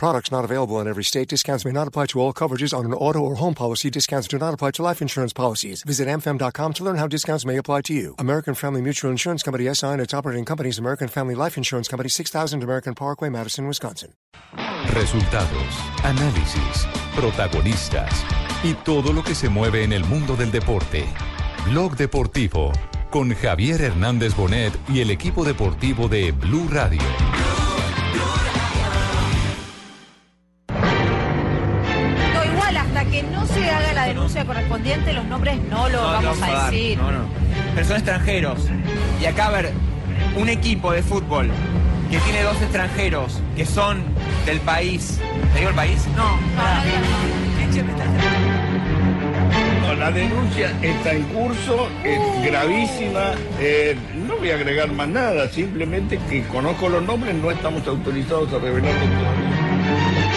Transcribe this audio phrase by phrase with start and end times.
[0.00, 1.28] Products not available in every state.
[1.28, 3.90] Discounts may not apply to all coverages on an auto or home policy.
[3.90, 5.82] Discounts do not apply to life insurance policies.
[5.82, 8.14] Visit amfam.com to learn how discounts may apply to you.
[8.18, 12.08] American Family Mutual Insurance Company SI and its operating companies American Family Life Insurance Company
[12.08, 14.14] 6000 American Parkway, Madison, Wisconsin.
[14.94, 18.24] Resultados, análisis, protagonistas
[18.64, 21.04] y todo lo que se mueve en el mundo del deporte.
[21.66, 22.72] Blog Deportivo
[23.10, 27.02] con Javier Hernández Bonet y el equipo deportivo de Blue Radio.
[28.16, 28.39] No,
[34.00, 36.96] la denuncia correspondiente, los nombres no los No, vamos a decir.
[36.98, 37.24] No, no.
[37.74, 38.66] Pero son extranjeros.
[39.20, 39.72] Y acá, a ver,
[40.36, 41.50] un equipo de fútbol
[42.10, 44.02] que tiene dos extranjeros que son
[44.46, 45.20] del país.
[45.52, 46.06] ¿Te digo el país?
[46.16, 46.38] No.
[49.86, 53.32] No, la denuncia está en curso, es gravísima.
[53.60, 58.50] Eh, no voy a agregar más nada, simplemente que conozco los nombres, no estamos autorizados
[58.52, 60.29] a revelarlos todavía.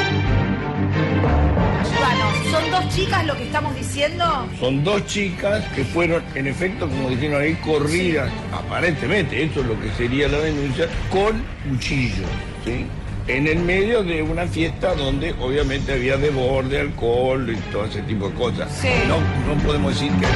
[2.52, 4.48] ¿Son dos chicas lo que estamos diciendo?
[4.60, 9.80] Son dos chicas que fueron, en efecto, como dijeron ahí, corridas, aparentemente, eso es lo
[9.80, 12.30] que sería la denuncia, con cuchillos,
[12.66, 12.86] ¿sí?
[13.28, 18.28] En el medio de una fiesta donde obviamente había desborde, alcohol y todo ese tipo
[18.28, 18.70] de cosas.
[18.82, 18.90] Sí.
[19.08, 20.28] No, no podemos decir que...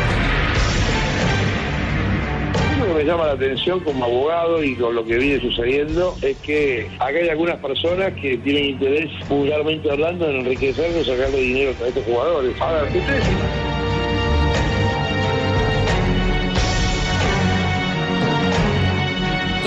[2.88, 6.88] Que me llama la atención como abogado y con lo que viene sucediendo es que
[7.00, 11.88] acá hay algunas personas que tienen interés, vulgarmente hablando, en enriquecerse o sacarle dinero a
[11.90, 12.56] estos jugadores.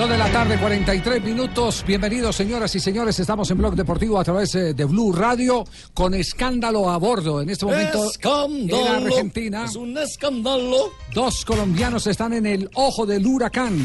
[0.01, 1.83] Dos de la tarde, 43 minutos.
[1.85, 3.19] Bienvenidos, señoras y señores.
[3.19, 5.63] Estamos en Blog Deportivo a través eh, de Blue Radio
[5.93, 7.39] con escándalo a bordo.
[7.39, 8.97] En este momento, Escándalo.
[8.97, 10.91] en Argentina, Es un escándalo.
[11.13, 13.77] dos colombianos están en el ojo del huracán.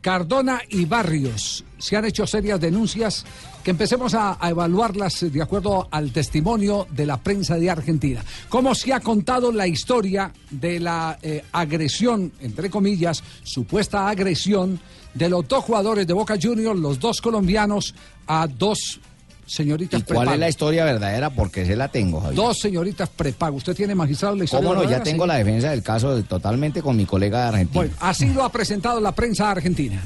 [0.00, 1.66] Cardona y Barrios.
[1.76, 3.26] Se han hecho serias denuncias
[3.64, 8.24] que empecemos a, a evaluarlas de acuerdo al testimonio de la prensa de Argentina.
[8.48, 14.80] ¿Cómo se ha contado la historia de la eh, agresión, entre comillas, supuesta agresión
[15.14, 17.94] de los dos jugadores de Boca Juniors, los dos colombianos,
[18.26, 19.00] a dos
[19.44, 21.30] señoritas ¿Y cuál es la historia verdadera?
[21.30, 22.36] Porque se la tengo, Javier.
[22.36, 23.56] Dos señoritas prepago.
[23.56, 24.88] ¿Usted tiene magistrado la historia ¿Cómo no?
[24.88, 25.28] Ya tengo Sí.
[25.28, 27.74] la defensa del caso de- totalmente con mi colega de Argentina.
[27.80, 30.00] Bueno, así lo ha presentado la prensa argentina.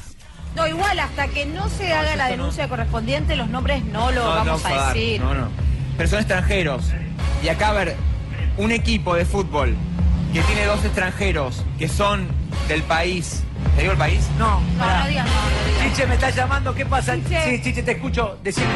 [0.54, 4.30] No, igual, hasta que no se haga la denuncia correspondiente, los nombres no los No,
[4.30, 5.20] vamos no, a dar, decir.
[5.20, 5.48] No, no.
[5.96, 6.84] Pero son extranjeros.
[7.42, 7.96] Y acá, a ver,
[8.56, 9.74] un equipo de fútbol
[10.32, 12.28] que tiene dos extranjeros que son
[12.68, 13.42] del país.
[13.74, 14.28] ¿Te digo el país?
[14.38, 14.60] No.
[14.78, 15.92] No, no digas, no, no digas.
[15.96, 16.74] Chiche, me está llamando.
[16.74, 17.16] ¿Qué pasa?
[17.16, 17.56] Chiche.
[17.56, 18.38] Sí, Chiche, te escucho.
[18.42, 18.68] Decime.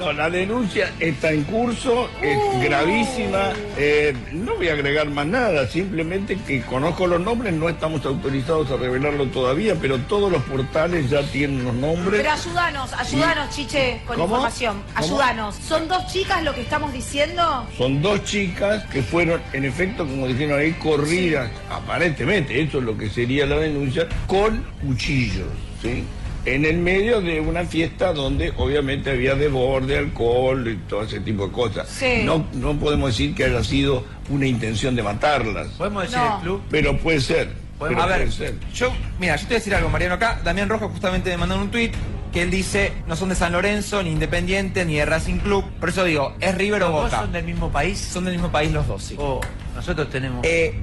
[0.00, 2.60] No, la denuncia está en curso, es Uh.
[2.62, 3.52] gravísima.
[3.76, 8.70] Eh, no voy a agregar más nada, simplemente que conozco los nombres, no estamos autorizados
[8.70, 12.22] a revelarlo todavía, pero todos los portales ya tienen los nombres.
[12.22, 14.26] Pero ayúdanos, ayúdanos, Chiche, con ¿Cómo?
[14.36, 14.82] información.
[14.94, 15.04] ¿Cómo?
[15.06, 15.54] Ayúdanos.
[15.56, 17.66] ¿Son dos chicas lo que estamos diciendo?
[17.76, 22.96] Son dos chicas que fueron, en efecto, como dijeron ahí, corridas, aparentemente, eso es lo
[22.96, 25.48] que sería la denuncia, con cuchillos,
[25.82, 26.04] ¿sí?
[26.46, 31.46] En el medio de una fiesta donde obviamente había desborde, alcohol y todo ese tipo
[31.46, 31.88] de cosas.
[31.88, 32.22] Sí.
[32.24, 36.36] No, no podemos decir que haya sido una intención de matarlas, ¿Podemos decir No.
[36.36, 36.62] el club?
[36.70, 37.50] pero puede ser.
[37.78, 38.54] Pero a ver, puede ser.
[38.74, 41.56] yo, mira, yo te voy a decir algo, Mariano, acá, Damián Rojo justamente me mandó
[41.56, 41.92] un tuit
[42.32, 45.64] que él dice, no son de San Lorenzo, ni Independiente, ni de Racing Club.
[45.80, 47.20] Por eso digo, ¿es River o Boca?
[47.20, 47.98] son del mismo país?
[47.98, 49.16] Son del mismo país los dos, sí.
[49.18, 49.40] Oh,
[49.74, 50.40] nosotros tenemos.
[50.44, 50.74] Eh,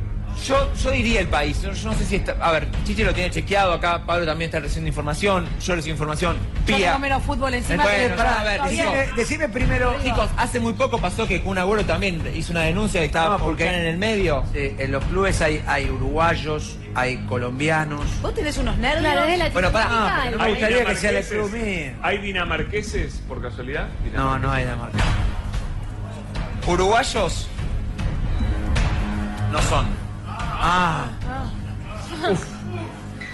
[0.46, 2.34] yo, yo diría el país, yo, yo no sé si está...
[2.42, 6.38] A ver, Chiche lo tiene chequeado acá, Pablo también está recibiendo información, yo recibo información.
[6.68, 6.88] Yo Pía.
[6.88, 11.00] tengo menos fútbol encima que para a ver, decime, decime primero, chicos, hace muy poco
[11.00, 13.98] pasó que Kun Agüero también hizo una denuncia que estaba No, porque- porque en el
[13.98, 14.44] medio.
[14.54, 18.06] Sí, en los clubes hay, hay uruguayos, hay colombianos.
[18.22, 19.04] ¿Vos tenés unos nervios?
[19.44, 19.90] De Bueno, pará.
[19.90, 21.92] Latinoamérica, Me el gustaría que sea el club mío.
[22.02, 23.88] ¿Hay dinamarqueses por casualidad?
[24.14, 24.90] No, no hay más.
[26.68, 27.48] Uruguayos
[29.52, 30.07] no son.
[30.40, 31.10] Ah,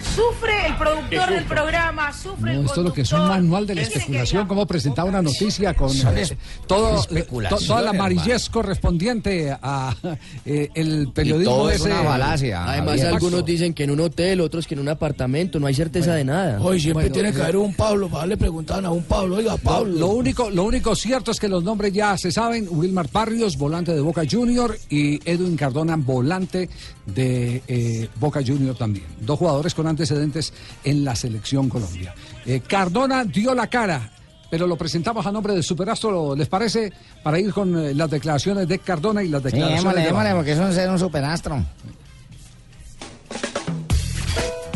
[0.03, 3.65] Sufre el productor del programa, sufre el No, esto es lo que es un manual
[3.65, 7.81] de la que especulación, la- cómo presentar una noticia con eh, todo, especulación, to- toda
[7.81, 9.95] la amarillez correspondiente a
[10.45, 12.63] eh, el y periodismo todo de es ese- una falacia.
[12.69, 16.13] Además, algunos dicen que en un hotel, otros que en un apartamento, no hay certeza
[16.15, 16.59] de nada.
[16.61, 18.09] Hoy siempre Bueno, tiene que lo- haber un Pablo.
[18.09, 19.93] Para le preguntaban a un Pablo, oiga, Lo, Pablo.
[19.99, 22.67] lo único, lo único cierto es que los nombres ya se saben.
[22.69, 26.69] Wilmar Barrios, volante de Boca Junior, y Edwin Cardona, volante
[27.05, 29.05] de eh, Boca Junior también.
[29.21, 30.53] Dos jugadores con antecedentes
[30.83, 32.13] en la selección Colombia.
[32.45, 34.11] Eh, Cardona dio la cara,
[34.49, 36.91] pero lo presentamos a nombre de Superastro, ¿les parece?
[37.23, 40.29] Para ir con eh, las declaraciones de Cardona y las Sí, declaraciones démosle, de démosle,
[40.29, 40.37] Barrios.
[40.37, 41.63] porque eso es ser un superastro.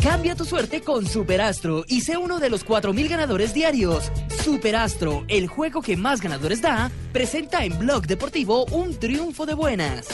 [0.02, 4.10] Cambia tu suerte con Superastro y sé uno de los 4.000 ganadores diarios.
[4.42, 10.06] Superastro, el juego que más ganadores da, presenta en Blog Deportivo un triunfo de buenas.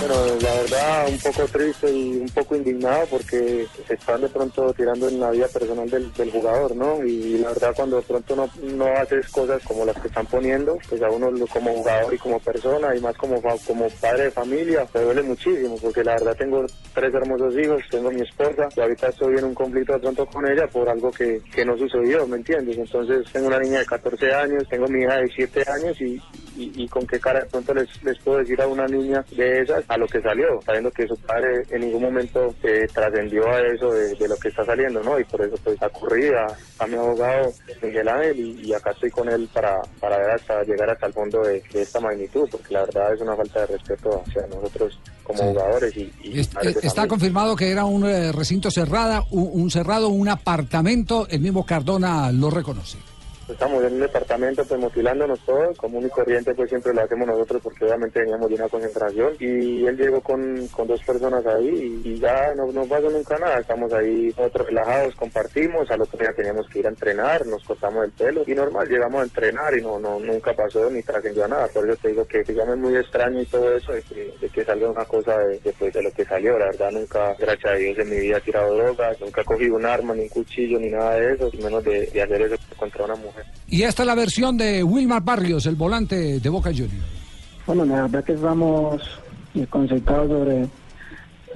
[0.00, 4.72] Bueno, la verdad un poco triste y un poco indignado porque se están de pronto
[4.72, 7.04] tirando en la vida personal del, jugador, ¿no?
[7.04, 10.78] Y la verdad cuando de pronto no, no haces cosas como las que están poniendo,
[10.88, 14.86] pues a uno como jugador y como persona y más como, como padre de familia,
[14.94, 19.08] me duele muchísimo porque la verdad tengo tres hermosos hijos, tengo mi esposa y ahorita
[19.08, 22.36] estoy en un conflicto de pronto con ella por algo que, que no sucedió, ¿me
[22.36, 22.78] entiendes?
[22.78, 26.20] Entonces tengo una niña de 14 años, tengo mi hija de 7 años y,
[26.58, 29.60] y, y con qué cara de pronto les, les puedo decir a una niña de
[29.62, 33.60] esas a lo que salió, sabiendo que su padre en ningún momento eh, trascendió a
[33.60, 35.18] eso de, de lo que está saliendo, ¿no?
[35.20, 36.46] Y por eso pues acurrí a,
[36.78, 37.52] a mi abogado
[37.82, 41.12] Miguel Ángel y, y acá estoy con él para, para ver hasta llegar hasta el
[41.12, 44.98] fondo de, de esta magnitud, porque la verdad es una falta de respeto hacia nosotros
[45.22, 46.10] como jugadores y,
[46.40, 51.26] Es- eh, está confirmado que era un eh, recinto cerrado, un, un cerrado, un apartamento.
[51.28, 52.98] El mismo Cardona lo reconoce.
[53.48, 57.62] Estamos en un departamento pues motilándonos todos, común y corriente pues siempre lo hacemos nosotros
[57.62, 62.18] porque obviamente veníamos de una concentración y él llegó con, con dos personas ahí y,
[62.18, 66.68] ya no, no pasó nunca nada, estamos ahí nosotros relajados, compartimos, al otro día teníamos
[66.68, 69.98] que ir a entrenar, nos cortamos el pelo y normal, llegamos a entrenar y no,
[69.98, 72.96] no nunca pasó ni trascendió a nada, por eso te digo que digamos es muy
[72.96, 76.24] extraño y todo eso de que, de que salga una cosa de, de, lo que
[76.26, 79.44] salió, la verdad nunca, gracias a Dios en mi vida he tirado drogas, nunca he
[79.44, 82.56] cogido un arma, ni un cuchillo, ni nada de eso, menos de, de hacer eso
[82.76, 83.37] contra una mujer.
[83.68, 86.94] Y esta es la versión de Wilmar Barrios, el volante de Boca Juniors.
[87.66, 89.02] Bueno, la verdad que estamos
[89.52, 90.68] desconcertados sobre,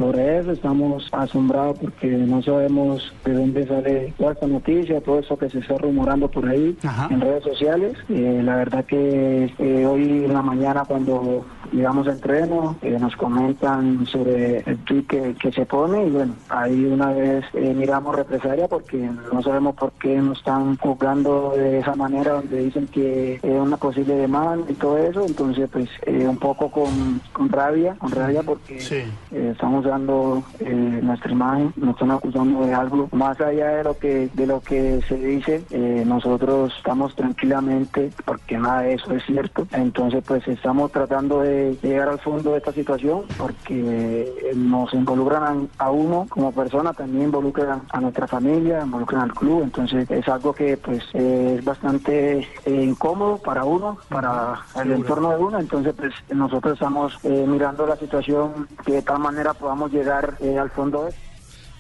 [0.03, 5.37] sobre eso, estamos asombrados porque no sabemos de dónde sale toda esta noticia, todo eso
[5.37, 6.77] que se está rumorando por ahí
[7.09, 7.97] en redes sociales.
[8.09, 13.15] Eh, la verdad que eh, hoy en la mañana cuando llegamos a entreno eh, nos
[13.15, 18.17] comentan sobre el tweet que, que se pone y bueno, ahí una vez eh, miramos
[18.17, 23.35] represalia porque no sabemos por qué nos están juzgando de esa manera donde dicen que
[23.35, 28.11] es una posible demanda y todo eso, entonces pues un poco con, con rabia, con
[28.11, 28.79] rabia porque
[29.31, 29.87] estamos
[30.61, 33.09] eh, nuestra imagen, nos están acusando de algo.
[33.13, 38.59] Más allá de lo que de lo que se dice, eh, nosotros estamos tranquilamente porque
[38.59, 42.73] nada de eso es cierto, entonces pues estamos tratando de llegar al fondo de esta
[42.73, 48.83] situación porque eh, nos involucran a, a uno como persona, también involucran a nuestra familia,
[48.85, 54.61] involucran al club, entonces es algo que pues eh, es bastante incómodo para uno, para
[54.81, 59.55] el entorno de uno, entonces pues nosotros estamos mirando la situación que de tal manera
[59.55, 61.21] podamos llegar eh, al fondo de esto.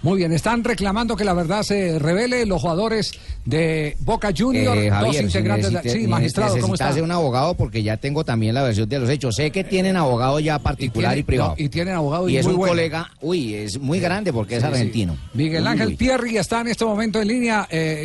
[0.05, 3.12] Muy bien, están reclamando que la verdad se revele los jugadores
[3.44, 5.67] de Boca Juniors, Eh, dos Javier, integrantes.
[5.69, 6.93] de la- necesite- sí, magistrado, ¿cómo está?
[7.00, 9.37] un abogado porque ya tengo también la versión de los hechos.
[9.37, 11.55] Sé que tienen abogado ya particular y, tiene- privado.
[11.56, 12.73] no, y tienen abogado y y es muy un bueno.
[12.73, 14.67] colega, uy, es muy grande porque es sí.
[14.67, 15.17] argentino.
[15.35, 15.97] Miguel Ángel uy.
[15.97, 17.69] Pierri está en este momento en línea.
[17.71, 18.05] eh,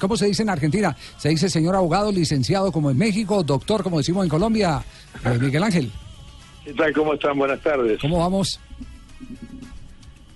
[0.00, 0.96] ¿Cómo se dice en Argentina?
[1.16, 4.82] Se dice señor abogado, licenciado como en México, doctor como decimos en Colombia.
[5.24, 5.92] Eh, Miguel Ángel,
[6.64, 6.92] ¿Qué tal?
[6.92, 7.38] ¿Cómo están?
[7.38, 8.00] Buenas tardes.
[8.00, 8.58] ¿cómo vamos?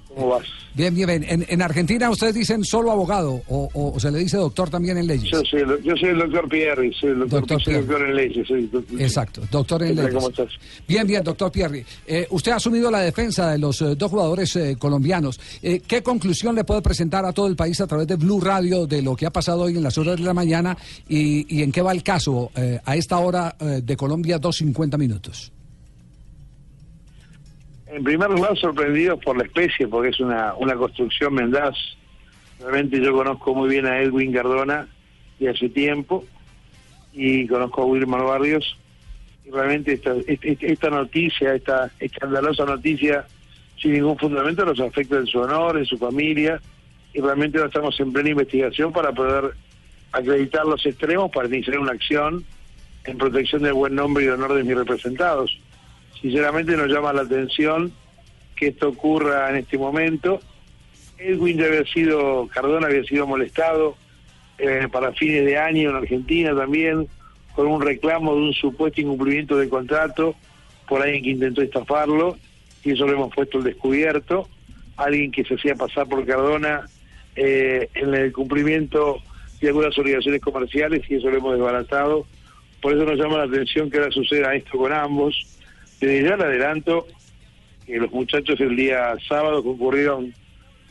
[0.08, 0.42] ¿Cómo vas?
[0.74, 1.24] Bien, bien, bien.
[1.28, 4.98] En, en Argentina ustedes dicen solo abogado o, o- o se le dice doctor también
[4.98, 5.30] en leyes.
[5.30, 8.16] Yo soy, el- yo soy el doctor Pierri, soy el doctor, Doctor soy doctor en
[8.16, 8.48] leyes.
[8.48, 10.12] Soy doctor- Exacto, doctor en leyes.
[10.14, 10.48] ¿Cómo estás?
[10.88, 11.84] Bien, bien, doctor Pierri.
[12.08, 15.38] Eh, usted ha asumido la defensa de los eh, dos jugadores eh, colombianos.
[15.62, 19.02] ¿Qué conclusión le puede presentar a todo el país a través de Blue Radio de
[19.02, 20.76] lo que ha pasado hoy en las horas de la mañana
[21.08, 22.50] y, y en qué va el caso
[22.84, 25.52] a esta hora de Colombia, 2.50 minutos?
[27.92, 31.74] En primer lugar, sorprendidos por la especie, porque es una, una construcción mendaz.
[32.60, 34.86] Realmente yo conozco muy bien a Edwin Cardona
[35.40, 36.24] de hace tiempo
[37.12, 38.78] y conozco a Wilmar Barrios.
[39.44, 43.26] Y realmente esta, esta noticia, esta escandalosa noticia,
[43.76, 46.60] sin ningún fundamento, nos afecta en su honor, en su familia.
[47.12, 49.52] Y realmente ahora estamos en plena investigación para poder
[50.12, 52.44] acreditar los extremos para iniciar una acción
[53.04, 55.58] en protección del buen nombre y honor de mis representados
[56.20, 57.92] sinceramente nos llama la atención
[58.56, 60.40] que esto ocurra en este momento.
[61.18, 63.96] Edwin ya había sido, Cardona había sido molestado
[64.58, 67.08] eh, para fines de año en Argentina también,
[67.54, 70.34] con un reclamo de un supuesto incumplimiento del contrato
[70.88, 72.36] por alguien que intentó estafarlo,
[72.82, 74.48] y eso lo hemos puesto al descubierto.
[74.96, 76.86] Alguien que se hacía pasar por Cardona
[77.36, 79.18] eh, en el cumplimiento
[79.60, 82.26] de algunas obligaciones comerciales, y eso lo hemos desbaratado.
[82.82, 85.59] Por eso nos llama la atención que ahora suceda esto con ambos.
[86.00, 87.06] Desde ya le adelanto
[87.86, 90.34] que los muchachos el día sábado concurrieron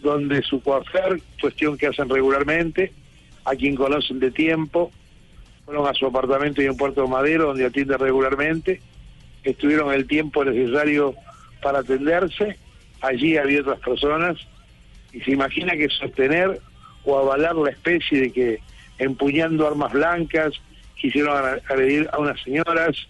[0.01, 2.93] donde su coafer, cuestión que hacen regularmente,
[3.43, 4.91] a quien conocen de tiempo,
[5.65, 8.81] fueron a su apartamento y en Puerto Madero, donde atiende regularmente,
[9.43, 11.15] estuvieron el tiempo necesario
[11.61, 12.57] para atenderse,
[13.01, 14.37] allí había otras personas,
[15.11, 16.59] y se imagina que sostener
[17.03, 18.59] o avalar la especie de que
[18.99, 20.53] empuñando armas blancas
[20.95, 21.35] quisieron
[21.67, 23.07] agredir a unas señoras,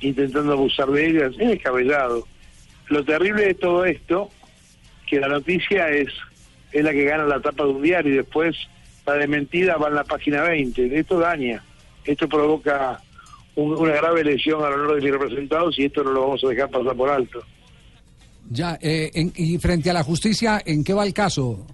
[0.00, 2.26] intentando abusar de ellas, es descabellado.
[2.88, 4.30] Lo terrible de todo esto,
[5.08, 6.08] que la noticia es,
[6.72, 8.56] es la que gana la tapa de un diario y después
[9.06, 10.98] la de mentira va en la página 20.
[10.98, 11.62] Esto daña,
[12.04, 13.00] esto provoca
[13.54, 16.48] un- una grave lesión al honor de mis representados y esto no lo vamos a
[16.48, 17.42] dejar pasar por alto.
[18.50, 21.66] Ya, eh, en- y frente a la justicia, ¿en qué va el caso?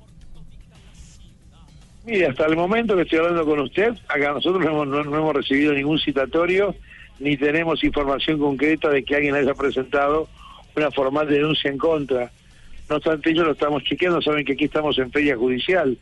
[2.07, 5.16] Mire, hasta el momento que estoy hablando con usted, acá nosotros no hemos, no- no
[5.16, 6.75] hemos recibido ningún citatorio,
[7.18, 10.28] ni tenemos información concreta de que alguien haya presentado
[10.76, 12.30] una formal denuncia en contra.
[12.88, 15.97] No obstante, ellos lo estamos chequeando, saben que aquí estamos en feria judicial,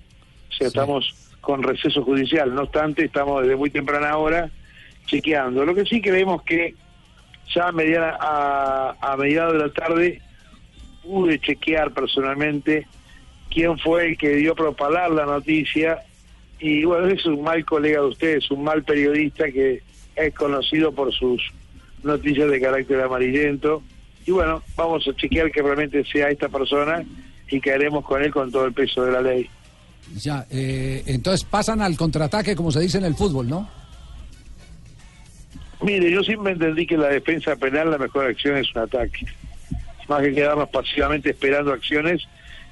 [0.50, 2.54] o sea, estamos con receso judicial.
[2.54, 4.50] No obstante, estamos desde muy temprana hora
[5.06, 5.64] chequeando.
[5.64, 6.74] Lo que sí creemos que
[7.54, 10.22] ya a, mediana, a, a mediados de la tarde
[11.02, 12.86] pude chequear personalmente
[13.50, 16.00] quién fue el que dio a propalar la noticia
[16.58, 19.82] y bueno, es un mal colega de ustedes, un mal periodista que
[20.16, 21.42] es conocido por sus
[22.02, 23.82] noticias de carácter amarillento
[24.26, 27.02] y bueno, vamos a chequear que realmente sea esta persona
[27.48, 29.48] y caeremos con él con todo el peso de la ley.
[30.14, 33.68] Ya, eh, entonces pasan al contraataque, como se dice en el fútbol, ¿no?
[35.82, 39.26] Mire, yo siempre entendí que la defensa penal la mejor acción es un ataque.
[40.08, 42.22] Más que quedarnos pasivamente esperando acciones,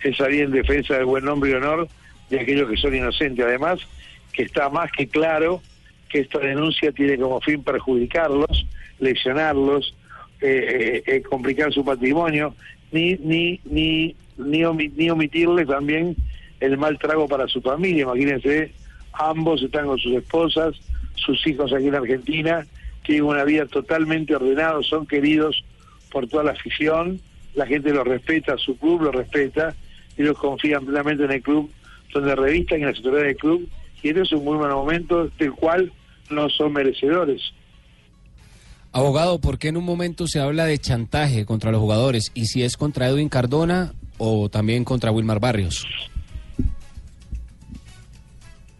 [0.02, 1.88] es salir en defensa del buen nombre y honor
[2.28, 3.44] de aquellos que son inocentes.
[3.44, 3.80] Además,
[4.32, 5.60] que está más que claro
[6.10, 8.66] que esta denuncia tiene como fin perjudicarlos,
[8.98, 9.94] lesionarlos,
[10.40, 12.54] eh, eh, eh, complicar su patrimonio,
[12.92, 16.16] ni ni ni ni, omi- ni omitirles también
[16.60, 18.02] el mal trago para su familia.
[18.02, 18.72] Imagínense,
[19.12, 20.74] ambos están con sus esposas,
[21.14, 22.66] sus hijos aquí en Argentina,
[23.04, 25.64] tienen una vida totalmente ordenada, son queridos
[26.10, 27.20] por toda la afición,
[27.54, 29.74] la gente los respeta, su club los respeta,
[30.16, 31.70] ellos confían plenamente en el club,
[32.12, 33.68] donde revistan en la autoridades del club,
[34.02, 35.92] y este es un muy buen momento del cual
[36.30, 37.40] no son merecedores.
[38.92, 42.32] Abogado, ¿por qué en un momento se habla de chantaje contra los jugadores?
[42.34, 45.86] ¿Y si es contra Edwin Cardona o también contra Wilmar Barrios?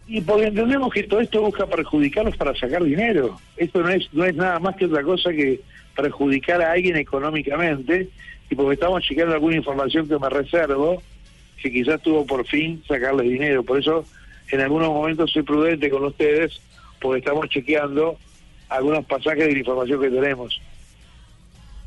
[0.07, 3.39] Y porque entendemos que todo esto busca perjudicarlos para sacar dinero.
[3.55, 5.61] Esto no es, no es nada más que otra cosa que
[5.95, 8.09] perjudicar a alguien económicamente,
[8.49, 11.01] y porque estamos chequeando alguna información que me reservo,
[11.61, 13.63] que quizás tuvo por fin sacarle dinero.
[13.63, 14.03] Por eso,
[14.51, 16.59] en algunos momentos soy prudente con ustedes,
[17.01, 18.17] porque estamos chequeando
[18.69, 20.61] algunos pasajes de la información que tenemos.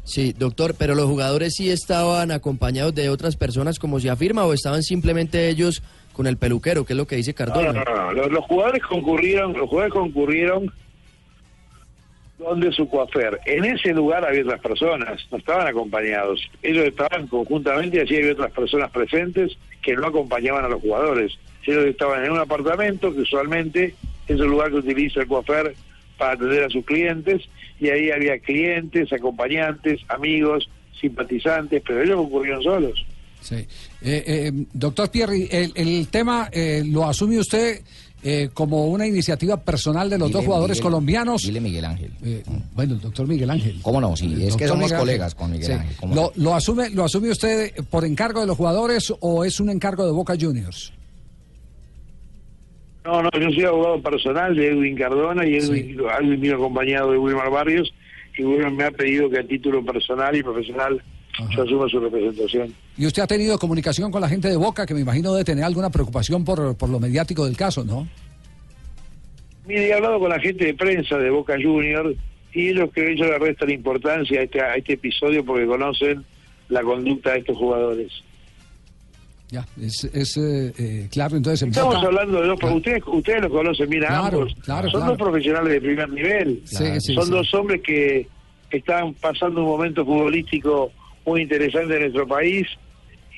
[0.03, 4.53] Sí, doctor, pero los jugadores sí estaban acompañados de otras personas como se afirma o
[4.53, 7.73] estaban simplemente ellos con el peluquero, que es lo que dice Cardona.
[7.73, 8.13] no, no, no.
[8.13, 10.71] Los, los jugadores concurrieron, los jugadores concurrieron
[12.39, 13.41] donde su coafer.
[13.47, 16.41] En ese lugar había otras personas, no estaban acompañados.
[16.63, 21.33] Ellos estaban conjuntamente y allí había otras personas presentes que no acompañaban a los jugadores.
[21.67, 23.95] Ellos estaban en un apartamento que usualmente
[24.29, 25.75] es el lugar que utiliza el coafer
[26.19, 27.43] para atender a sus clientes
[27.81, 30.69] y ahí había clientes, acompañantes, amigos,
[31.01, 33.05] simpatizantes, pero ellos concurrieron solos.
[33.41, 33.57] Sí.
[33.57, 33.67] Eh,
[34.03, 37.83] eh, doctor Pierri, el, el tema eh, lo asume usted
[38.23, 41.43] eh, como una iniciativa personal de los Dile, dos jugadores Miguel, colombianos.
[41.43, 42.11] Dile Miguel Ángel.
[42.25, 42.43] Eh,
[42.75, 43.79] bueno, el doctor Miguel Ángel.
[43.83, 44.17] ¿Cómo no?
[44.17, 45.39] Sí, El es que somos Miguel colegas Ángel.
[45.39, 45.73] con Miguel Sí.
[45.73, 45.97] Ángel.
[46.01, 46.33] ¿cómo ¿Lo, no?
[46.43, 50.13] lo asume, ¿Lo asume usted por encargo de los jugadores o es un encargo de
[50.13, 50.91] Boca Juniors?
[53.05, 57.19] No, no, yo soy abogado personal de Edwin Cardona y Edwin, Edwin vino acompañado de
[57.19, 57.93] Wilmar Barrios
[58.37, 61.03] y Wilmar me ha pedido que a título personal y profesional
[61.51, 62.73] yo asuma su representación.
[62.97, 65.65] Y usted ha tenido comunicación con la gente de Boca, que me imagino debe tener
[65.65, 68.09] alguna preocupación por, por lo mediático del caso, ¿no?
[69.67, 72.17] Mire, he hablado con la gente de prensa de Boca Juniors
[72.53, 76.25] y ellos que ellos le restan importancia a este, a este episodio porque conocen
[76.69, 78.13] la conducta de estos jugadores.
[79.55, 83.43] Ya, es, es, eh, eh, claro, entonces en Estamos hablando de dos, porque ustedes, ustedes
[83.43, 84.55] los conocen bien Claro, ambos.
[84.65, 85.17] claro, Son claro.
[85.17, 86.63] dos profesionales de primer nivel.
[86.65, 87.31] Sí, sí, Son sí.
[87.31, 88.27] dos hombres que
[88.71, 90.91] están pasando un momento futbolístico
[91.25, 92.67] muy interesante en nuestro país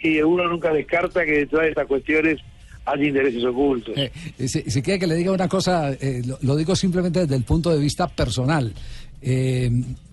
[0.03, 2.41] y uno nunca descarta que detrás de estas cuestiones
[2.87, 3.95] hay intereses ocultos.
[3.99, 7.21] Eh, eh, si, si quiere que le diga una cosa, eh, lo, lo digo simplemente
[7.21, 8.73] desde el punto de vista personal.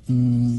[0.07, 0.57] Mm,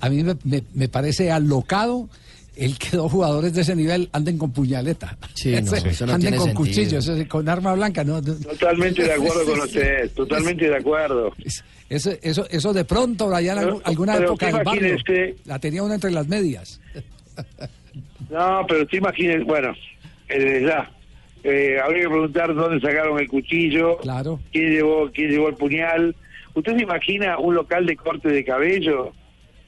[0.00, 2.08] a mí me, me- me parece alocado
[2.56, 5.16] el que dos jugadores de ese nivel anden con puñaleta.
[5.34, 6.66] Sí, no, eso no anden tiene con sentido.
[6.98, 8.04] cuchillos, con arma blanca.
[8.04, 8.34] No, no.
[8.34, 11.32] Totalmente de acuerdo con ustedes, totalmente de acuerdo.
[11.88, 15.82] Eso, eso, eso de pronto, Pero- algún- alguna pero época usted del barrio, la tenía
[15.82, 16.80] uno entre las medias.
[18.30, 19.72] No, pero te imagines, bueno,
[20.28, 20.90] eh, desde ya,
[21.42, 24.38] Eh, habría que preguntar dónde sacaron el cuchillo, claro.
[24.52, 26.14] quién llevó, quién llevó el puñal.
[26.54, 29.12] ¿Usted se imagina un local de corte de cabello?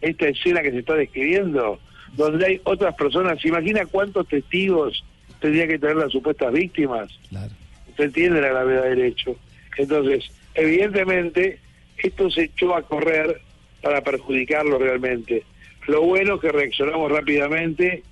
[0.02, 1.78] Esta escena que se está describiendo,
[2.12, 3.40] donde hay otras personas.
[3.40, 5.04] ¿Se imagina cuántos testigos
[5.40, 7.10] tendría que tener las supuestas víctimas?
[7.28, 7.52] Claro.
[7.88, 9.36] Usted entiende la gravedad del hecho.
[9.76, 11.58] Entonces, evidentemente,
[11.98, 13.40] esto se echó a correr
[13.80, 15.44] para perjudicarlo realmente.
[15.86, 18.02] Lo bueno es que reaccionamos rápidamente,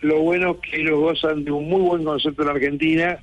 [0.00, 3.18] lo bueno es que ellos gozan de un muy buen concepto en Argentina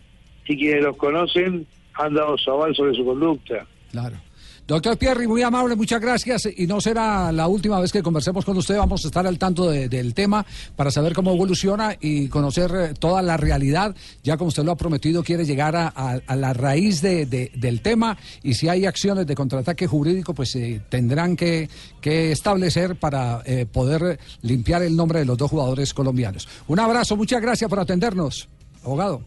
[0.45, 3.65] y quienes los conocen han dado su aval sobre su conducta.
[3.91, 4.17] Claro.
[4.65, 6.47] Doctor Pierri, muy amable, muchas gracias.
[6.55, 8.77] Y no será la última vez que conversemos con usted.
[8.77, 10.45] Vamos a estar al tanto de- del tema
[10.77, 13.93] para saber cómo evoluciona y conocer eh, toda la realidad.
[14.23, 18.17] Ya como usted lo ha prometido, quiere llegar a, la raíz de- de- del tema.
[18.41, 23.65] Y si hay acciones de contraataque jurídico, pues eh, tendrán que, que establecer para eh,
[23.65, 26.47] poder limpiar el nombre de los dos jugadores colombianos.
[26.67, 28.47] Un abrazo, muchas gracias por atendernos,
[28.81, 29.21] abogado.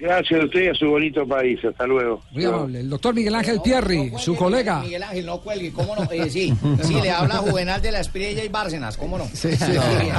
[0.00, 1.58] Gracias a usted y a su bonito país.
[1.64, 2.22] Hasta luego.
[2.32, 2.80] Muy amable.
[2.80, 4.80] El doctor Miguel Ángel Pierri, su colega.
[4.80, 6.10] Miguel Ángel, no cuelgue, ¿cómo no?
[6.10, 9.24] Eh, sí, sí, le habla Juvenal de la Espriella y Bárcenas, ¿cómo no?
[9.32, 9.72] Sí, sí.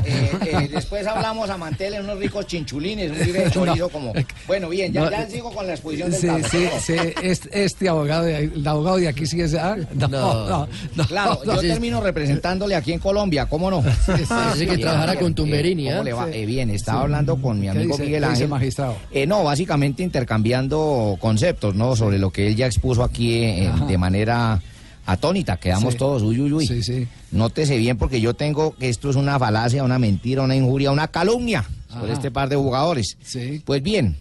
[0.05, 4.13] eh, eh, después hablamos a Mantel en unos ricos chinchulines, un de chorizo como...
[4.45, 6.47] Bueno, bien, ya, No, ya sigo con la exposición del Sí, caso.
[6.49, 9.55] sí, sí, este, este abogado, de, el abogado de aquí sí es...
[9.55, 11.55] ah, No, no, no, Claro, no.
[11.55, 13.83] yo termino representándole aquí en Colombia, ¿cómo no?
[14.05, 16.03] Parece que trabajara con Tumberini, ¿Cómo ¿ah?
[16.03, 16.25] le va?
[16.27, 16.31] Sí.
[16.35, 17.03] Eh, bien, estaba Sí.
[17.05, 18.43] hablando con mi ¿Qué amigo dice- Miguel qué dice Ángel.
[18.43, 18.95] el magistrado?
[19.11, 19.70] Eh, no, básicamente
[20.03, 21.95] intercambiando conceptos, ¿no?
[21.95, 23.85] Sobre lo que él ya expuso aquí eh, Ajá.
[23.85, 24.61] de manera
[25.05, 25.57] atónita.
[25.57, 25.99] Quedamos Sí.
[25.99, 27.07] todos, uy, uy, uy.
[27.31, 31.07] Nótese bien porque yo tengo que esto es una falacia, una mentira, una injuria, una
[31.07, 32.13] calumnia sobre Ajá.
[32.13, 33.17] este par de jugadores.
[33.23, 33.61] Sí.
[33.65, 34.17] Pues bien,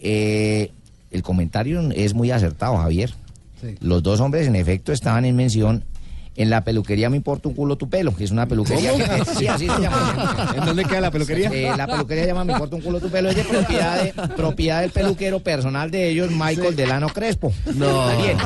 [0.00, 0.70] eh,
[1.10, 3.12] el comentario es muy acertado, Javier.
[3.60, 3.74] Sí.
[3.80, 5.84] Los dos hombres, en efecto, estaban en mención
[6.36, 8.92] en la peluquería Me importa un culo tu pelo, que es una peluquería.
[8.94, 10.54] Que- sí, así se llama.
[10.56, 11.50] ¿En dónde queda la peluquería?
[11.52, 14.12] Eh, la peluquería se llama Me importa un culo tu pelo, es de propiedad, de,
[14.36, 17.52] propiedad del peluquero personal de ellos, Michael Delano Crespo.
[17.74, 18.08] No.
[18.18, 18.36] Bien.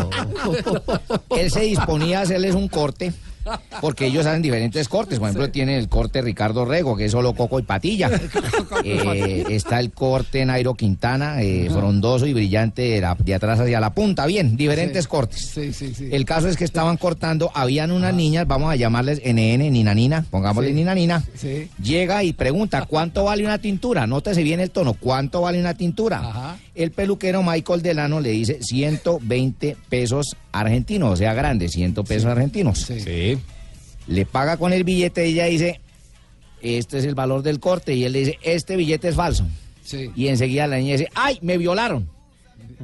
[1.37, 3.13] Él se disponía a hacerles un corte.
[3.81, 5.19] Porque ellos hacen diferentes cortes.
[5.19, 8.11] Por ejemplo, tienen el corte Ricardo Rego, que es solo coco y patilla.
[8.85, 13.81] Eh, está el corte Nairo Quintana, eh, frondoso y brillante de, la- de atrás hacia
[13.81, 14.27] la punta.
[14.27, 15.11] Bien, diferentes Sí.
[15.11, 15.41] cortes.
[15.55, 16.09] Sí, sí, sí.
[16.13, 20.25] El caso es que estaban cortando, habían unas niñas, vamos a llamarles NN, Nina Nina,
[20.31, 20.75] pongámosle Sí.
[20.75, 21.25] Nina Nina.
[21.35, 21.69] Sí.
[21.83, 24.07] Llega y pregunta, ¿cuánto vale una tintura?
[24.07, 26.19] Nótese bien el tono, ¿cuánto vale una tintura?
[26.21, 26.57] Ajá.
[26.75, 32.79] El peluquero Michael Delano le dice 120 pesos argentinos, o sea, grande, 100 pesos argentinos.
[32.81, 33.38] Sí.
[34.09, 35.81] Le paga con el billete y ella dice,
[36.61, 37.95] este es el valor del corte.
[37.95, 39.47] Y él le dice, este billete es falso.
[39.85, 40.11] Sí.
[40.17, 42.09] Y enseguida la niña dice, ¡ay, me violaron!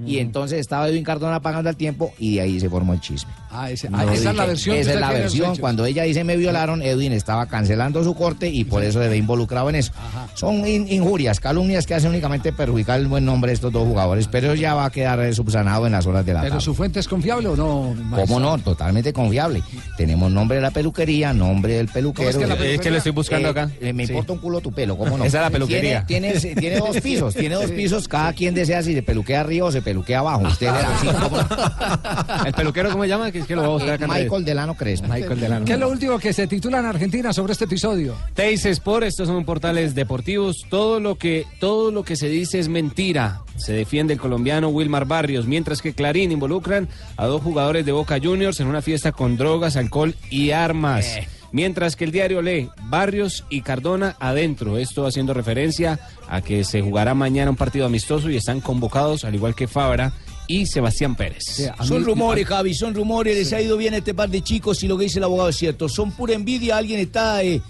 [0.06, 3.32] Y entonces estaba Edwin Cardona pagando al tiempo y de ahí se formó el chisme.
[3.50, 4.76] Ah, ese- No ah, esa es la versión.
[4.76, 5.56] Esa es la versión.
[5.58, 9.16] Cuando ella dice me violaron, Edwin estaba cancelando su corte y por eso se ve
[9.16, 9.92] involucrado en eso.
[10.34, 14.26] Son in- injurias, calumnias que hacen únicamente perjudicar el buen nombre de estos dos jugadores,
[14.26, 16.64] pero eso ya va a quedar eh, subsanado en las horas de la ¿Pero tarde.
[16.64, 17.94] su fuente es confiable o no?
[18.16, 18.58] ¿Cómo no?
[18.58, 19.62] Totalmente confiable.
[19.96, 22.28] Tenemos nombre de la peluquería, nombre del peluquero.
[22.28, 22.74] ¿Cómo es que la peluquería?
[22.74, 23.70] Es que lo estoy buscando Eh, acá.
[23.80, 24.12] eh, me Sí.
[24.12, 25.24] importa un culo tu pelo, ¿cómo no?
[25.24, 26.04] Esa es la peluquería.
[26.06, 28.08] Tiene, tiene, tiene dos pisos, tiene dos pisos.
[28.08, 30.42] Cada quien desea si se peluquea arriba o se peluquea abajo.
[30.42, 30.98] Usted verá.
[30.98, 32.44] sí, ¿cómo no?
[32.46, 33.30] ¿El peluquero cómo se llama?
[33.30, 34.24] Que es que lo voy a buscar acá en redes.
[34.24, 35.08] Michael Delano Crespo.
[35.08, 35.64] Michael Delano.
[35.66, 38.16] ¿Qué es lo último que se titula en Argentina sobre este episodio?
[38.34, 40.66] Teis Sport, estos son portales deportivos.
[40.68, 43.42] Todo lo que todo lo que se dice es mentira.
[43.56, 48.18] Se defiende el colombiano Wilmar Barrios, mientras que Clarín involucran a dos jugadores de Boca
[48.20, 51.06] Juniors en una fiesta con drogas, alcohol y armas.
[51.06, 51.28] Eh.
[51.54, 54.76] Mientras que el diario lee Barrios y Cardona adentro.
[54.76, 59.36] Esto haciendo referencia a que se jugará mañana un partido amistoso y están convocados, al
[59.36, 60.12] igual que Fabra
[60.48, 61.44] y Sebastián Pérez.
[61.84, 63.36] Son rumores, Javi, son rumores.
[63.36, 65.48] Les ha ido bien a este par de chicos y lo que dice el abogado
[65.50, 65.88] es cierto.
[65.88, 66.76] Son pura envidia.
[66.76, 67.62] Alguien está eh,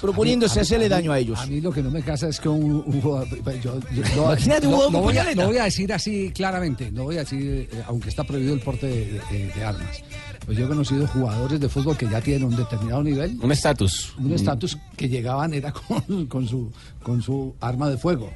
[0.00, 1.38] proponiéndose A mí- hacerle mí- daño a ellos.
[1.38, 3.28] A mí lo que no me casa es que un, un jugador.
[3.62, 5.42] yo- yo- no, Imagínate no- voy a, puñaleta.
[5.42, 8.60] no voy a decir así claramente, no voy a decir, eh, aunque está prohibido el
[8.60, 10.02] porte de, de- de armas.
[10.48, 14.14] Pues yo he conocido jugadores de fútbol que ya tienen un determinado nivel, Un estatus.
[14.16, 15.72] un estatus que llegaban era
[16.06, 18.30] con, con su con su arma de fuego.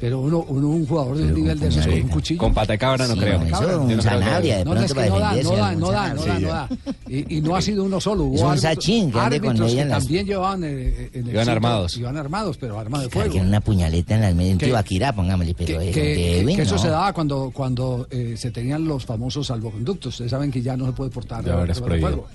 [0.00, 2.38] Pero uno, uno un jugador de un nivel de esos con un cuchillo.
[2.38, 3.40] Con pata de cabra no Sí, creo.
[3.44, 6.24] que- Sanabria, de No, pronto es que para no da, no da, no da, no
[6.24, 6.68] da, no da.
[7.08, 8.22] Y, y no ha sido uno solo.
[8.24, 10.62] Hubo Es un árbitros- sachín que ande con árbitros ella que en las- también llevaban
[10.64, 11.96] eh, en el Iban sitio- armados.
[11.96, 13.34] Iban armados, pero arma de fuego.
[13.40, 16.76] Una puñaleta en un Que- tibaquirá, pongámosle, pero que, eh, que- de Edwin, que eso
[16.76, 16.80] no.
[16.82, 20.14] se daba cuando, cuando eh, se tenían los famosos salvoconductos.
[20.14, 22.22] Ustedes saben que ya no se puede portar Ya ahora es arma de prohibido.
[22.22, 22.28] fuego.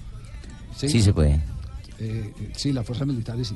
[0.75, 1.39] Sí se puede.
[1.99, 3.55] Eh, sí, las fuerzas militares sí.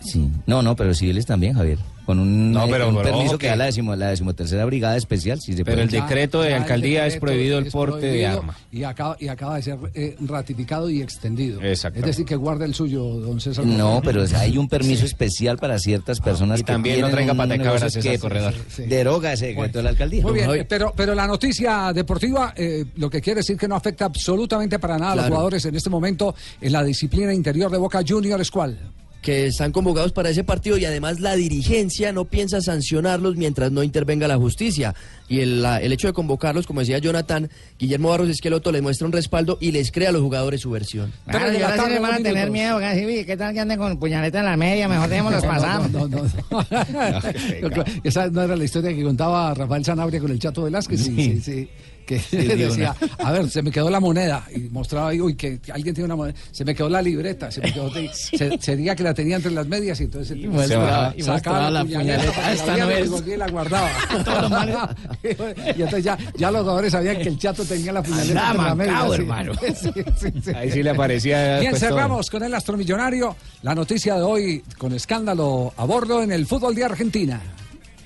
[0.00, 0.28] Sí.
[0.46, 1.78] No, no, pero civiles también, Javier.
[2.06, 5.38] Con un, No, pero- un pero permiso que da la, decimo- la decimotercera brigada especial,
[5.40, 5.82] sí se Pero puede.
[5.84, 8.56] el decreto de Ya el alcaldía es prohibido el porte de arma.
[8.72, 11.60] Y acaba, y acaba de ser eh, ratificado y extendido.
[11.60, 12.10] Exactamente.
[12.10, 13.64] Es decir, que guarda el suyo, don César.
[13.64, 17.32] No, pero hay un permiso especial para ciertas personas Y que también no tienen traiga
[17.32, 18.54] un pata de cabra, negocio César que Corredor.
[18.88, 20.22] Deroga ese decreto de la alcaldía.
[20.22, 23.76] Muy bien, eh, pero, pero la noticia deportiva, eh, lo que quiere decir que no
[23.76, 27.78] afecta absolutamente para nada a los jugadores en este momento en la disciplina interior de
[27.78, 28.76] Boca Juniors, ¿cuál?
[29.22, 33.82] Que están convocados para ese partido y además la dirigencia no piensa sancionarlos mientras no
[33.82, 34.94] intervenga la justicia.
[35.28, 39.06] Y el, la- el hecho de convocarlos, como decía Jonathan, Guillermo Barros Esqueloto les muestra
[39.06, 41.12] un respaldo y les crea a los jugadores su versión.
[41.26, 43.98] Claro, yo no sé si van a tener miedo, casi, ¿qué tal que anden con
[43.98, 44.88] puñaleta en la media?
[44.88, 45.90] Mejor dejémoslos pasar.
[45.90, 46.30] No, no, no.
[48.04, 51.00] Esa no era la historia que contaba Rafael Sanabria con el Chato Velázquez.
[51.04, 51.68] Sí, sí, sí.
[52.06, 54.44] Que de decía, a ver, se me quedó la moneda.
[54.54, 56.36] Y mostraba ahí, uy, que alguien tiene una moneda.
[56.50, 57.50] Se me quedó la libreta.
[57.50, 60.54] Se me quedó, se, sería que la tenía entre las medias y entonces el tipo
[60.54, 62.52] mostraba- sacaba- y sacaba mostraba la puñaleta.
[62.52, 63.26] Esta la no y es.
[63.26, 63.90] y la guardaba.
[65.22, 68.76] y entonces ya, ya los jugadores sabían que el Chato tenía la puñaleta entre las
[68.76, 69.12] medias.
[69.12, 69.52] hermano.
[69.54, 70.50] Sí, sí, sí.
[70.54, 71.58] Ahí sí le aparecía.
[71.60, 71.80] Bien, todo.
[71.80, 73.36] cerramos con el astromillonario.
[73.62, 77.40] La noticia de hoy con escándalo a bordo en el fútbol de Argentina.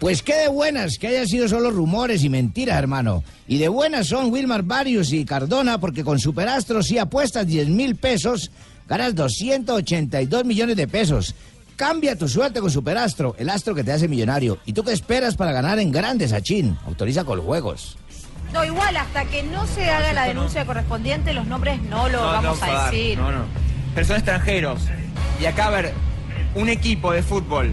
[0.05, 3.25] Pues qué de buenas, que hayan sido solo rumores y mentiras, hermano.
[3.49, 7.97] Y de buenas son Wilmar Barrios y Cardona, porque con Superastro si apuestas 10 mil
[7.97, 8.51] pesos,
[8.87, 11.35] ganas 282 millones de pesos.
[11.75, 14.59] Cambia tu suerte con Superastro, el astro que te hace millonario.
[14.67, 16.77] ¿Y tú qué esperas para ganar en grandes, Achín?
[16.85, 17.97] Autoriza con juegos.
[18.53, 22.61] No, igual, hasta que no se haga la denuncia correspondiente, los nombres no lo vamos
[22.61, 23.17] no, a decir.
[23.17, 23.47] No, no.
[23.95, 24.83] Pero son extranjeros.
[25.41, 25.95] Y acá, a ver,
[26.55, 27.73] un equipo de fútbol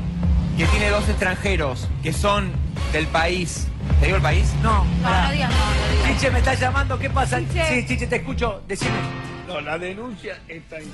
[0.58, 2.52] que tiene dos extranjeros que son
[2.92, 3.68] del país.
[4.00, 4.52] ¿Te digo el país?
[4.62, 4.84] No.
[5.02, 6.18] No, no digas no, no digas.
[6.20, 7.40] Chiche, me está llamando, ¿qué pasa?
[7.40, 7.68] Chiche.
[7.68, 8.96] Sí, Chiche, te escucho, decime.
[9.48, 10.92] No, la denuncia está en...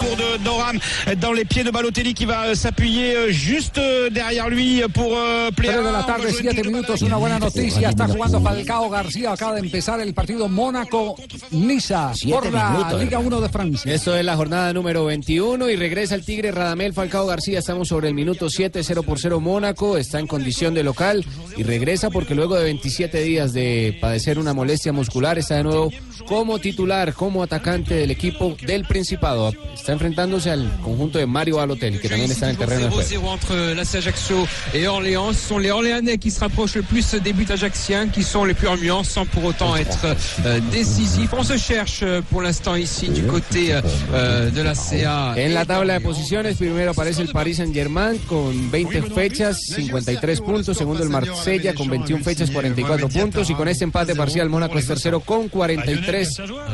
[0.00, 0.78] Tour de Doram
[1.20, 5.16] dans les pieds de Balotelli qui va euh, s'appuyer euh, juste euh, derrière lui pour
[5.16, 7.90] euh, Tres de la tarde, siete minutos, una buena noticia.
[7.90, 9.32] Está jugando Falcao García.
[9.32, 13.94] Acaba de empezar el partido Mónaco-Niza por la Liga 1 de Francia.
[13.94, 17.58] Esto es la jornada número 21 y regresa el Tigre Radamel Falcao García.
[17.58, 19.96] Estamos sobre el minuto 7, 0 por 0 Mónaco.
[19.96, 21.24] Está en condición de local
[21.56, 25.90] y regresa porque luego de 27 días de padecer una molestia muscular está de nuevo
[26.26, 29.52] como titular, como atacante del equipo del Principado.
[29.74, 33.02] Está enfrentándose al conjunto de Mario Balotelli, que también está en el terreno de juego.
[33.02, 35.32] 0-0 entre l'AC Ajaccio et Orléans.
[35.32, 38.54] Ce sont les Orléanais qui se rapprochent le plus des buts ajaxiens, qui sont les
[38.54, 40.06] plus remuants sans pour autant être
[40.46, 41.32] euh, décisifs.
[41.32, 43.74] On se cherche euh, pour l'instant ici du côté
[44.12, 45.34] euh, de la CA.
[45.36, 50.40] En la tabla de posiciones, primero aparece el Paris Saint Germain con 20 fechas, 53
[50.40, 50.76] puntos.
[50.76, 53.50] Segundo el Marsella con 21 fechas, 44 puntos.
[53.50, 56.11] Y con este empate parcial, Mónaco es tercero con 43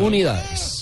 [0.00, 0.77] unidades.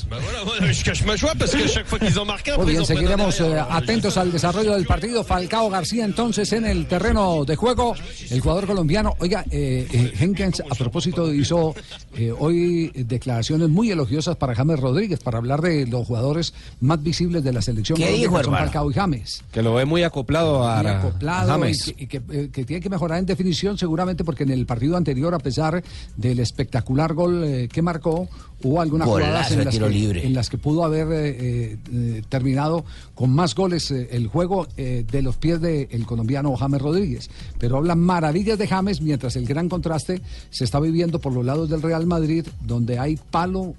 [2.59, 5.25] Muy bien, seguiremos eh, atentos al desarrollo del partido.
[5.25, 7.95] Falcao García entonces en el terreno de juego.
[8.31, 11.75] El jugador colombiano, oiga, eh, eh, Henkens a propósito hizo
[12.17, 17.43] eh, hoy declaraciones muy elogiosas para James Rodríguez, para hablar de los jugadores más visibles
[17.45, 17.99] de la selección.
[17.99, 18.55] ¿Qué dijo, que son?
[18.55, 19.43] Falcao y James.
[19.53, 21.89] Que lo ve muy acoplado a, muy acoplado a James.
[21.89, 24.67] y, que, y que, eh, que tiene que mejorar en definición seguramente porque en el
[24.67, 25.83] partido anterior a pesar
[26.17, 28.29] del espectacular gol eh, que marcó
[28.63, 32.85] hubo algunas Golazo jugadas en las, que, en las que pudo haber eh, eh, terminado
[33.15, 37.31] con más goles eh, el juego de los pies del colombiano James Rodríguez.
[37.59, 41.69] Pero hablan maravillas de James mientras el gran contraste se está viviendo por los lados
[41.69, 43.75] del Real Madrid donde hay palo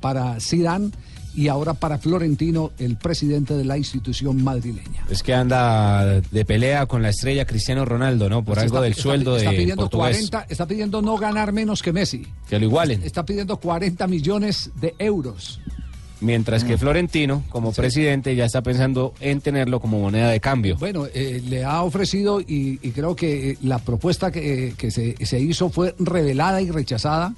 [0.00, 0.90] para Zidane
[1.34, 6.86] y ahora para Florentino el presidente de la institución madrileña Es que anda de pelea
[6.86, 8.44] con la estrella Cristiano Ronaldo, ¿no?
[8.44, 10.16] Por Está- algo del está- sueldo está de pidiendo portugués.
[10.30, 12.26] 40, está pidiendo no ganar menos que Messi.
[12.48, 13.02] Que lo igualen.
[13.02, 15.60] Está pidiendo 40 millones de euros.
[16.20, 20.76] Mientras que Florentino, como presidente, ya está pensando en tenerlo como moneda de cambio.
[20.76, 24.92] Bueno, eh, le ha ofrecido y, y creo que eh, la propuesta que, eh, que
[24.92, 27.34] se, se hizo fue revelada y rechazada,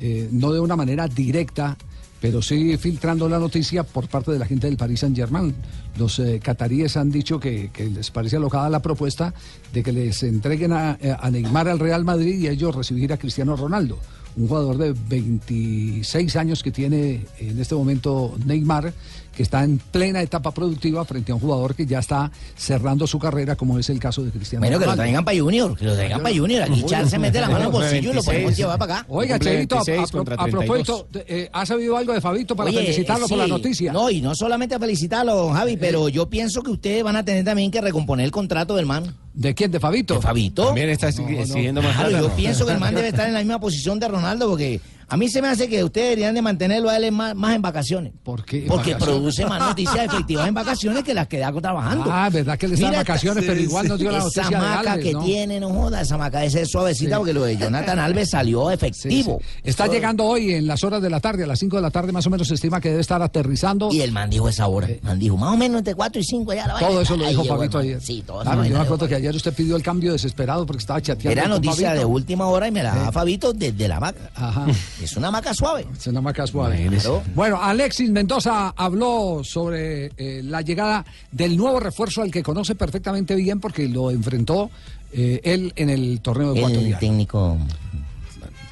[0.00, 1.76] eh, no de una manera directa,
[2.24, 5.54] pero sí filtrando la noticia por parte de la gente del Paris Saint Germain.
[5.98, 9.34] Los eh, cataríes han dicho que, les parece alojada la propuesta
[9.74, 13.56] de que les entreguen a, eh, Neymar al Real Madrid y ellos recibir a Cristiano
[13.56, 13.98] Ronaldo.
[14.36, 18.92] Un jugador de 26 años que tiene en este momento Neymar,
[19.36, 23.18] que está en plena etapa productiva frente a un jugador que ya está cerrando su
[23.18, 25.02] carrera, como es el caso de Cristiano Bueno, que lo Ronaldo.
[25.02, 26.62] traigan para Junior, que lo traigan para Junior.
[26.62, 29.06] Aquí Char se mete la mano en el bolsillo y lo podemos llevar para acá.
[29.08, 30.64] Oiga, Cheito, a, 26 a pro- contra a 32.
[30.84, 33.92] propósito, eh, ¿ha sabido algo de Fabito para Oye, felicitarlo por la sí, noticia?
[33.92, 37.24] No, y no solamente a felicitarlo, don Javi, pero yo pienso que ustedes van a
[37.24, 39.14] tener también que recomponer el contrato del man.
[39.34, 39.72] ¿De quién?
[39.72, 40.14] ¿De Fabito?
[40.14, 40.66] ¿De Fabito?
[40.66, 43.40] También está exigiendo más Claro, plata, yo pienso que el man debe estar en la
[43.40, 44.80] misma posición de Ronaldo porque
[45.14, 47.62] A mí se me hace que ustedes deberían de mantenerlo a él más, más en
[47.62, 48.12] vacaciones.
[48.24, 48.64] ¿Por qué?
[48.66, 49.04] Porque ¿Vacaciones?
[49.04, 52.10] produce más noticias efectivas en vacaciones que las que da trabajando.
[52.10, 54.92] Ah, verdad que él está vacaciones, pero igual nos dio la esa noticia de maca
[54.92, 55.24] Alves, que ¿no?
[55.24, 57.16] tiene, no joda, esa maca esa es suavecita Sí.
[57.18, 59.38] porque lo de Jonathan Alves salió efectivo.
[59.40, 59.60] sí.
[59.62, 62.10] Está llegando hoy en las horas de la tarde, a las 5 de la tarde
[62.10, 63.92] más o menos se estima que debe estar aterrizando.
[63.92, 64.88] Y el man dijo esa hora.
[64.88, 66.80] El man dijo, más o menos entre 4 y 5 ya la.
[66.80, 68.00] Todo eso lo dijo Fabito ayer.
[68.00, 70.66] Sí, todo eso Claro, vaina yo me acuerdo que ayer usted pidió el cambio desesperado
[70.66, 71.40] porque estaba chateando.
[71.40, 74.32] Era noticia de última hora y me la da Fabito desde la maca.
[74.34, 74.66] Ajá.
[75.04, 75.86] Es una maca suave.
[75.96, 76.86] Es una maca suave.
[76.88, 77.22] Claro.
[77.34, 83.34] Bueno, Alexis Mendoza habló sobre eh, la llegada del nuevo refuerzo al que conoce perfectamente
[83.34, 84.70] bien porque lo enfrentó
[85.12, 86.98] eh, él en el torneo El ecuatoriano.
[86.98, 87.58] técnico.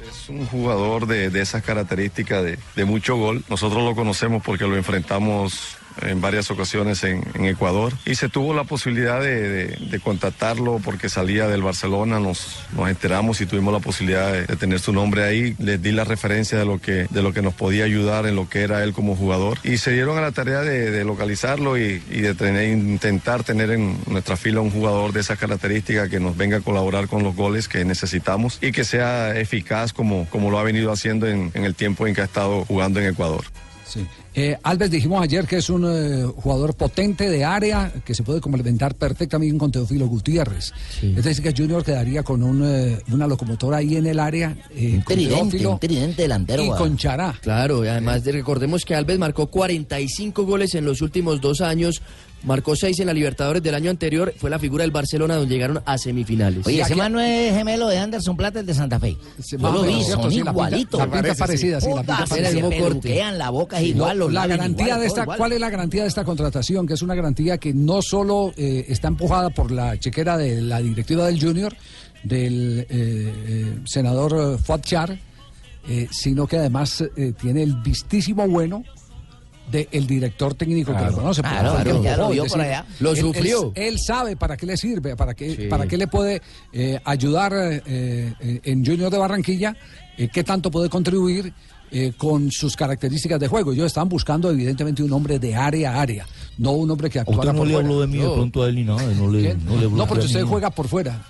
[0.09, 3.43] Es un jugador de, de esas características de, de mucho gol.
[3.49, 8.63] Nosotros lo conocemos porque lo enfrentamos en varias ocasiones en, Ecuador y se tuvo la
[8.63, 14.31] posibilidad de, de- contactarlo porque salía del Barcelona, nos, nos enteramos y tuvimos la posibilidad
[14.31, 17.41] de, tener su nombre ahí, les di la referencia de lo, que, de lo que
[17.41, 20.31] nos podía ayudar en lo que era él como jugador y se dieron a la
[20.31, 25.19] tarea de, localizarlo y, y de tener, intentar tener en nuestra fila un jugador de
[25.19, 29.37] esas características que nos venga a colaborar con los goles que necesitamos y que sea
[29.37, 32.65] eficaz como, como lo ha venido haciendo en, en el tiempo en que ha estado
[32.65, 33.43] jugando en Ecuador.
[33.85, 34.07] Sí.
[34.35, 38.41] Eh, Alves dijimos ayer que es un eh, jugador potente de área que se puede
[38.41, 40.71] complementar perfectamente con Teófilo Gutiérrez.
[41.01, 44.57] Es decir, que Junior quedaría con un, eh, una locomotora ahí en el área.
[44.71, 45.03] eh, un
[45.79, 47.37] tridente delantero, Y con Chará.
[47.41, 52.01] Claro, y además de- recordemos que Alves marcó 45 goles en los últimos dos años,
[52.43, 55.81] marcó 6 en la Libertadores del año anterior, fue la figura del Barcelona donde llegaron
[55.85, 56.65] a semifinales.
[56.65, 59.17] Oye, ese man no es gemelo de Anderson Plata, el de Santa Fe.
[59.49, 60.99] Yo lo vi, son igualitos.
[60.99, 63.31] La pinta parecida, sí, la pinta se parecida.
[63.31, 65.37] la boca es igual, los la garantía igual, de esta, igual.
[65.37, 66.87] ¿cuál es la garantía de esta contratación?
[66.87, 70.81] Que es una garantía que no solo eh, está empujada por la chequera de la
[70.81, 71.75] directiva del Junior,
[72.23, 75.17] del eh, eh, senador Fuad Char,
[76.11, 78.83] sino que además eh, tiene el vistísimo bueno
[79.71, 81.41] del director técnico que lo conoce.
[81.41, 82.85] porque Claro, fue el que claro, ya empujó, lo vio es por decir, allá.
[82.99, 83.71] Lo él- él- sufrió.
[83.75, 85.61] Él, sabe para qué le sirve, para qué, Sí.
[85.67, 87.81] para qué le puede eh, ayudar eh,
[88.39, 89.75] eh, en Junior de Barranquilla,
[90.17, 91.53] eh, qué tanto puede contribuir
[91.95, 93.71] eh, con sus características de juego.
[93.71, 96.25] Ellos estaban buscando evidentemente un hombre de área a área,
[96.57, 98.83] no un hombre que Usted no le habló de mí de pronto a él ni
[98.83, 101.21] nada, no le, no le habló No, porque usted juega por fuera.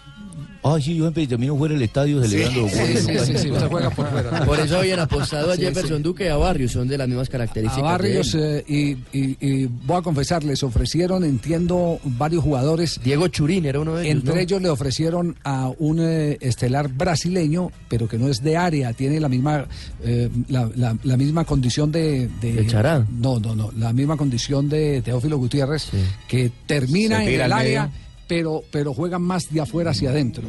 [0.65, 3.03] Ah, sí, yo termino fuera del estadio celebrando los sí, goles.
[3.03, 4.45] sí, sí, sí, usted juega por fuera.
[4.45, 6.03] Por eso habían apostado a Sí, Jefferson sí.
[6.03, 7.83] Duque y a Barrios, son de las mismas características.
[7.83, 7.91] A.
[7.91, 12.99] Barrios eh, y, y- y voy a confesar, les ofrecieron, entiendo, varios jugadores.
[13.03, 14.15] Diego Churín era uno de ellos.
[14.15, 14.39] Entre ¿no?
[14.41, 19.19] ellos le ofrecieron a un eh, estelar brasileño, pero que no es de área, tiene
[19.19, 19.65] la misma
[20.03, 23.05] eh, la, la- la misma condición de, ¿De Chará?
[23.11, 25.89] No, no, no, la misma condición de Teófilo Gutiérrez,
[26.27, 27.89] que termina en el área.
[28.27, 30.43] Pero, pero juega más de afuera hacia adentro.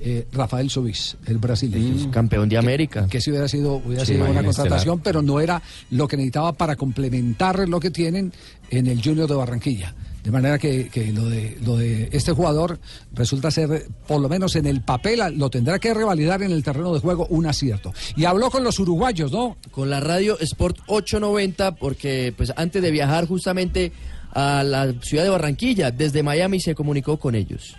[0.00, 2.10] Eh, Rafael Sobis, el brasileño.
[2.10, 3.06] Campeón de América.
[3.08, 6.52] Que si hubiera sido, hubiera Sí, sido una contratación, pero no era lo que necesitaba
[6.52, 8.32] para complementar lo que tienen
[8.70, 9.94] en el Junior de Barranquilla.
[10.24, 12.78] De manera que, que lo, de, lo de este jugador
[13.14, 16.92] resulta ser, por lo menos en el papel, lo tendrá que revalidar en el terreno
[16.92, 17.94] de juego un acierto.
[18.16, 19.56] Y habló con los uruguayos, ¿no?
[19.70, 23.92] Con la radio Sport 890, porque pues antes de viajar justamente
[24.32, 27.76] a la ciudad de Barranquilla, desde Miami se comunicó con ellos.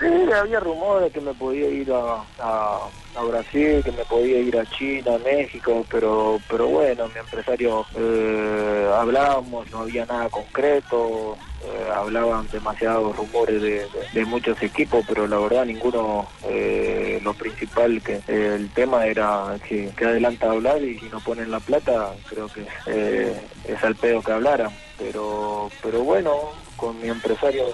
[0.00, 2.88] Sí, había rumores que me podía ir a, a,
[3.28, 9.70] Brasil, que me podía ir a China, México, pero pero bueno, mi empresario eh, hablábamos,
[9.70, 15.38] no había nada concreto, eh, hablaban demasiados rumores de, de- de muchos equipos, pero la
[15.38, 20.98] verdad ninguno, eh, lo principal que eh, el tema era que, que adelanta hablar y
[20.98, 23.36] si no ponen la plata, creo que eh,
[23.68, 24.70] es al pedo que hablaran,
[25.02, 26.32] pero pero bueno,
[26.76, 27.64] con mi empresario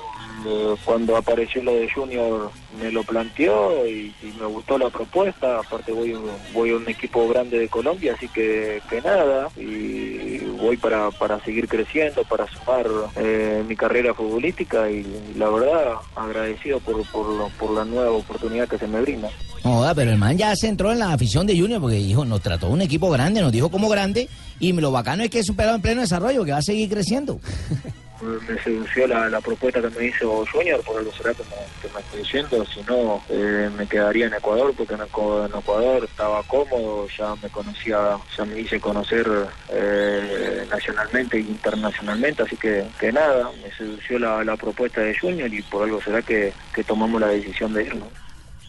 [0.85, 5.93] cuando apareció lo de Junior me lo planteó y, y me gustó la propuesta, aparte
[5.93, 6.17] voy,
[6.53, 11.43] voy a un equipo grande de Colombia, así que, que nada, y voy para, para
[11.45, 15.05] seguir creciendo, para sumar eh, mi carrera futbolística y
[15.37, 19.29] la verdad agradecido por, por, lo- por la nueva oportunidad que se me brinda.
[19.63, 22.41] Joda, pero el man ya se entró en la afición de Junior porque dijo, nos
[22.43, 24.29] trató de un equipo grande, nos dijo como grande,
[24.61, 26.89] y lo bacano es que es un pelado en pleno desarrollo, que va a seguir
[26.89, 27.41] creciendo.
[28.23, 31.95] me sedució la, la propuesta que me hizo Junior, por algo será que me, que
[31.95, 37.07] me estoy diciendo, si no eh, me quedaría en Ecuador, porque en Ecuador estaba cómodo,
[37.17, 39.27] ya me conocía, ya me hice conocer
[39.71, 45.53] eh, nacionalmente e internacionalmente, así que, que nada, me sedució la, la propuesta de Junior
[45.53, 48.09] y por algo será que, que tomamos la decisión de irnos.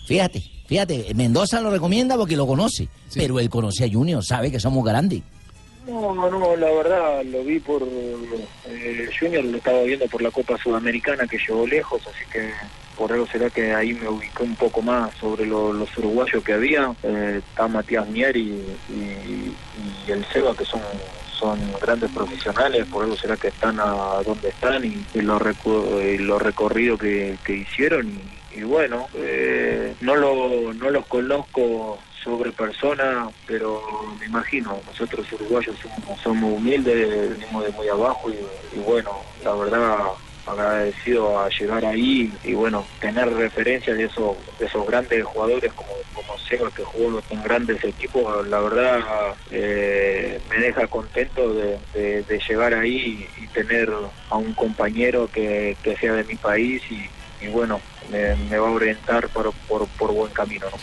[0.05, 4.59] Fíjate, fíjate, Mendoza lo recomienda porque lo conoce, pero él conoce a Junior, sabe que
[4.59, 5.21] somos grandes.
[5.89, 10.55] No, no, la verdad lo vi por eh, Junior, lo estaba viendo por la Copa
[10.57, 12.51] Sudamericana que llegó lejos, así que
[12.95, 16.53] por algo será que ahí me ubiqué un poco más sobre lo- los uruguayos que
[16.53, 16.91] había.
[17.01, 19.57] Eh, está Matías Mier y, y-
[20.11, 20.81] el Seba, que son
[21.39, 26.13] son grandes profesionales, por algo será que están a donde están y, y lo, recu-
[26.15, 28.09] y lo recorrido que, que hicieron.
[28.09, 33.81] Y, y bueno, eh, no, lo, no los conozco sobre persona, pero
[34.19, 39.97] me imagino, nosotros uruguayos somos, somos humildes, venimos de muy abajo y, bueno, la verdad
[40.45, 45.91] agradecido a llegar ahí y bueno, tener referencias de esos, de esos grandes jugadores como,
[46.11, 48.99] como Seba que jugó en grandes equipos, la verdad
[49.51, 53.89] eh, me deja contento de, de- de llegar ahí y tener
[54.29, 57.11] a un compañero que, que sea de mi país y,
[57.45, 60.65] y bueno, me, me va a orientar por, por, por buen camino.
[60.71, 60.77] ¿no?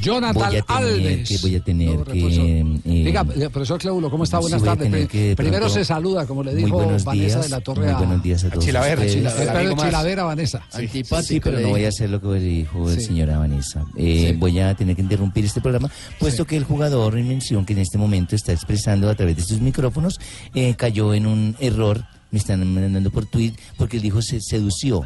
[0.00, 1.28] Jonathan Voy a tener Alves.
[1.28, 2.60] que, voy a tener que...
[2.60, 4.38] eh, Diga, eh, profesor Cláudio, ¿cómo está?
[4.38, 5.08] sí, Buenas a tardes.
[5.08, 7.98] que Primero se saluda, como le dijo buenos Vanessa días, de la Torre muy a,
[7.98, 8.94] buenos días a todos Chilavera.
[9.00, 9.14] ustedes.
[9.14, 10.62] Chilavera, Chilavera, Vanessa.
[10.70, 10.88] Sí,
[11.22, 13.06] sí, pero no voy a hacer lo que dijo el Sí.
[13.06, 13.84] señora Vanessa.
[13.96, 14.36] Eh, Sí.
[14.38, 16.48] Voy a tener que interrumpir este programa, puesto Sí.
[16.48, 19.60] que el jugador en mención que en este momento está expresando a través de sus
[19.60, 20.18] micrófonos
[20.54, 22.04] eh, cayó en un error.
[22.30, 25.02] Me están mandando por tweet porque él dijo se sedució.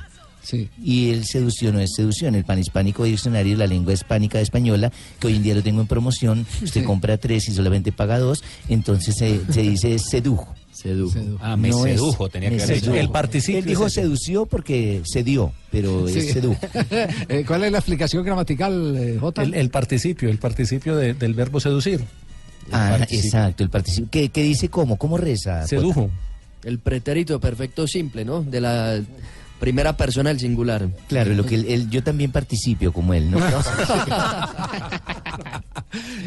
[0.46, 0.68] Sí.
[0.80, 2.36] Y el sedució no es seducción.
[2.36, 5.88] El panhispánico diccionario de la lengua hispánica española, que hoy en día lo tengo en
[5.88, 6.86] promoción, usted Sí.
[6.86, 10.54] compra tres y solamente paga dos, entonces se, se dice sedujo.
[10.70, 11.18] Sedujo.
[11.40, 12.84] Ah, me No es- sedujo, tenía me que haber dicho.
[12.86, 13.00] sedujo.
[13.00, 16.18] El participio Él dijo sedució porque cedió, pero Sí.
[16.20, 16.60] es sedujo.
[17.28, 19.42] Eh, ¿Cuál es la explicación gramatical, eh, Jota?
[19.42, 22.04] El, el participio, el participio de- del verbo seducir.
[22.70, 23.24] Ah, participio.
[23.24, 24.08] exacto, el participio.
[24.10, 24.96] ¿Qué, qué dice cómo?
[24.96, 25.66] ¿Cómo reza?
[25.66, 26.10] Sedujo.
[26.62, 28.42] El pretérito perfecto simple, ¿no?
[28.42, 29.00] De la
[29.58, 30.88] primera persona del singular.
[31.08, 33.38] Claro, lo que él- él- yo también participio como él, ¿no?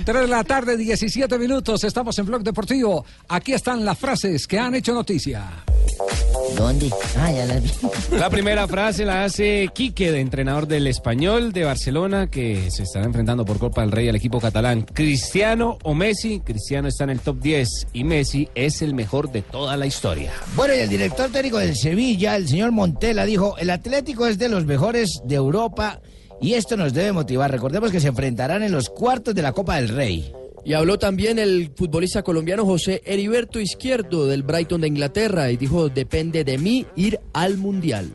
[0.06, 1.84] 3 de la tarde, 17 minutos.
[1.84, 3.06] Estamos en Blog Deportivo.
[3.28, 5.44] Aquí están las frases que han hecho noticia.
[6.58, 6.90] ¿Dónde?
[7.18, 7.72] Ah, ya las vi.
[8.18, 13.06] La primera frase la hace Quique, de entrenador del Español de Barcelona, que se estará
[13.06, 14.86] enfrentando por Copa del Rey al equipo catalán.
[14.94, 16.40] Cristiano o Messi.
[16.42, 20.32] Cristiano está en el top 10 y Messi es el mejor de toda la historia.
[20.56, 24.50] Bueno, y el director técnico del Sevilla, el señor Montela, dijo, el Atlético es de
[24.50, 26.02] los mejores de Europa
[26.42, 27.52] y esto nos debe motivar.
[27.52, 30.34] Recordemos que se enfrentarán en los cuartos de la Copa del Rey.
[30.66, 35.90] Y habló también el futbolista colombiano José Heriberto Izquierdo del Brighton de Inglaterra y dijo,
[35.90, 38.12] depende de mí ir al Mundial.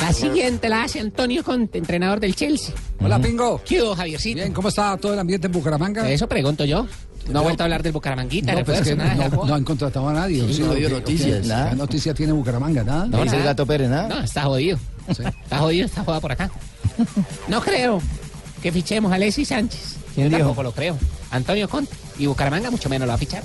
[0.00, 2.74] La siguiente la hace Antonio Conte, entrenador del Chelsea.
[3.00, 3.60] Hola, Pingo.
[3.64, 4.36] ¿Qué hubo, Javiercito?
[4.36, 6.08] Bien, ¿cómo está todo el ambiente en Bucaramanga?
[6.10, 6.86] Eso pregunto yo.
[7.30, 10.12] No ha vuelto a hablar del Bucaramanguita, No, pues que nada, no, han contratado a
[10.12, 10.42] nadie.
[10.42, 10.60] ¿o Sí, sí?
[10.60, 11.46] no ha ¿O habido noticias.
[11.46, 11.70] Nada.
[11.70, 12.84] ¿Qué noticia tiene Bucaramanga?
[12.84, 13.06] Nada.
[13.06, 13.52] No, Dice el nada.
[13.52, 14.08] gato Pérez, ¿nada?
[14.08, 14.78] No, está jodido.
[15.08, 16.50] Está jodido, está jodido por acá.
[17.48, 18.00] No creo
[18.62, 19.96] que fichemos a Alexis Sánchez.
[20.14, 20.48] ¿Quién Yo dijo?
[20.48, 20.96] tampoco lo creo.
[21.30, 21.94] Antonio Conte.
[22.18, 23.42] Y Bucaramanga mucho menos lo va a fichar.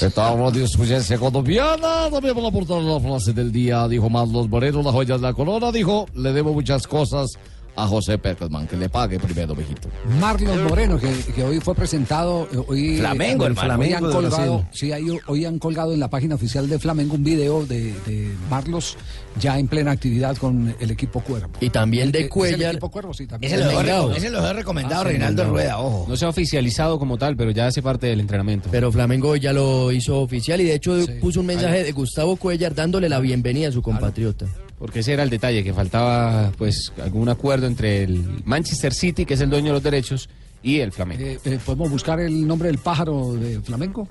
[0.00, 5.16] Estamos discutiendo colombiana, también para aportar la frase del día, dijo Marlos Moreno, la joya
[5.16, 7.32] de la corona, dijo, le debo muchas cosas
[7.74, 9.88] a José Peckerman, que le pague primero, mijito.
[10.20, 12.46] Marlon Moreno, que, que hoy fue presentado.
[12.52, 14.90] eh, Hoy, Flamengo, el hoy Flamengo han de colgado, sí,
[15.26, 18.96] hoy han colgado en la página oficial de Flamengo un video de, de Marlos
[19.40, 21.48] ya en plena actividad con el equipo Cuervo.
[21.60, 22.70] Y también de ¿Es el Cuellar.
[22.72, 23.14] equipo Cuervo?
[23.14, 23.52] Sí, también.
[23.54, 25.44] Ese lo, ese lo dejó recomendado Ah, Reinaldo.
[25.44, 26.04] Rueda, ojo.
[26.08, 28.68] No se ha oficializado como tal, pero ya hace parte del entrenamiento.
[28.70, 31.12] Pero Flamengo ya lo hizo oficial y de hecho Sí.
[31.20, 34.46] puso un mensaje de Gustavo Cuellar dándole la bienvenida a su compatriota.
[34.82, 39.34] Porque ese era el detalle, que faltaba pues algún acuerdo entre el Manchester City, que
[39.34, 40.28] es el dueño de los derechos,
[40.60, 41.24] y el Flamengo.
[41.24, 44.08] Eh, eh, ¿Podemos buscar el nombre del pájaro de Flamengo?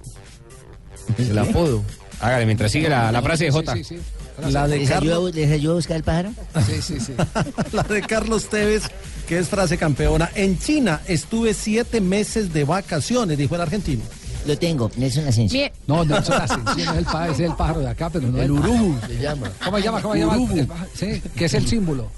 [1.17, 1.83] El apodo.
[2.21, 3.73] Hágale, mientras sigue la, la frase de Jota.
[3.73, 4.49] Sí, sí, sí.
[4.49, 6.33] La de, ¿Les ayuda, Carlos, ¿Les ayuda a buscar el pájaro?
[6.65, 7.13] Sí, sí, sí.
[7.73, 8.83] la de Carlos Tevez,
[9.27, 10.31] que es frase campeona.
[10.35, 14.03] En China estuve siete meses de vacaciones, dijo el argentino.
[14.45, 15.59] Lo tengo, Nelson Asensio.
[15.59, 15.71] Bien.
[15.87, 18.43] No, Nelson Asensio no es el, pa- es el pájaro de acá, pero no El
[18.45, 19.51] el urubu se llama.
[19.63, 20.01] ¿Cómo se llama?
[20.01, 20.37] ¿Cómo se llama?
[20.67, 22.09] Pájaro, Sí, que es el símbolo.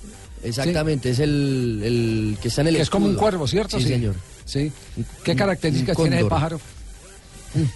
[0.44, 3.80] Exactamente, es el, el que está en el Que es como un cuervo, ¿cierto?
[3.80, 4.16] Sí, señor.
[4.46, 4.72] Sí.
[5.24, 6.60] ¿Qué Un- características un tiene el pájaro?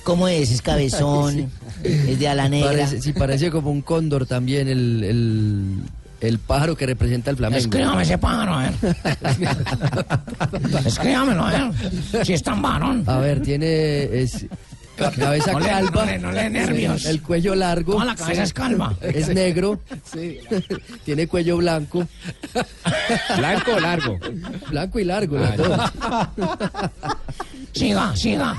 [0.04, 0.50] ¿Cómo es?
[0.52, 1.52] ¿Es cabezón?
[1.84, 2.70] ¿Es de ala negra?
[2.72, 5.76] Parece, sí, parece como un cóndor también el, el,
[6.22, 7.60] el pájaro que representa el Flamengo.
[7.60, 8.74] Escríbame ese pájaro, a ver.
[10.86, 12.26] Escríbamelo, a ver.
[12.26, 13.04] Si es tan varón.
[13.06, 14.46] A ver, tiene es,
[14.98, 17.06] cabeza No le- calva, no le- no le nervios.
[17.06, 18.96] el cuello largo, Toda la cabeza es calva.
[19.02, 19.80] es negro,
[20.12, 20.40] Sí.
[21.06, 22.08] tiene cuello blanco,
[23.38, 24.18] ¿Blanco o largo?
[24.70, 25.38] blanco y largo.
[25.40, 26.32] Ah.
[27.74, 28.56] Siga, siga.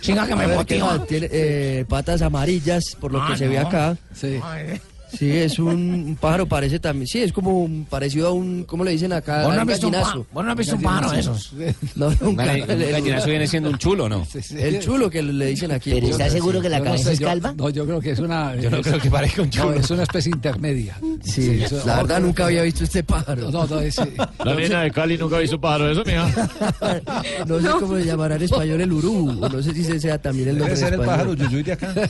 [0.00, 1.06] Siga que A me ver, ¿qué motiva.
[1.06, 3.68] Tiene eh, patas amarillas, por lo Ah, que se ve no.
[3.68, 3.96] acá.
[4.14, 4.40] Sí.
[4.42, 4.80] Ay,
[5.16, 7.06] Sí, es un pájaro, parece también.
[7.06, 8.64] Sí, es como un- parecido a un.
[8.64, 9.42] ¿Cómo le dicen acá?
[9.44, 10.24] ¿Vos no has visto un gallinazo.
[10.24, 11.52] pa- vos no has visto un pájaro de esos?
[11.96, 12.26] No, nunca.
[12.26, 14.26] Un gall- un gallinazo viene siendo un chulo, ¿no?
[14.56, 15.90] El chulo que le dicen aquí.
[15.92, 17.54] ¿Pero está seguro que la no cabeza sé, es yo- calva?
[17.56, 18.54] No, yo creo que es una.
[18.56, 19.72] Yo no creo que parezca un No, chulo.
[19.74, 20.98] es una especie intermedia.
[21.24, 23.50] Sí, eso- la verdad nunca había visto este pájaro.
[23.50, 23.96] No, no, es.
[24.44, 26.28] La nena de Cali nunca hizo un pájaro de eso, mija.
[27.46, 29.32] No sé cómo se llamará en español el urú.
[29.32, 31.94] No sé si ese sea también el nombre Debe ser el pájaro yuyuy de acá.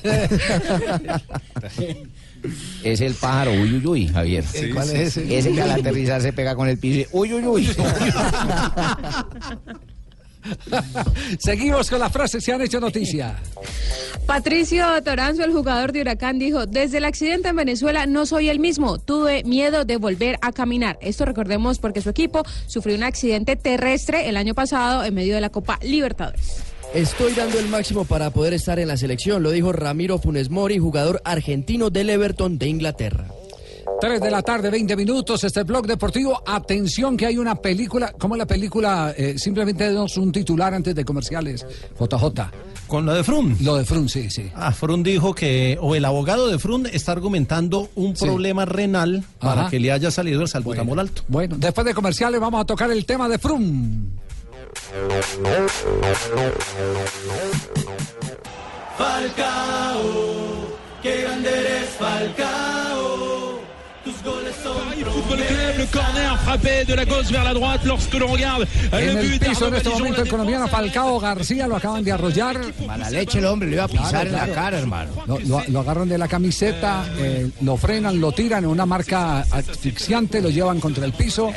[2.82, 4.44] Es el pájaro uy, uy, uy, Javier.
[4.44, 5.38] Sí, ¿Cuál es ese?
[5.38, 7.68] Ese que al aterrizar se pega con el piso y uy, uy, uy.
[11.38, 13.36] Seguimos con las frases que han hecho noticia.
[14.26, 18.58] Patricio Toranzo, el jugador de Huracán, dijo, desde el accidente en Venezuela no soy el
[18.58, 20.98] mismo, tuve miedo de volver a caminar.
[21.00, 25.40] Esto recordemos porque su equipo sufrió un accidente terrestre el año pasado en medio de
[25.40, 26.67] la Copa Libertadores.
[26.94, 30.78] Estoy dando el máximo para poder estar en la selección, lo dijo Ramiro Funes Mori,
[30.78, 33.26] jugador argentino del Everton de Inglaterra.
[34.00, 36.40] 3 de la tarde, 20 minutos, este blog deportivo.
[36.46, 39.12] Atención que hay una película, ¿cómo es la película?
[39.16, 41.66] Eh, simplemente denos un titular antes de comerciales.
[41.98, 42.50] JJ.
[42.86, 43.56] Con lo de Frum.
[43.60, 44.50] Lo de Frum, sí, sí.
[44.54, 48.24] Ah, Frum dijo que, o el abogado de Frum está argumentando un Sí.
[48.24, 49.70] problema renal para Ajá.
[49.70, 51.22] que le haya salido el salbutamol alto.
[51.28, 54.10] Bueno, después de comerciales vamos a tocar el tema de Frum.
[58.96, 63.27] Falcao, qué grande eres Falcao.
[64.28, 64.76] Tus goles son
[65.12, 69.14] Football Club, le corner frappé de la gauche vers la droite lorsque l'on regarde En
[69.14, 72.60] le el piso en este momento el colombiano Falcao García lo acaban de arrollar.
[72.86, 75.10] Mala leche el hombre, le iba a pisar en la cara, hermano.
[75.26, 79.40] Lo, lo- lo agarran de la camiseta, eh, lo frenan, lo tiran en una marca
[79.50, 81.50] asfixiante, lo llevan contra el piso.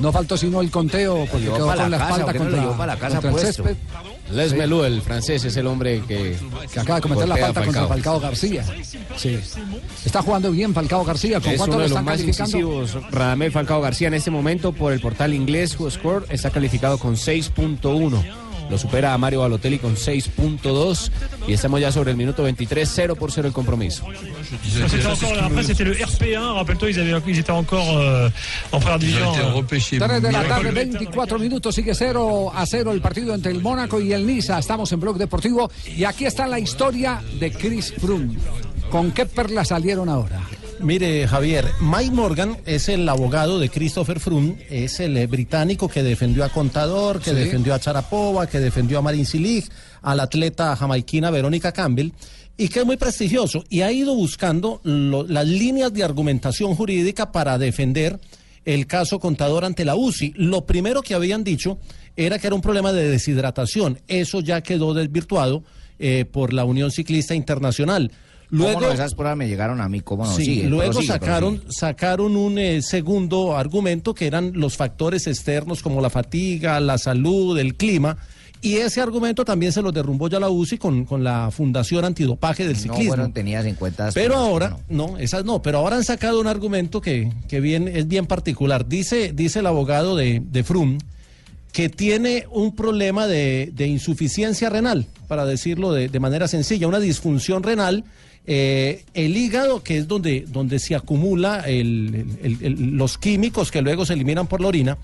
[0.00, 2.86] No faltó sino el conteo porque quedó con la espalda ¿por qué no lo contra,
[2.86, 3.62] la casa contra el puesto?
[4.32, 4.56] Les Sí.
[4.56, 6.36] Melú, el francés, es el hombre que,
[6.72, 8.64] Que acaba de cometer la falta contra Falcao García.
[9.16, 9.38] Sí.
[10.04, 11.40] Está jugando bien Falcao García.
[11.40, 13.12] ¿Con Es cuánto uno lo de los están más.
[13.12, 18.45] Radamel Falcao García en este momento por el portal inglés WhoScore está calificado con 6.1.
[18.70, 21.10] Lo supera a Mario Balotelli con 6.2
[21.46, 24.04] y estamos ya sobre el minuto 23, 0 por 0 el compromiso.
[24.62, 26.54] C'était encore, après, c'était le RP1.
[26.54, 28.28] Rappelle-toi, ils, avaient, ils étaient encore euh,
[28.72, 29.32] en première division.
[29.98, 34.00] 3 de la tarde, 24 minutos, sigue 0 a 0 el partido entre el Mónaco
[34.00, 34.58] y el Niza.
[34.58, 38.36] Estamos en Blog Deportivo y aquí está la historia de Chris Froome.
[38.90, 40.40] ¿Con qué perlas salieron ahora?
[40.80, 46.02] Mire, Javier, Mike Morgan es el abogado de Christopher Froome, es el eh, británico que
[46.02, 47.36] defendió a Contador, que Sí.
[47.36, 49.70] defendió a Charapova, que defendió a Marin Cilic,
[50.02, 52.10] al atleta jamaiquina Verónica Campbell,
[52.58, 57.32] y que es muy prestigioso y ha ido buscando lo- las líneas de argumentación jurídica
[57.32, 58.20] para defender
[58.66, 60.34] el caso Contador ante la UCI.
[60.36, 61.78] Lo primero que habían dicho
[62.16, 64.00] era que era un problema de deshidratación.
[64.08, 65.64] Eso ya quedó desvirtuado
[65.98, 68.10] eh, por la Unión Ciclista Internacional.
[68.50, 68.92] ¿Cómo no?
[68.92, 70.32] Esas pruebas me llegaron a mí, ¿cómo no?
[70.34, 71.72] Sí, luego prosigue, sacaron, prosigue.
[71.72, 77.58] sacaron un eh, segundo argumento que eran los factores externos como la fatiga, la salud,
[77.58, 78.16] el clima.
[78.62, 82.64] Y ese argumento también se lo derrumbó ya la UCI con, con la Fundación Antidopaje
[82.66, 83.08] del No Ciclismo.
[83.08, 84.10] fueron tenidas en cuenta.
[84.14, 88.08] Pero ahora, no, esas no, pero ahora han sacado un argumento que, que bien, es
[88.08, 88.88] bien particular.
[88.88, 90.98] Dice, dice el abogado de, de Frum
[91.70, 97.00] que tiene un problema de, de insuficiencia renal, para decirlo de, de manera sencilla, una
[97.00, 98.04] disfunción renal.
[98.46, 103.82] Eh, el hígado, que es donde, donde se acumula el- el- el- los químicos que
[103.82, 104.98] luego se eliminan por la orina,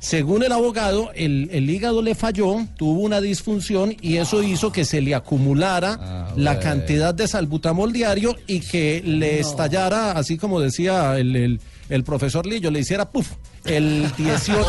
[0.00, 4.84] según el abogado, el, el hígado le falló, tuvo una disfunción y eso hizo que
[4.84, 6.60] se le acumulara la bueno.
[6.60, 12.46] cantidad de salbutamol diario y que le estallara, así como decía el, el- el profesor
[12.46, 13.30] Lillo, le hiciera puff,
[13.64, 14.62] el 18,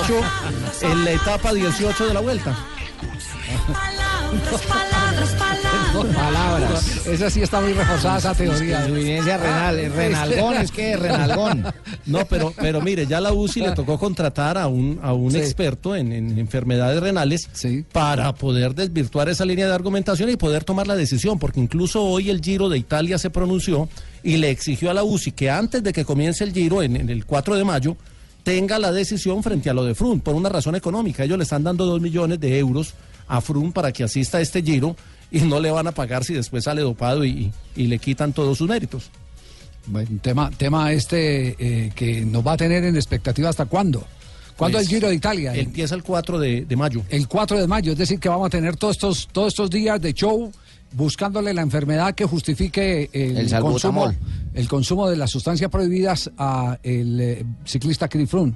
[0.83, 2.57] en la etapa 18 de la vuelta.
[4.67, 5.35] Palabras.
[7.05, 8.81] Esa sí está muy reforzada esa teoría.
[8.87, 11.65] Insuficiencia renal, Ah, renalgón, este- es que renalgón.
[12.05, 15.37] No, pero, pero mire, ya la UCI le tocó contratar a un, a un Sí.
[15.37, 17.49] experto en, en enfermedades renales
[17.91, 22.29] para poder desvirtuar esa línea de argumentación y poder tomar la decisión, porque incluso hoy
[22.29, 23.89] el Giro de Italia se pronunció
[24.23, 27.09] y le exigió a la UCI que antes de que comience el Giro, en, en
[27.09, 27.95] el 4 de mayo,
[28.43, 31.23] tenga la decisión frente a lo de Frum, por una razón económica.
[31.23, 32.93] Ellos le están dando dos millones de euros
[33.27, 34.95] a Frum para que asista a este Giro
[35.31, 38.57] y no le van a pagar si después sale dopado y, y le quitan todos
[38.57, 39.09] sus méritos.
[39.87, 44.05] Bueno, tema, tema este eh, que nos va a tener en expectativa hasta cuándo.
[44.55, 45.55] ¿Cuándo Pues, el Giro de Italia?
[45.55, 47.01] Empieza el 4 de, de mayo.
[47.09, 50.01] El 4 de mayo, es decir, que vamos a tener todos estos, todos estos días
[50.01, 50.51] de show
[50.93, 54.13] buscándole la enfermedad que justifique el, consumo,
[54.53, 58.55] el consumo de las sustancias prohibidas a el eh, ciclista Froome.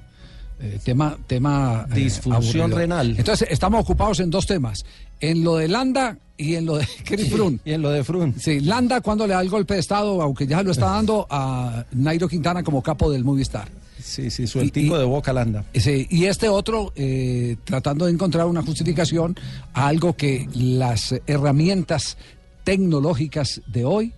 [0.59, 2.78] Eh, tema tema eh, Disfunción aburrido.
[2.78, 3.15] renal.
[3.17, 4.86] Entonces estamos ocupados en dos temas
[5.19, 7.60] en lo de Landa y en lo de Chris Froome.
[7.64, 8.36] Y en lo de Frun.
[8.40, 11.86] Sí, Landa cuando le da el golpe de estado, aunque ya lo está dando a
[11.92, 13.70] Nairo Quintana como capo del Movistar.
[14.02, 15.64] Sí, sí, sueltico de boca Landa.
[15.74, 19.38] Sí, y este otro eh, tratando de encontrar una justificación
[19.74, 22.18] a algo que las herramientas
[22.66, 24.14] tecnológicas de hoy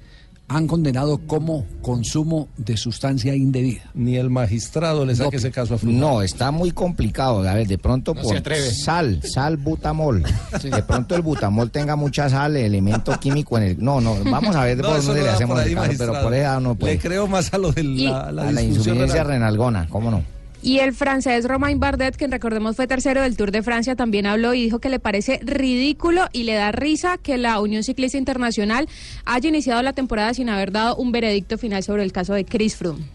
[0.47, 3.89] han condenado como consumo de sustancia indebida.
[3.93, 5.99] Ni el magistrado le saque ese caso a Frun.
[5.99, 7.47] No, está muy complicado.
[7.47, 8.41] A ver, de pronto No por
[8.71, 10.23] sal, sal butamol.
[10.61, 13.83] De pronto el butamol tenga mucha sal, elemento químico en el.
[13.83, 15.77] No, no, vamos a ver No, por eso dónde no le hacemos por ahí, el
[15.77, 16.93] caso, pero por esa no puede.
[16.93, 19.27] Le creo más a lo de la, la a la insuficiencia renal.
[19.27, 20.34] renalgona, ¿cómo no?
[20.65, 24.55] Y el francés Romain Bardet, que recordemos fue tercero del Tour de Francia, también habló
[24.55, 28.89] y dijo que le parece ridículo y le da risa que la Unión Ciclista Internacional
[29.25, 32.77] haya iniciado la temporada sin haber dado un veredicto final sobre el caso de Chris
[32.77, 33.05] Froome.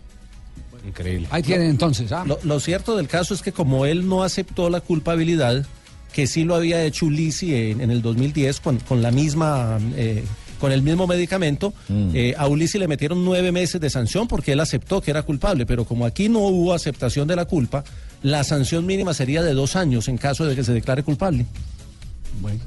[0.87, 1.27] Increíble.
[1.33, 2.13] Ahí tienen entonces.
[2.13, 2.23] ¿ah?
[2.25, 5.67] Lo, lo cierto del caso es que como él no aceptó la culpabilidad,
[6.13, 9.81] que sí lo había hecho Ulisi en, en el 2010 con, con la misma...
[9.97, 10.23] eh,
[10.61, 11.73] con el mismo medicamento,
[12.15, 15.67] eh, a Ulisi le metieron nueve meses de sanción porque él aceptó que era culpable,
[15.67, 17.83] pero como aquí no hubo aceptación de la culpa,
[18.23, 21.47] la sanción mínima sería de dos años en caso de que se declare culpable.
[22.41, 22.61] Bueno.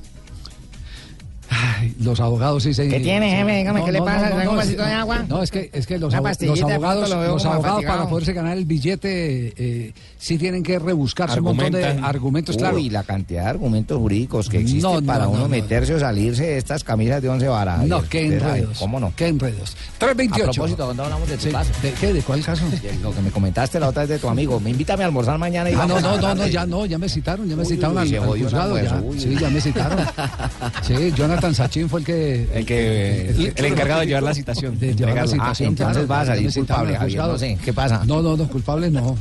[1.49, 2.87] Ay, los abogados sí se.
[2.87, 3.57] ¿Qué tiene, jefe?
[3.57, 4.27] Dígame, ¿qué le pasa?
[4.29, 5.25] ¿Le traigo un vasito de agua?
[5.27, 8.33] No, es que, es que los, Una abo- pastillita, los abogados, los abogados para poderse
[8.33, 12.77] ganar el billete eh, sí tienen que rebuscarse un montón de argumentos, claro.
[12.77, 15.47] Uy, la cantidad de argumentos jurídicos que existen No, no, para no, uno no.
[15.49, 17.85] meterse o salirse de estas camisas de once varas.
[17.85, 18.79] No, qué enredos.
[18.79, 19.13] ¿Cómo no?
[19.15, 19.75] Qué enredos.
[19.99, 20.43] 328.
[20.49, 21.71] A propósito, cuando hablamos de tu Sí, caso.
[21.81, 22.13] ¿De qué?
[22.13, 22.65] ¿De cuál caso?
[22.69, 24.59] De Lo que me comentaste la otra vez de tu amigo.
[24.59, 26.85] Me invítame a almorzar mañana y Ah, no, vamos no, a no, no, ya no,
[26.85, 28.77] ya me citaron, ya me Uy, citaron uy, al, juzgado,
[29.17, 29.99] Sí, ya me citaron.
[30.83, 32.47] Sí, Jonathan Sachin fue el que...
[32.53, 36.09] El que- el- el encargado de llevar la citación, De llevar la citación, Ah, entonces
[36.09, 38.03] a salir culpable, Javier, no sé, ¿qué pasa?
[38.05, 39.17] No, no, no, culpable no.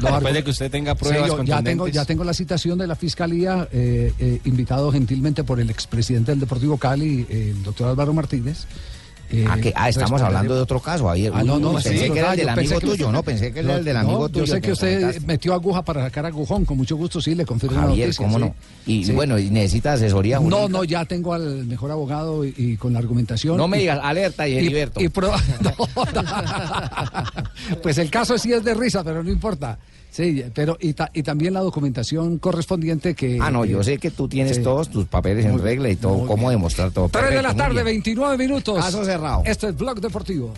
[0.00, 2.86] Después de que usted tenga pruebas Sí, yo ya tengo, ya tengo la citación de
[2.86, 7.88] la fiscalía, eh, eh, invitado gentilmente por el expresidente del Deportivo Cali, eh, el doctor
[7.88, 8.66] Álvaro Martínez.
[9.32, 11.08] Eh, Ah, que- ah, estamos responderé- hablando de otro caso.
[11.08, 13.22] Ahí, Ah, no, no, pensé sí, que era el del yo amigo tuyo, ¿no?
[13.22, 14.46] Pensé que era No, el del no, amigo Yo tuyo.
[14.54, 18.08] sé que usted metió aguja para sacar agujón, con mucho gusto, sí, le confirmo Javier,
[18.08, 18.44] noticia, ¿cómo sí.
[18.44, 18.54] no?
[18.86, 19.12] Y Sí.
[19.12, 20.68] bueno, ¿y necesita asesoría No, jurídica?
[20.68, 23.56] no, ya tengo al mejor abogado y, y con la argumentación.
[23.56, 25.00] No me Y- digas, alerta y Heriberto.
[25.00, 25.74] y pro- no.
[27.82, 29.78] pues el caso sí es de risa, pero no importa.
[30.20, 33.38] Sí, pero y, ta- y también la documentación correspondiente que...
[33.40, 34.62] Ah, no, yo sé que tú tienes Sí.
[34.62, 37.08] todos tus papeles en regla y todo, cómo demostrar todo.
[37.08, 37.86] 3 de la tarde, bien.
[37.86, 38.76] 29 minutos.
[38.84, 39.42] Caso cerrado.
[39.46, 40.52] Este es Blog Deportivo.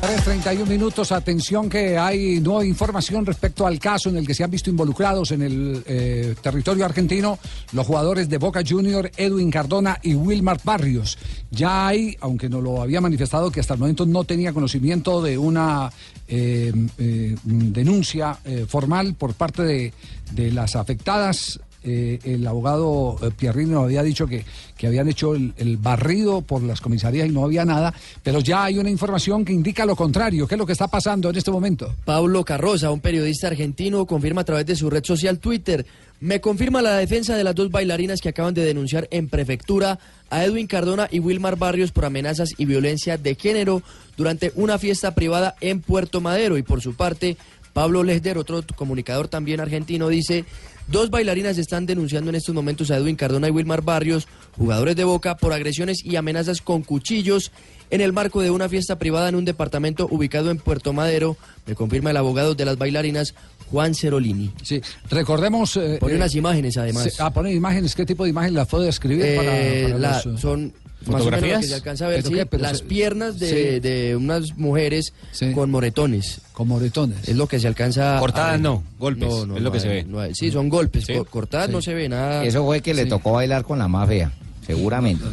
[0.00, 4.50] 31 minutos, atención que hay nueva información respecto al caso en el que se han
[4.50, 7.38] visto involucrados en el eh, territorio argentino
[7.72, 11.18] los jugadores de Boca Junior, Edwin Cardona y Wilmar Barrios.
[11.50, 15.38] Ya hay, aunque no lo había manifestado, que hasta el momento no tenía conocimiento de
[15.38, 15.90] una
[16.28, 18.38] eh, eh, denuncia
[18.68, 19.92] formal por parte
[20.32, 24.44] de las afectadas eh, el abogado eh, Pierrini nos había dicho que,
[24.76, 28.64] que habían hecho el, el barrido por las comisarías y no había nada, pero ya
[28.64, 30.48] hay una información que indica lo contrario.
[30.48, 31.94] ¿Qué es lo que está pasando en este momento?
[32.04, 35.86] Pablo Carroza, un periodista argentino, confirma a través de su red social Twitter.
[36.18, 39.98] Me confirma la defensa de las dos bailarinas que acaban de denunciar en prefectura
[40.30, 43.82] a Edwin Cardona y Wilmar Barrios por amenazas y violencia de género
[44.16, 46.56] durante una fiesta privada en Puerto Madero.
[46.56, 47.36] Y por su parte,
[47.72, 50.46] Pablo Lesder, otro comunicador también argentino, dice,
[50.88, 55.04] dos bailarinas están denunciando en estos momentos a Edwin Cardona y Wilmar Barrios, jugadores de
[55.04, 57.50] Boca, por agresiones y amenazas con cuchillos
[57.90, 61.74] en el marco de una fiesta privada en un departamento ubicado en Puerto Madero, me
[61.74, 63.34] confirma el abogado de las bailarinas,
[63.70, 64.52] Juan Cerolini.
[64.62, 64.80] Sí,
[65.10, 65.76] recordemos...
[65.76, 67.14] eh, Pone eh, unas imágenes además.
[67.20, 67.94] ah, pone imágenes.
[67.94, 69.24] ¿Qué tipo de imágenes las puedo describir?
[69.24, 70.72] Eh, para, para la- los, eh, son
[71.08, 72.46] más o menos lo que se alcanza a ver, ¿Pero sí, qué?
[72.46, 73.80] Pero las se- piernas de, sí.
[73.80, 75.12] de unas mujeres
[75.54, 76.40] con moretones.
[76.52, 77.28] Con moretones.
[77.28, 79.80] Es lo que se alcanza a Cortadas no, golpes, No, no, es lo no que
[79.80, 80.04] se ve.
[80.04, 81.06] no hay- sí, son golpes.
[81.30, 81.72] Cortadas Sí.
[81.72, 82.44] no se ve nada.
[82.44, 84.32] Eso fue que le tocó bailar con la más fea,
[84.66, 85.24] seguramente.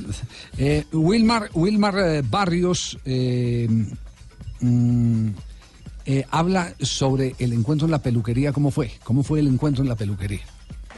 [0.58, 3.68] Eh, Wilmar, Wilmar eh, Barrios eh,
[4.60, 5.30] mm,
[6.06, 8.52] eh, habla sobre el encuentro en la peluquería.
[8.52, 8.92] ¿Cómo fue?
[9.04, 10.42] ¿Cómo fue el encuentro en la peluquería?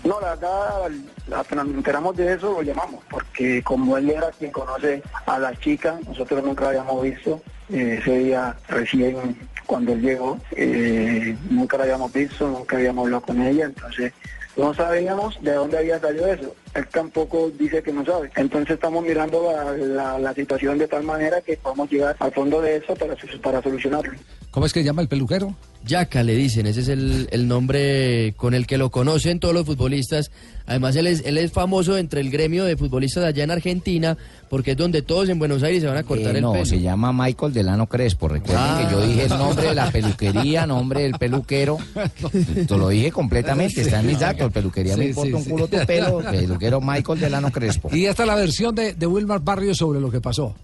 [0.06, 0.92] No, la verdad,
[1.36, 5.56] apenas nos enteramos de eso, lo llamamos, porque como él era quien conoce a la
[5.60, 7.42] chica, nosotros nunca la habíamos visto.
[7.70, 9.36] eh, ese día recién,
[9.66, 14.14] cuando él llegó, eh, nunca la habíamos visto, nunca habíamos hablado con ella, entonces
[14.56, 16.56] no sabíamos de dónde había salido eso.
[16.76, 18.30] Él tampoco dice que no sabe.
[18.36, 22.62] Entonces estamos mirando la, la- la situación de tal manera que podamos llegar al fondo
[22.62, 24.14] de eso para, para solucionarlo.
[24.52, 25.54] ¿Cómo es que llama el peluquero?
[25.86, 29.66] Yaca le dicen, ese es el, el nombre con el que lo conocen todos los
[29.66, 30.32] futbolistas.
[30.66, 34.18] Además, él es, él es famoso entre el gremio de futbolistas allá en Argentina,
[34.50, 36.66] porque es donde todos en Buenos Aires se van a cortar Eh, el no, pelo.
[36.66, 38.30] se llama Michael Delano Crespo.
[38.30, 38.84] Recuerden Ah.
[38.88, 41.78] que yo dije el nombre de la peluquería, nombre del peluquero.
[42.68, 44.52] Te lo dije completamente, está en mis datos.
[44.52, 45.50] Peluquería me Sí, importa sí, un sí.
[45.52, 46.22] culo tu pelo,
[46.66, 47.90] peluquero Michael Delano Crespo.
[47.92, 50.56] Y esta es la versión de, de Wilmar Barrios sobre lo que pasó.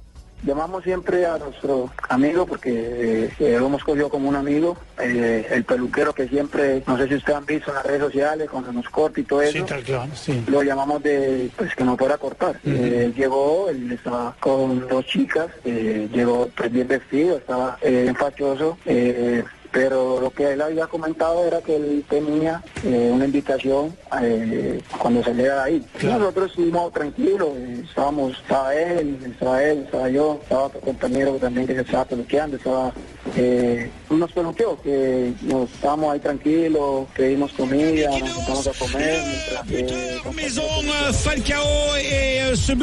[0.43, 5.45] Llamamos siempre a nuestro amigo porque eh, eh, lo hemos cogido como un amigo, eh,
[5.51, 8.73] el peluquero que siempre, no sé si ustedes han visto en las redes sociales, cuando
[8.73, 10.43] nos corta y todo eso, Sí, tal cual, sí.
[10.47, 12.59] lo llamamos de pues que no fuera a cortar.
[12.65, 18.01] Eh, él llegó, él estaba con dos chicas, eh, llegó pues, bien vestido, estaba eh,
[18.01, 23.25] bien fachoso, eh, pero lo que él había comentado era que él tenía eh, una
[23.25, 25.85] invitación eh, cuando saliera de ahí.
[26.03, 31.67] Nosotros estuvimos tranquilos, eh, estábamos, estaba él, estaba él, estaba yo, estaba otro compañero también
[31.67, 32.91] que se estaba peluqueando, estaba
[33.35, 39.19] eh, unos peluqueos que nos estábamos ahí tranquilos, pedimos comida, nos sentamos a comer.
[40.35, 41.63] Maison, euh, Falcao
[41.97, 42.73] euh, ce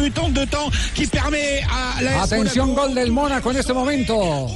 [0.47, 1.63] temps qui permet
[2.01, 4.49] la Atención, gol del Mónaco en este momento.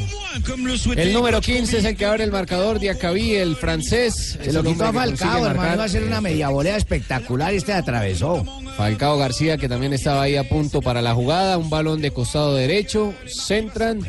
[0.96, 4.38] El número 15 es el que abre el marcador, Diacabí, el francés.
[4.42, 7.72] Se lo quitó a Falcao, hermano, iba a ser una media volea espectacular y este
[7.72, 8.44] atravesó.
[8.76, 12.54] Falcao García, que también estaba ahí a punto para la jugada, un balón de costado
[12.54, 14.00] derecho, centran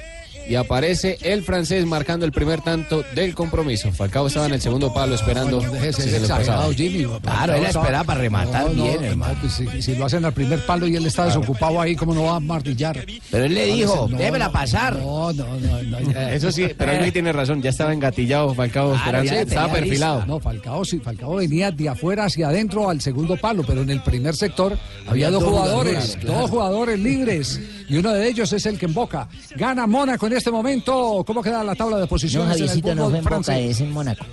[0.48, 3.92] y aparece el francés marcando el primer tanto del compromiso.
[3.92, 6.74] Falcao estaba en el segundo palo esperando si se les pasaba.
[6.74, 7.06] Jimmy.
[7.22, 9.36] Claro, él esperaba para rematar bien, hermano.
[9.42, 12.24] pues, si, si lo hacen al primer palo y él está desocupado ahí, ¿cómo no
[12.24, 13.06] va a martillar?
[13.32, 14.98] Pero él le dijo, no, pasar.
[14.98, 15.82] No, no, no.
[15.82, 20.16] no, Eso sí, pero ahí tiene razón, ya estaba engatillado Falcao esperando, estaba perfilado.
[20.20, 20.28] lista.
[20.28, 24.02] No, Falcao sí, Falcao venía de afuera hacia adentro al segundo palo, pero en el
[24.02, 24.78] primer sector
[25.08, 26.40] había, Había dos dos jugadores, jugadores, claro.
[26.40, 29.28] dos jugadores libres y uno de ellos es el que emboca.
[29.56, 31.24] Gana Mónaco en este momento.
[31.26, 33.80] ¿Cómo queda la tabla de posiciones en el fútbol francés?
[33.82, 34.26] en Mónaco.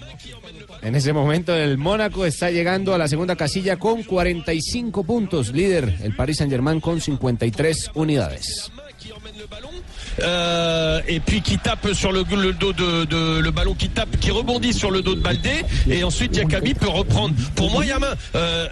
[0.83, 5.95] En ese momento el Mónaco está llegando a la segunda casilla con 45 puntos, líder
[6.03, 8.71] el Paris Saint-Germain con 53 unidades.
[10.23, 14.17] Euh, et puis qui tape sur le, le dos de, de- le ballon qui tape,
[14.19, 17.35] qui rebondit sur le dos de Baldé, et ensuite Diakabi peut reprendre.
[17.55, 18.15] Pour moi, il y a main.
[18.35, 18.69] Euh,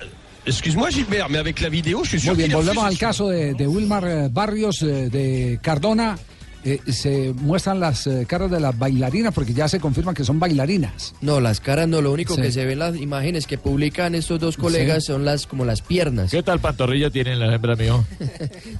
[0.46, 3.52] Excuse-moi Gilbert, mais avec la vidéo, je suis sûr Muy bien, volvemos al caso de,
[3.52, 6.16] de Wilmar eh, Barrios, eh, de Cardona.
[6.64, 10.40] Eh, se muestran las eh, caras de las bailarinas porque ya se confirman que son
[10.40, 11.14] bailarinas.
[11.20, 12.42] No, las caras no, lo único Sí.
[12.42, 15.12] que se ve en las imágenes que publican estos dos colegas Sí.
[15.12, 16.30] son las como las piernas.
[16.32, 18.04] ¿Qué tal pantorrilla tienen las hembras mío?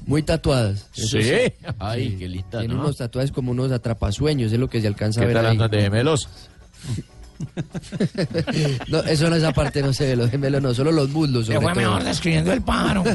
[0.06, 0.86] Muy tatuadas.
[0.96, 1.30] Eso Sí.
[1.78, 2.82] Ay, qué linda, Tienen ¿no?
[2.82, 5.52] unos tatuajes como unos atrapasueños, es lo que se alcanza a ¿Qué ver tal ahí.
[5.52, 6.28] andan de gemelos?
[8.88, 11.46] no, eso no, esa parte no se ve, los gemelos no, solo los muslos.
[11.46, 11.84] Se sobre fue todo.
[11.84, 13.04] mejor describiendo el pájaro.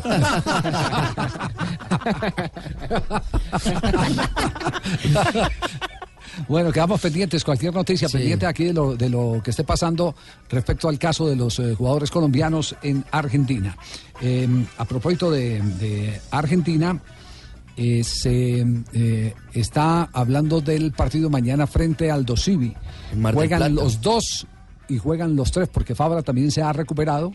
[6.47, 8.17] Bueno, quedamos pendientes, cualquier noticia Sí.
[8.17, 10.15] pendiente aquí de lo, de lo que esté pasando
[10.49, 13.78] respecto al caso de los eh, jugadores colombianos en Argentina.
[14.19, 14.47] Eh,
[14.78, 16.99] a propósito de, de Argentina,
[17.76, 22.74] eh, se eh, está hablando del partido mañana frente al Dosivi.
[23.11, 23.69] Juegan Plata.
[23.69, 24.47] los dos
[24.88, 27.32] y juegan los tres, porque Fabra también se ha recuperado.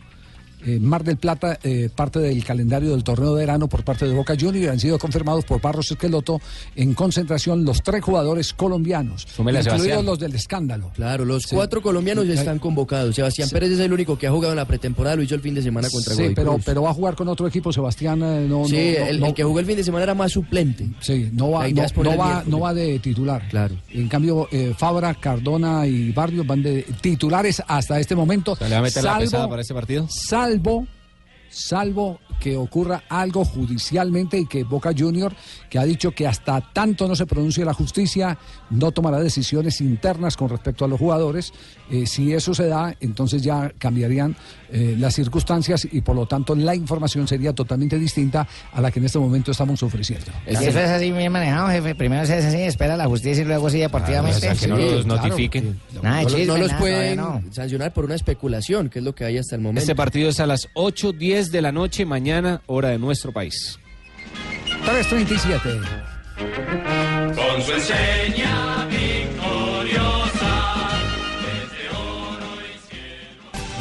[0.65, 4.13] Eh, Mar del Plata, eh, parte del calendario del torneo de verano por parte de
[4.13, 6.41] Boca Juniors, han sido confirmados por Barros Esqueloto
[6.75, 10.05] en concentración los tres jugadores colombianos, incluidos Sebastián.
[10.05, 10.91] los del escándalo.
[10.95, 11.55] Claro, los Sí.
[11.55, 13.15] cuatro colombianos ya están convocados.
[13.15, 13.53] Sebastián Sí.
[13.53, 15.61] Pérez es el único que ha jugado en la pretemporada, lo hizo el fin de
[15.61, 16.63] semana contra Sí, Godoy pero, Cruz.
[16.65, 18.21] pero va a jugar con otro equipo, Sebastián.
[18.21, 20.13] eh, no, sí, no, no, el, no- el que jugó el fin de semana era
[20.13, 20.87] más suplente.
[20.99, 23.47] Sí, no va, La no, va, no va de titular.
[23.49, 23.75] Claro.
[23.91, 28.55] En cambio, eh, Fabra, Cardona y Barrios van de titulares hasta este momento.
[28.55, 30.07] ¿Se le va a meter la salvo- pesada para este partido?
[30.09, 30.87] salvo, salvo
[32.39, 35.33] que ocurra algo judicialmente y que Boca Junior,
[35.69, 38.37] que ha dicho que hasta tanto no se pronuncie la justicia,
[38.69, 41.51] no tomará decisiones internas con respecto a los jugadores.
[41.91, 44.35] Eh, si eso se da, entonces ya cambiarían
[44.71, 48.99] eh, las circunstancias y por lo tanto la información sería totalmente distinta a la que
[48.99, 50.27] en este momento estamos ofreciendo.
[50.45, 51.95] Eso es así bien manejado, jefe.
[51.95, 54.39] Primero se hace así, espera la justicia y luego sí deportivamente.
[54.39, 55.23] Claro, o sea, que no los claro.
[55.23, 55.79] notifiquen.
[56.01, 57.41] Nada no, lo- chisme, no los nada, pueden no.
[57.51, 59.81] sancionar por una especulación, que es lo que hay hasta el momento.
[59.81, 63.79] Este partido es a las 8.10 de la noche, mañana, hora de nuestro país.
[64.85, 65.69] 337.
[67.33, 68.58] Con su enseña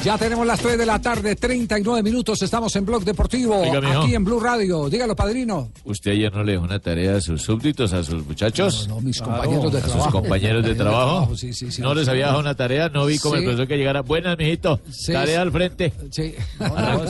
[0.05, 2.41] Ya tenemos las 3 de la tarde, 39 minutos.
[2.41, 4.89] Estamos en Blog Deportivo, Oiga, aquí en Blue Radio.
[4.89, 5.71] Dígalo, padrino.
[5.85, 8.87] ¿Usted ayer no le dejó una tarea a sus súbdicos, a sus muchachos?
[8.89, 10.13] No, mis compañeros de a sus trabajo.
[10.13, 11.37] compañeros de trabajo.
[11.37, 11.83] Sí, sí, sí.
[11.83, 12.89] ¿No les había dejado una tarea?
[12.89, 13.39] No vi como Sí.
[13.41, 14.01] el profesor que llegara.
[14.03, 14.81] Buenas, mijito.
[14.89, 15.41] Sí, tarea sí.
[15.43, 15.93] al frente.
[16.11, 16.35] Sí.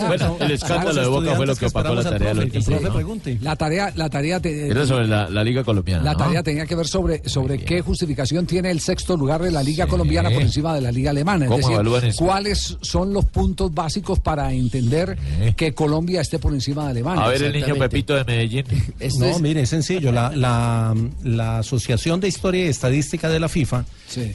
[0.09, 3.36] bueno, el escándalo de Boca fue lo que opacó la tarea de los niños, ¿no?
[3.43, 6.18] La tarea, la tarea, te- Era sobre la, la Liga Colombiana, la ¿no?
[6.18, 9.86] tarea tenía que ver sobre, sobre qué justificación tiene el sexto lugar de la Liga
[9.86, 11.45] Colombiana por encima de la Liga Alemana.
[11.45, 12.24] Es ¿Cómo decir, evalúan eso?
[12.24, 15.16] cuáles son los puntos básicos para entender
[15.57, 17.24] que Colombia esté por encima de Alemania.
[17.24, 18.64] A ver el niño Pepito de Medellín.
[19.18, 20.12] No, mire, es sencillo.
[20.12, 23.85] La, la, la Asociación de Historia y Estadística de la FIFA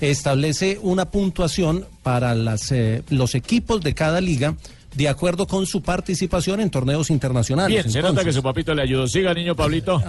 [0.01, 4.55] establece una puntuación para las, eh, los equipos de cada liga
[4.95, 7.83] de acuerdo con su participación en torneos internacionales.
[7.83, 9.07] Bien, se nota que su papito le ayudó.
[9.07, 10.01] Siga, niño Pablito.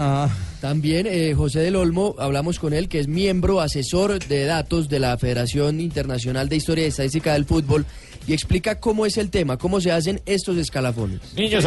[0.61, 5.01] También eh, José del Olmo, hablamos con él, que es miembro asesor de datos de
[5.01, 7.87] la Federación Internacional de Historia y Estadística del Fútbol,
[8.27, 11.35] y explica cómo es el tema, cómo se hacen estos escalafones.
[11.37, 11.65] Niños.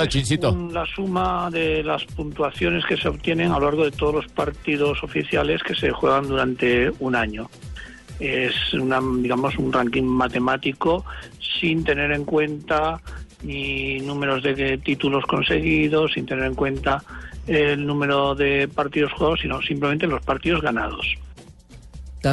[0.51, 4.27] Un- La suma de las puntuaciones que se obtienen a lo largo de todos los
[4.31, 7.49] partidos oficiales que se juegan durante un año.
[8.19, 11.05] Es una, digamos, un ranking matemático
[11.59, 12.99] sin tener en cuenta
[13.43, 17.03] ni números de títulos conseguidos, sin tener en cuenta
[17.45, 21.05] el número de partidos jugados, sino simplemente los partidos ganados.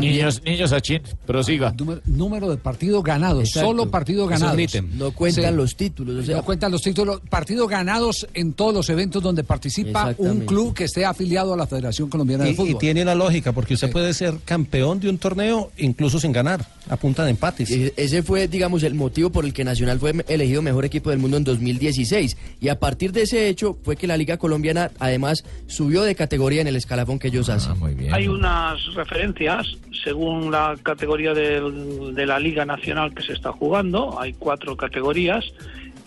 [0.00, 1.72] Niños, niños Sachin, prosiga.
[1.78, 3.68] Número, número de partidos ganados, Exacto.
[3.68, 4.88] solo un ítem.
[4.98, 8.88] No cuentan los títulos, o sea- no cuentan los títulos, partidos ganados en todos los
[8.90, 12.56] eventos donde participa un club que esté afiliado a la Federación Colombiana de Y, y
[12.56, 12.78] Fútbol.
[12.78, 16.96] tiene una lógica, porque usted puede ser campeón de un torneo incluso sin ganar, a
[16.96, 17.70] punta de empates.
[17.70, 21.18] E- Ese fue, digamos, el motivo por el que Nacional fue elegido mejor equipo del
[21.18, 22.36] mundo en 2016.
[22.60, 26.60] Y a partir de ese hecho fue que la Liga Colombiana, además, subió de categoría
[26.60, 27.74] en el escalafón que ellos hacen.
[28.12, 29.73] Hay unas referencias
[30.04, 34.20] según la categoría de la Liga Nacional que se está jugando.
[34.20, 35.44] Hay cuatro categorías.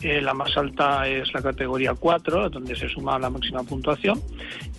[0.02, 4.22] Eh, la más alta es la categoría 4, donde se suma la máxima puntuación,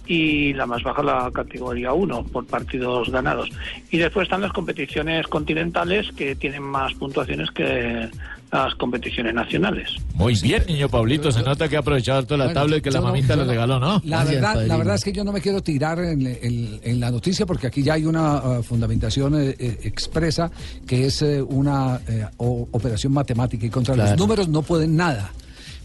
[0.06, 3.50] y la más baja la categoría 1 por partidos ganados.
[3.90, 8.08] Y después están las competiciones continentales que tienen más puntuaciones que
[8.52, 9.90] las competiciones nacionales.
[10.14, 11.30] Muy bien, niño Pablito.
[11.30, 13.44] Se nota que ha aprovechado toda la Bueno, tablet que la no- mamita yo le
[13.44, 14.00] no- regaló, ¿no?
[14.04, 17.10] La verdad, la verdad es que yo no me quiero tirar en, en- en la
[17.10, 20.50] noticia porque aquí ya hay una uh, fundamentación eh, eh, expresa
[20.86, 24.10] que es eh, una eh, o- operación matemática y contra Claro.
[24.10, 25.32] los números no pueden nada.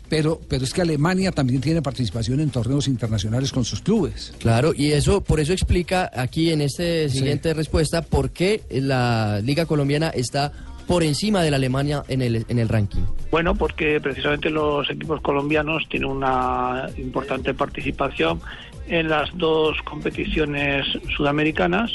[0.09, 4.33] Pero, pero es que Alemania también tiene participación en torneos internacionales con sus clubes.
[4.37, 9.65] Claro, y eso por eso explica aquí en esta siguiente respuesta por qué la Liga
[9.65, 10.51] Colombiana está
[10.87, 13.01] por encima de la Alemania en el, en el ranking.
[13.31, 18.39] Bueno, porque precisamente los equipos colombianos tienen una importante participación
[18.87, 21.91] en las dos competiciones sudamericanas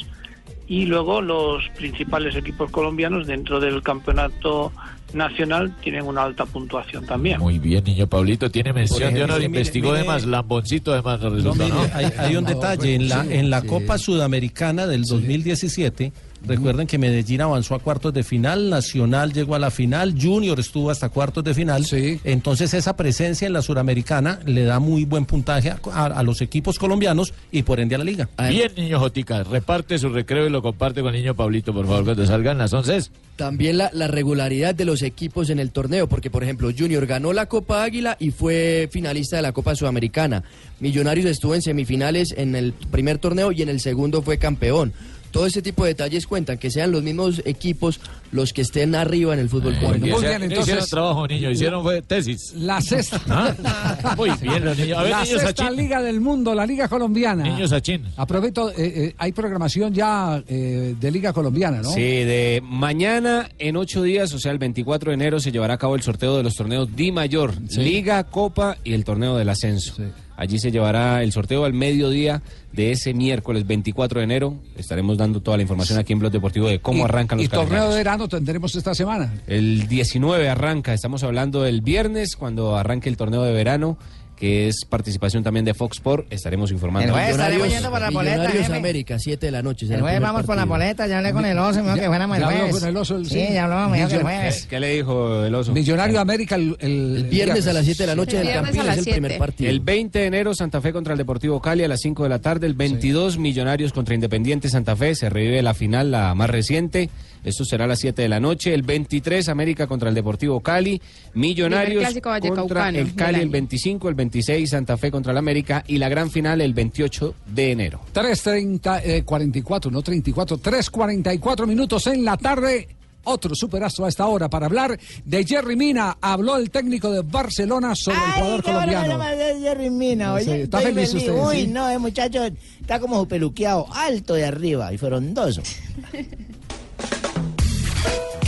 [0.66, 4.72] y luego los principales equipos colombianos dentro del campeonato
[5.14, 7.39] nacional tienen una alta puntuación también.
[7.41, 8.51] Muy bien, niño Pablito.
[8.51, 9.43] Tiene mención de honor.
[9.43, 10.26] Investigó mire- de más.
[10.26, 11.86] Lamboncito de más No, resulta, mire, ¿no?
[11.95, 12.95] hay, hay un detalle.
[12.95, 13.66] En la, en la sí.
[13.68, 16.12] Copa Sudamericana del 2017,
[16.47, 20.91] recuerden que Medellín avanzó a cuartos de final, Nacional llegó a la final, Junior estuvo
[20.91, 21.84] hasta cuartos de final.
[22.24, 26.41] Entonces esa presencia en la Suramericana le da muy buen puntaje a, a- a los
[26.41, 28.28] equipos colombianos y por ende a la liga.
[28.49, 29.43] Bien, niño Jotica.
[29.45, 33.11] Reparte su recreo y lo comparte con niño Pablito, por favor, cuando salgan las 11.
[33.36, 37.32] También la, la regularidad de los equipos en el torneo, porque por ejemplo Junior ganó
[37.32, 40.43] la Copa Águila y fue finalista de la Copa Sudamericana.
[40.80, 44.93] Millonarios estuvo en semifinales en el primer torneo y en el segundo fue campeón.
[45.39, 48.01] Todo ese tipo de detalles cuentan, que sean los mismos equipos
[48.32, 50.18] los que estén arriba en el fútbol colombiano.
[50.18, 51.51] muy bien, No entonces- hicieron trabajo, niño.
[51.53, 52.55] Hicieron fue tesis.
[52.57, 53.20] La sexta.
[53.28, 54.14] ¿Ah?
[54.16, 54.99] Muy bien, los niños.
[54.99, 55.76] A ver, la niños sexta Sachin.
[55.76, 57.45] liga del mundo, la liga colombiana.
[57.45, 58.03] Niños Sachin.
[58.16, 61.93] Aprovecho, eh, eh, hay programación ya eh, de liga colombiana, ¿no?
[61.93, 65.78] Sí, de mañana en ocho días, o sea, el 24 de enero, se llevará a
[65.78, 67.80] cabo el sorteo de los torneos Di Mayor, Sí.
[67.80, 69.95] Liga, Copa y el torneo del ascenso.
[70.39, 74.55] Allí se llevará el sorteo al mediodía de ese miércoles 24 de enero.
[74.76, 77.49] Estaremos dando toda la información aquí en Blog Deportivo de cómo Y- arrancan los Y
[77.49, 79.34] torneo de verano tendremos esta semana.
[79.49, 83.99] El 19 arranca, estamos hablando del viernes, cuando arranque el torneo de verano,
[84.39, 86.32] que es participación también de Fox Sport.
[86.32, 87.07] Estaremos informando.
[87.09, 88.78] El jueves Millonarios- estaremos yendo por la boleta, Millonarios jefe.
[88.78, 89.86] América, 7 de la noche.
[89.86, 90.74] El jueves primer vamos por la partido.
[90.74, 92.78] boleta, ya hablé con el oso, me dijo que fuéramos el jueves.
[92.78, 93.53] con el oso, el- Sí, sí.
[93.53, 94.66] ya hablamos, me dijo que el jueves.
[94.70, 95.72] ¿Qué le dijo el oso?
[95.72, 98.99] Millonario América el, el viernes a las 7 de la noche El del Campín es
[98.99, 99.39] el primer 7.
[99.39, 99.70] partido.
[99.70, 102.39] El 20 de enero, Santa Fe contra el Deportivo Cali a las 5 de la
[102.39, 102.66] tarde.
[102.66, 105.14] El 22, Millonarios contra Independiente Santa Fe.
[105.14, 107.11] Se revive la final, la más reciente.
[107.45, 108.74] Esto será a las 7 de la noche.
[108.74, 111.01] El 23, América contra el Deportivo Cali.
[111.34, 113.51] Millonarios clásico contra el Cali el año.
[113.53, 115.84] 25, el 26, Santa Fe contra el América.
[115.86, 118.01] Y la gran final el 28 de enero.
[118.14, 122.89] 3.30, eh, 44, no 34, 3.44 minutos en la tarde.
[123.24, 126.16] Otro superazo a esta hora para hablar de Jerry Mina.
[126.20, 129.03] Habló el técnico de Barcelona sobre el jugador qué colombiano.
[129.05, 129.30] que llama
[129.61, 130.62] Jerry Mina, No oye.
[130.62, 131.66] ¿está feliz usted, Uy, sí?
[131.66, 132.45] no, el muchacho
[132.80, 135.61] está como peluqueado, alto de arriba, y frondoso.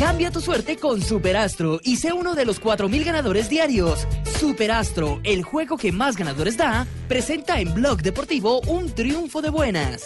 [0.01, 4.09] Cambia tu suerte con Superastro y sé uno de los 4.000 ganadores diarios.
[4.39, 10.03] Superastro, el juego que más ganadores da, presenta en Blog Deportivo un triunfo de buenas.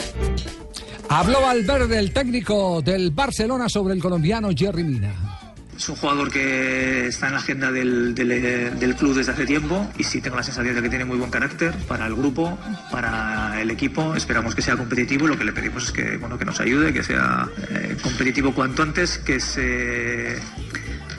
[1.08, 5.33] Habló Valverde, el técnico del Barcelona, sobre el colombiano Jerry Mina.
[5.76, 9.90] Es un jugador que está en la agenda del, del- del club desde hace tiempo
[9.98, 12.58] y sí tengo la sensación de que tiene muy buen carácter para el grupo,
[12.90, 14.14] para el equipo.
[14.14, 17.02] Esperamos que sea competitivo lo que le pedimos es que, bueno, que nos ayude, que
[17.02, 20.38] sea eh, competitivo cuanto antes, que se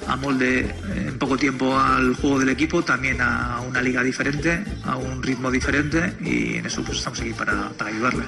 [0.08, 4.96] amolde eh, en poco tiempo al juego del equipo, también a una liga diferente, a
[4.96, 8.24] un ritmo diferente y en eso pues estamos aquí para, para ayudarle.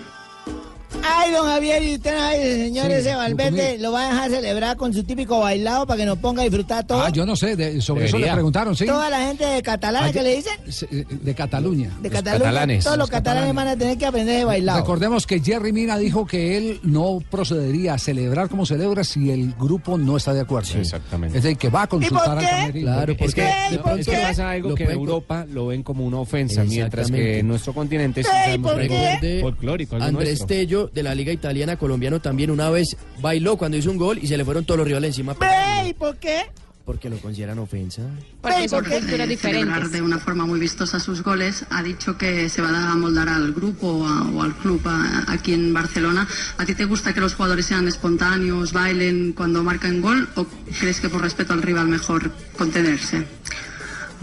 [1.03, 3.77] Ay, don Javier, y usted, ay, el señor Sí, ese Valverde.
[3.79, 6.85] ¿lo va a dejar celebrar con su típico bailado para que nos ponga a disfrutar
[6.85, 7.01] todo?
[7.01, 8.85] Ah, yo no sé, de- sobre eso le preguntaron, ¿sí?
[8.85, 10.53] Toda la gente de catalana que le dicen,
[10.91, 11.91] eh, De Cataluña.
[12.01, 14.79] de Cataluña, todos los catalanes van a tener que aprender de bailado.
[14.79, 19.53] Recordemos que Jerry Mina dijo que él no procedería a celebrar como celebra si el
[19.53, 20.77] grupo no está de acuerdo.
[20.79, 21.37] Exactamente.
[21.37, 22.87] Es decir, que va a consultar al camerino.
[22.91, 26.05] Claro, Es porque que- de pronto pasa algo Lo que en Europa lo ven como
[26.05, 29.39] una ofensa, mientras que en nuestro continente sí Ey, sabemos ¿por algo qué?
[29.41, 30.47] folclórico, Andrés nuestro.
[30.93, 34.37] De la Liga Italiana colombiano también una vez bailó cuando hizo un gol y se
[34.37, 35.35] le fueron todos los rivales encima
[35.81, 36.41] Ey, ¿por qué?
[36.85, 38.01] porque lo consideran ofensa.
[38.39, 39.91] Porque son culturas diferentes.
[39.91, 41.65] de una forma muy vistosa sus goles.
[41.69, 45.25] Ha dicho que se va a amoldar al grupo o, a- o al club a-
[45.27, 46.25] aquí en Barcelona.
[46.57, 50.47] ¿A ti te gusta que los jugadores sean espontáneos, bailen cuando marcan gol o
[50.79, 53.25] crees que por respeto al rival mejor contenerse?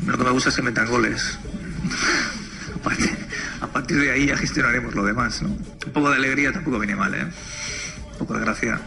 [0.07, 1.39] Lo que me gusta es que metan goles.
[2.77, 3.14] Aparte,
[3.75, 5.49] partir de ahí ya gestionaremos lo demás, ¿no?
[5.49, 7.27] Un poco de alegría tampoco viene mal, ¿eh?
[8.13, 8.81] Un poco de gracia.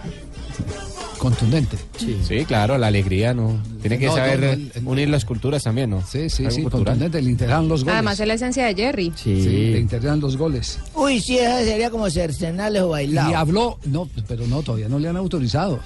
[1.17, 1.77] Contundente.
[1.97, 2.45] Sí.
[2.45, 3.61] claro, la alegría, ¿no?
[3.81, 6.01] Tiene que No, saber no, el- el- unir las culturas también, ¿no?
[6.05, 6.71] Sí, sí, sí, cultural.
[6.71, 7.21] contundente.
[7.21, 7.93] Le interesan los goles.
[7.95, 9.13] Además es la esencia de Jerry.
[9.15, 9.35] Sí.
[9.43, 10.79] le interesan los goles.
[10.93, 13.31] Uy, sí, eso sería como cercenarles o bailado.
[13.31, 15.79] Y habló, no, pero no, todavía no le han autorizado.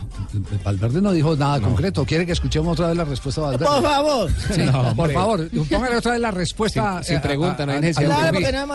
[0.64, 2.06] Valverde no dijo nada concreto.
[2.06, 3.66] ¿Quiere que escuchemos otra vez la respuesta de Valverde?
[3.66, 4.32] Por favor.
[4.54, 6.98] Sí, No, por favor, póngale otra vez la respuesta.
[6.98, 8.12] Sin- sin eh, a- pregunta, no hay a- necesidad.
[8.12, 8.32] a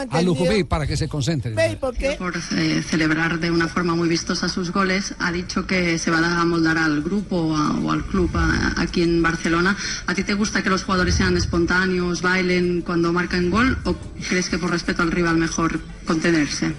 [0.07, 1.55] Claro, Lujubí, para que se concentren.
[1.55, 2.13] Ve, ¿por qué?
[2.13, 6.19] Por eh, celebrar de una forma muy vistosa sus goles, ha dicho que se va
[6.19, 9.77] a amoldar al grupo o, a- o al club a- aquí en Barcelona.
[10.07, 13.95] ¿A ti te gusta que los jugadores sean espontáneos, bailen cuando marcan gol o
[14.29, 16.73] crees que por respeto al rival mejor contenerse?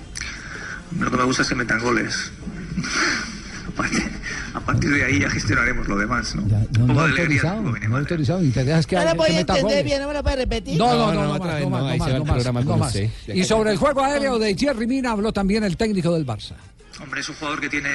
[1.00, 2.32] Lo que me gusta es que metan goles.
[3.68, 4.02] Aparte,
[4.54, 6.42] a partir de ahí ya gestionaremos lo demás, ¿no?
[6.44, 7.76] No, Un no poco ha de alegría autorizado, no.
[7.76, 8.00] ¿eh?
[8.00, 8.44] autorizado.
[8.44, 10.78] Interesa que, No lo voy a entender bien, ¿no me lo puede repetir?
[10.80, 13.34] No, no, No, no, no, no, más, no no, más, no más, no no.
[13.36, 16.54] Y sobre el juego aéreo de Jerry Mina habló también el técnico del Barça.
[17.02, 17.90] Hombre, es un jugador que tiene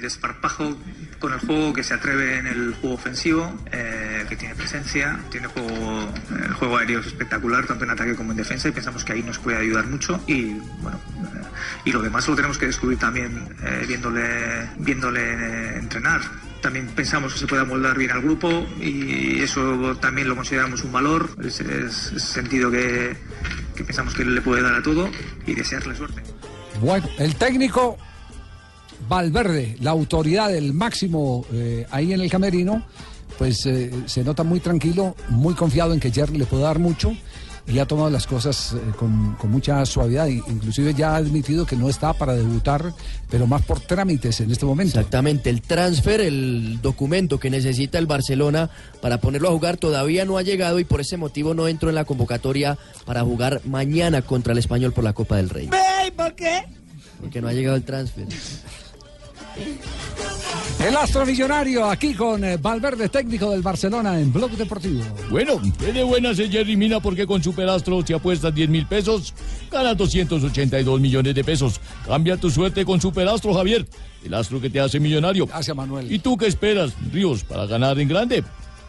[0.00, 0.76] desparpajo
[1.18, 5.46] con el juego, que se atreve en el juego ofensivo, eh, que tiene presencia, tiene
[5.46, 6.12] juego,
[6.44, 9.22] el juego aéreo es espectacular, tanto en ataque como en defensa, y pensamos que ahí
[9.22, 10.22] nos puede ayudar mucho.
[10.26, 11.00] Y bueno,
[11.34, 11.42] eh,
[11.86, 16.20] y lo demás lo tenemos que descubrir también eh, viéndole, viéndole entrenar.
[16.60, 20.92] También pensamos que se puede amoldar bien al grupo y eso también lo consideramos un
[20.92, 23.16] valor, es, es- sentido que,
[23.74, 25.08] que pensamos que le puede dar a todo
[25.46, 26.22] y desearle suerte.
[26.80, 27.96] Bueno, el técnico
[29.08, 32.84] Valverde, la autoridad del máximo eh, ahí en el camerino,
[33.38, 37.12] pues eh, se nota muy tranquilo, muy confiado en que Jerry le puede dar mucho
[37.68, 40.26] y ha tomado las cosas eh, con, con mucha suavidad.
[40.28, 42.92] Inclusive ya ha admitido que no está para debutar,
[43.28, 44.98] pero más por trámites en este momento.
[44.98, 50.38] Exactamente, el transfer, el documento que necesita el Barcelona para ponerlo a jugar todavía no
[50.38, 54.52] ha llegado y por ese motivo no entró en la convocatoria para jugar mañana contra
[54.52, 55.68] el Español por la Copa del Rey.
[56.16, 56.64] ¿por qué?
[57.20, 58.26] Porque no ha llegado el transfer.
[60.84, 65.02] El astro millonario aquí con eh, Valverde, técnico del Barcelona en Blog Deportivo.
[65.30, 69.34] Bueno, de buenas es Jerry Mina porque con Superastro si apuestas 10 mil pesos,
[69.70, 71.80] ganas 282 millones de pesos.
[72.06, 73.86] Cambia tu suerte con Superastro, Javier,
[74.24, 75.46] el astro que te hace millonario.
[75.46, 76.12] Gracias, Manuel.
[76.12, 78.44] ¿Y tú qué esperas, Ríos, para ganar en grande?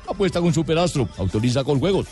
[0.07, 2.07] Apuesta con Superastro, autoriza con juegos.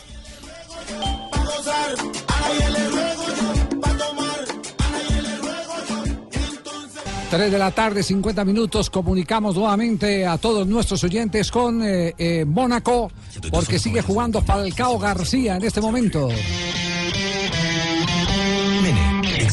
[7.36, 8.88] 3 de la tarde, 50 minutos.
[8.88, 13.12] Comunicamos nuevamente a todos nuestros oyentes con eh, eh, Mónaco,
[13.50, 16.30] porque sigue jugando Falcao García en este momento.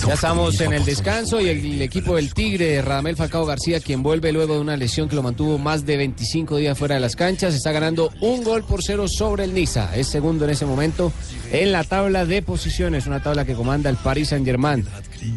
[0.07, 4.31] Ya estamos en el descanso y el, equipo del Tigre, Radamel Falcao García, quien vuelve
[4.31, 7.53] luego de una lesión que lo mantuvo más de 25 días fuera de las canchas,
[7.53, 9.93] está ganando un gol por cero sobre el Niza.
[9.93, 11.11] Es segundo en ese momento
[11.51, 14.85] en la tabla de posiciones, una tabla que comanda el Paris Saint-Germain.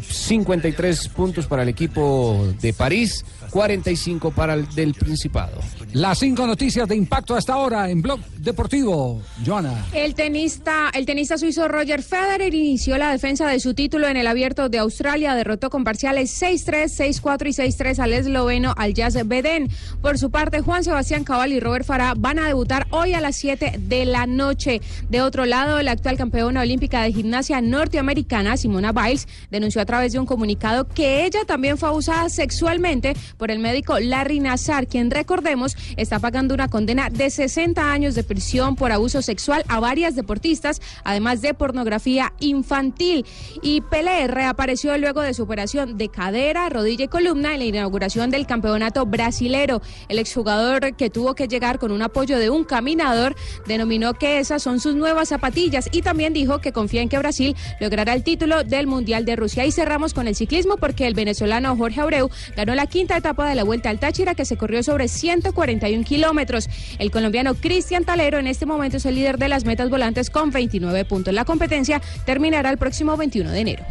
[0.09, 3.25] 53 puntos para el equipo de París,
[3.57, 5.59] 45 para el del Principado.
[5.93, 9.19] Las cinco noticias de impacto hasta ahora en Blog Deportivo.
[9.43, 9.83] Joana.
[9.93, 14.27] El tenista, el tenista suizo Roger Federer inició la defensa de su título en el
[14.27, 19.69] Abierto de Australia, derrotó con parciales 6-3, 6-4 y 6-3 al esloveno al Jazz Beden.
[20.03, 23.37] Por su parte, Juan Sebastián Cabal y Robert Farah van a debutar hoy a las
[23.37, 24.81] 7 de la noche.
[25.09, 30.13] De otro lado, la actual campeona olímpica de gimnasia norteamericana, Simona Biles, denunció a través
[30.13, 35.11] de un comunicado que ella también fue abusada sexualmente por el médico Larry Nazar, quien
[35.11, 40.15] recordemos está pagando una condena de 60 años de prisión por abuso sexual a varias
[40.15, 43.25] deportistas, además de pornografía infantil.
[43.61, 48.31] Y Pelé reapareció luego de su operación de cadera, rodilla y columna en la inauguración
[48.31, 49.81] del campeonato brasilero.
[50.09, 53.35] El exjugador que tuvo que llegar con un apoyo de un caminador
[53.65, 57.55] denominó que esas son sus nuevas zapatillas y también dijo que confía en que Brasil
[57.79, 59.65] logrará el título del Mundial de Rusia.
[59.65, 63.55] Y cerramos con el ciclismo porque el venezolano Jorge Abreu ganó la quinta etapa de
[63.55, 66.69] la Vuelta al Táchira que se corrió sobre 141 kilómetros.
[66.97, 70.51] El colombiano Cristian Talero en este momento es el líder de las metas volantes con
[70.51, 71.33] 29 puntos.
[71.33, 73.85] La competencia terminará el próximo 21 de enero.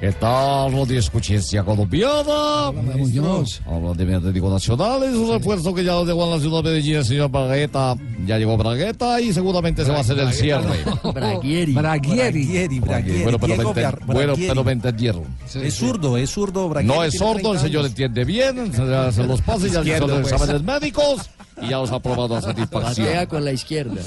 [0.00, 2.66] ¿Qué tal, Radio Escuchencia Colombiana?
[2.68, 6.70] Habla de mi Atlético Nacional, es un refuerzo que ya llegó a la ciudad de
[6.70, 7.96] Medellín, el señor Bragueta.
[8.24, 10.84] Ya llegó Bragueta y seguramente se va a hacer el cierre.
[11.12, 11.72] Braguieri.
[11.72, 12.78] Braguieri.
[12.78, 14.48] Braguieri, Bueno, pero me, Diego Brar- bueno, Braguieri.
[14.48, 15.24] pero me entendieron.
[15.52, 16.68] Es zurdo, es zurdo.
[16.68, 19.82] Braguieri No es sordo, 30 el señor entiende bien, se le hacen los pases, ya
[19.82, 20.32] le hizo los pues.
[20.32, 21.28] exámenes médicos
[21.62, 23.06] y ya los ha aprobado a satisfacción.
[23.06, 24.00] Patea con la izquierda.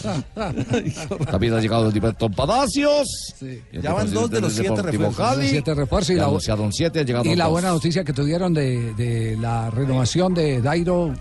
[1.30, 3.34] También ha llegado el Libertón Palacios.
[3.72, 5.16] Ya van dos de los siete refuerzos.
[5.18, 5.50] Cali.
[5.50, 7.54] Siete refuerzos y la- anunciaron siete, ha llegado Y la dos.
[7.54, 11.14] buena noticia que tuvieron de, de la renovación de Dairo,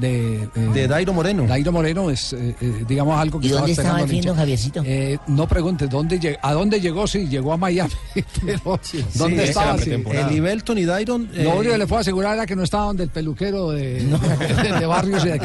[0.00, 1.46] de, de, De Dairo Moreno.
[1.46, 4.82] Dairo Moreno es, eh, eh, digamos, algo que ¿Y dónde estaba don Javiercito?
[4.84, 7.06] Eh, no preguntes, ¿dónde lleg- ¿a dónde llegó?
[7.06, 7.92] Sí, llegó a Miami.
[8.44, 8.78] Pero,
[9.14, 9.78] ¿Dónde Sí, estaba?
[9.78, 9.90] Sí.
[9.92, 11.28] El Ibelton y Dairon.
[11.34, 14.02] eh, Lo único que le puedo asegurar era que no estaba donde el peluquero de,
[14.04, 15.38] de Barrios y de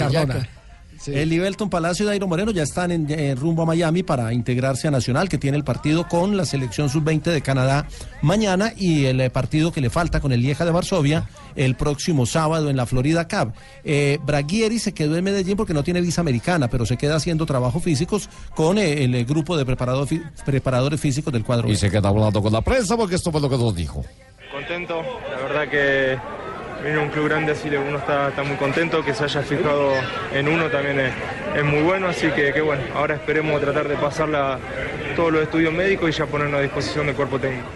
[1.07, 4.87] El Libelton Palacio y Dairo Moreno ya están en, en rumbo a Miami para integrarse
[4.87, 7.87] a Nacional, que tiene el partido con la selección sub-20 de Canadá
[8.21, 12.25] mañana y el eh, partido que le falta con el Lieja de Varsovia el próximo
[12.25, 13.53] sábado en la Florida Cup.
[13.83, 17.45] Eh, Braguieri se quedó en Medellín porque no tiene visa americana, pero se queda haciendo
[17.45, 21.69] trabajos físicos con eh, el, eh, grupo de preparadores físicos del cuadro.
[21.69, 24.03] Y se queda hablando con la prensa porque esto fue lo que nos dijo.
[24.51, 26.40] Contento, la verdad que
[26.83, 29.93] venir un club grande así uno está, está muy contento, que se haya fijado
[30.33, 31.13] en uno también es,
[31.55, 34.29] es muy bueno, así que, que bueno, ahora esperemos tratar de pasar
[35.15, 37.67] todos los estudios médicos y ya ponernos a disposición del cuerpo técnico.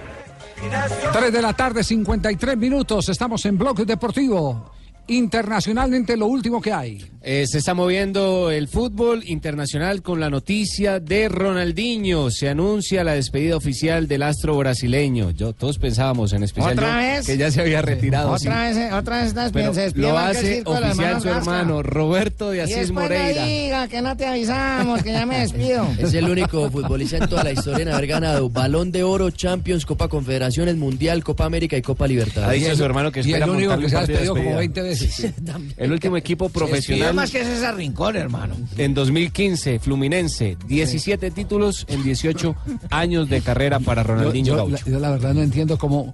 [1.14, 3.10] 3 de la tarde, 53 minutos.
[3.10, 4.75] Estamos en Bloque Deportivo.
[5.08, 7.06] Internacionalmente, lo último que hay.
[7.28, 12.30] Eh, se está moviendo el fútbol internacional con la noticia de Ronaldinho.
[12.30, 15.32] Se anuncia la despedida oficial del astro brasileño.
[15.32, 17.26] Yo, todos pensábamos, en especial ¿Otra yo, vez?
[17.26, 18.32] que ya se había retirado.
[18.32, 18.80] Otra sí.
[18.80, 21.38] vez, otra vez estás Pero se despide lo hace oficial su Gasca.
[21.40, 23.42] hermano Roberto de Asís Moreira.
[23.42, 25.88] no diga que no te avisamos, que ya me despido.
[26.00, 29.88] Es el único futbolista en toda la historia en haber ganado Balón de Oro, Champions,
[29.88, 32.62] Copa Confederaciones, Mundial, Copa América y Copa Ha Libertadores.
[32.62, 34.58] dicho su hermano que Y el espera único que se ha despedido como despedida.
[34.60, 34.95] 20 veces.
[35.78, 38.56] El último equipo profesional más que César Rincón, hermano.
[38.78, 42.56] en 2015, Fluminense, 17 títulos en 18
[42.90, 44.86] años de carrera para Ronaldinho yo, Gaucho.
[44.86, 46.14] la, yo la verdad no entiendo cómo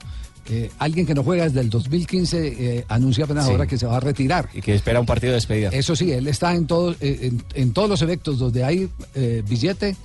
[0.50, 2.48] eh, alguien que no juega desde el 2015
[2.80, 3.52] eh, anuncia apenas Sí.
[3.52, 4.50] ahora que se va a retirar.
[4.54, 5.70] Y que espera un partido de despedida.
[5.72, 9.44] Eso sí, él está en, todo, eh, en, en todos los eventos donde hay eh,
[9.48, 9.96] billete.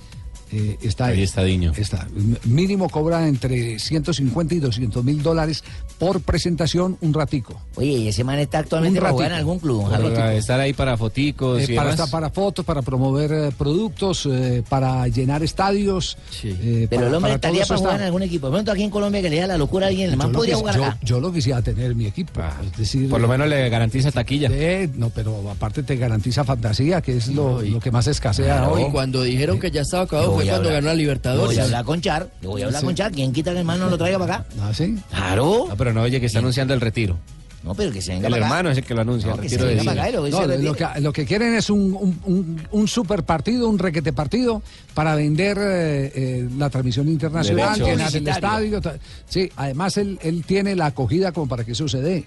[0.51, 1.71] Eh, está Ahí está Diño.
[1.77, 2.07] Está.
[2.45, 5.63] Mínimo cobra entre 150 y 200 mil dólares
[5.99, 7.59] por presentación un ratico.
[7.75, 9.89] Oye, ¿y ese man está actualmente para jugar en algún club?
[9.89, 11.93] Para estar ahí para foticos Eh, y para demás.
[12.05, 16.17] estar para fotos, para promover eh, productos, eh, para llenar estadios.
[16.43, 18.01] eh, Pero para- el hombre para estaría para jugar está.
[18.03, 18.47] en algún equipo.
[18.47, 20.55] De pronto aquí en Colombia que le da la locura a alguien, el man podría
[20.55, 20.97] jugar yo, acá.
[21.03, 22.41] yo lo quisiera tener mi equipo.
[22.71, 24.49] es decir, Por lo menos le garantiza taquilla.
[24.51, 28.73] eh, no, pero aparte te garantiza fantasía, que es lo, lo que más escasea Claro,
[28.73, 28.83] hoy.
[28.83, 31.45] y cuando dijeron que ya estaba acabado voy fue a cuando hablar- ganó la Libertadores.
[31.47, 32.29] voy a hablar con Char.
[32.41, 32.85] Yo voy a hablar Sí.
[32.85, 33.11] con Char.
[33.11, 34.45] ¿Quién quita que el man no lo traiga para acá?
[34.61, 34.95] ¿Ah, sí?
[35.09, 35.65] Claro.
[35.69, 37.17] No, pero no, oye, que está anunciando el retiro.
[37.63, 38.55] No, pero que se venga El para acá.
[38.55, 39.91] hermano es el que lo anuncia, No, el que se retiro de venga Diño.
[39.91, 43.23] para acá y lo- No, que, lo que quieren es un, un, un- un super
[43.23, 44.61] partido, un requete partido
[44.93, 48.79] para vender eh, eh, la transmisión internacional, llenar el estadio.
[48.79, 48.95] ta-
[49.27, 52.23] Sí, además él, él tiene la acogida como para que eso se dé.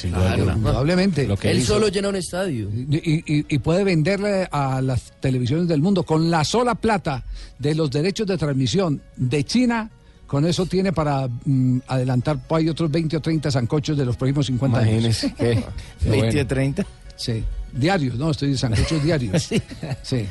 [0.00, 0.52] Sin duda alguna.
[0.54, 1.26] Indudablemente.
[1.26, 1.74] Lo que Él hizo.
[1.74, 2.68] solo llena un estadio.
[2.72, 2.96] Y,
[3.26, 7.24] y- y puede venderle a las televisiones del mundo con la sola plata
[7.58, 9.90] de los derechos de transmisión de China.
[10.26, 14.16] Con eso tiene para mm, adelantar pues, hay otros 20 o 30 zancochos de los
[14.16, 15.26] próximos 50 Imagínese.
[15.26, 15.36] años.
[15.38, 15.64] qué-
[16.04, 16.42] qué 20 bueno.
[16.42, 16.86] o 30.
[17.16, 19.42] Sí, diarios, no, estoy de zancochos diarios.
[19.48, 19.60] Sí.
[20.02, 20.26] Sí.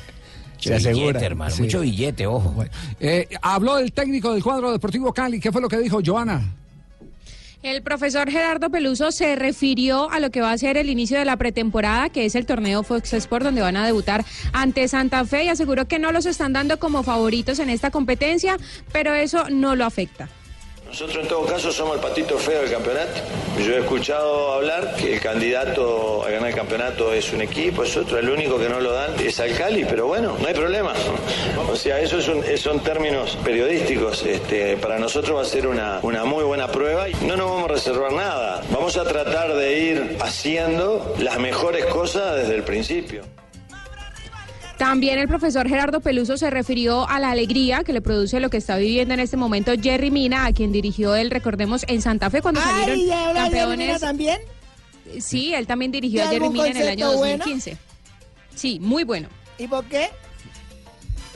[0.71, 1.51] Mucho billete, hermano.
[1.53, 1.61] Sí.
[1.63, 2.49] Mucho billete, ojo.
[2.51, 5.39] Bueno, eh, habló el técnico del cuadro deportivo Cali.
[5.39, 6.41] ¿Qué fue lo que dijo Joana?
[7.67, 11.25] El profesor Gerardo Peluso se refirió a lo que va a ser el inicio de
[11.25, 15.43] la pretemporada, que es el torneo Fox Sport, donde van a debutar ante Santa Fe
[15.43, 18.55] y aseguró que no los están dando como favoritos en esta competencia,
[18.93, 20.29] pero eso no lo afecta.
[20.87, 23.19] Nosotros en todo caso somos el patito feo del campeonato.
[23.63, 27.95] Yo he escuchado hablar que el candidato a ganar el campeonato es un equipo, es
[27.97, 30.93] otro, el único que no lo dan es al Cali, pero bueno, no hay problema.
[31.69, 34.23] O sea, eso es un- son términos periodísticos.
[34.23, 37.65] Este, para nosotros va a ser una, una muy buena prueba y no nos vamos
[37.69, 38.63] a reservar nada.
[38.71, 43.23] Vamos a tratar de ir haciendo las mejores cosas desde el principio.
[44.77, 48.57] También el profesor Gerardo Peluso se refirió a la alegría que le produce lo que
[48.57, 52.41] está viviendo en este momento Jerry Mina, a quien dirigió él, recordemos, en Santa Fe
[52.43, 53.87] cuando Ay, salieron ¿y campeones.
[53.87, 54.39] Mina también?
[55.19, 57.37] Sí, él también dirigió ¿Y a Jerry Mina en el año concepto bueno?
[57.39, 57.77] 2015.
[58.55, 60.09] Sí, muy bueno, ¿Y por qué?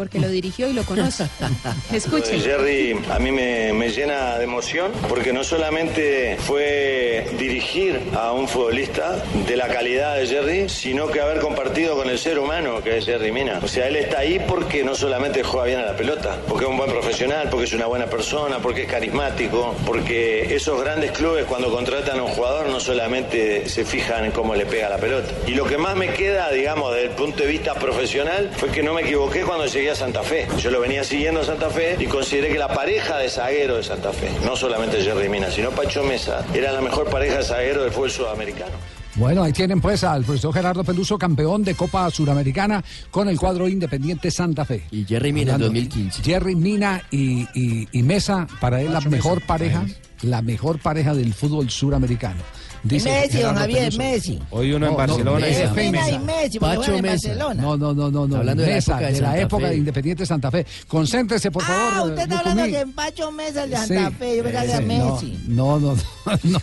[0.02, 1.28] Porque lo dirigió y lo conoce.
[1.92, 2.40] Lo Escuchen.
[2.40, 8.32] de Jerry a mí me, me llena de emoción porque no solamente fue dirigir a
[8.32, 12.82] un futbolista de la calidad de Jerry, sino que haber compartido con el ser humano
[12.84, 13.60] que es Jerry Mina.
[13.62, 16.72] O sea, él está ahí porque no solamente juega bien a la pelota, porque es
[16.72, 21.46] un buen profesional, porque es una buena persona, porque es carismático, porque esos grandes clubes
[21.46, 25.32] cuando contratan a un jugador no solamente se fijan en cómo le pega la pelota.
[25.46, 28.82] Y lo que más me queda, digamos, desde el punto de vista profesional, fue que
[28.82, 30.48] no me equivoqué cuando llegué a Santa Fe.
[30.60, 33.84] Yo lo venía siguiendo a Santa Fe y consideré que la pareja de zaguero de
[33.84, 37.84] Santa Fe, no solamente Jerry Mina, sino Pacho Mesa, era la mejor pareja de zaguero
[37.84, 38.72] del fútbol sudamericano.
[39.16, 43.68] Bueno, ahí tienen pues al profesor Gerardo Peluso, campeón de Copa Suramericana con el cuadro
[43.68, 44.84] Independiente Santa Fe.
[44.90, 46.24] Y Jerry Mina en Hablando- 2015.
[46.24, 49.86] Jerry Mina y, y- y Mesa, para él la mejor pareja,
[50.22, 52.40] la mejor pareja del fútbol suramericano.
[52.84, 53.98] Dice Messi, don Javier, Peluso.
[54.00, 54.40] Messi.
[54.50, 57.02] Hoy uno en Barcelona y Messi, Pacho Mesa.
[57.02, 57.62] Barcelona.
[57.62, 58.36] No, no, no, no, no.
[58.38, 60.66] Hablando de la época de de la época de Independiente Santa Fe.
[60.88, 62.10] Concéntrese, por Ah, favor.
[62.10, 64.16] usted está hablando en Pacho Mesa el de Santa Sí.
[64.18, 65.40] Fe, yo pensaba que Messi.
[65.48, 66.02] No, no, no.
[66.44, 66.60] no.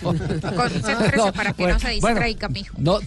[0.56, 2.74] Concéntrese para que no se distraiga, mijo.
[2.78, 2.98] No-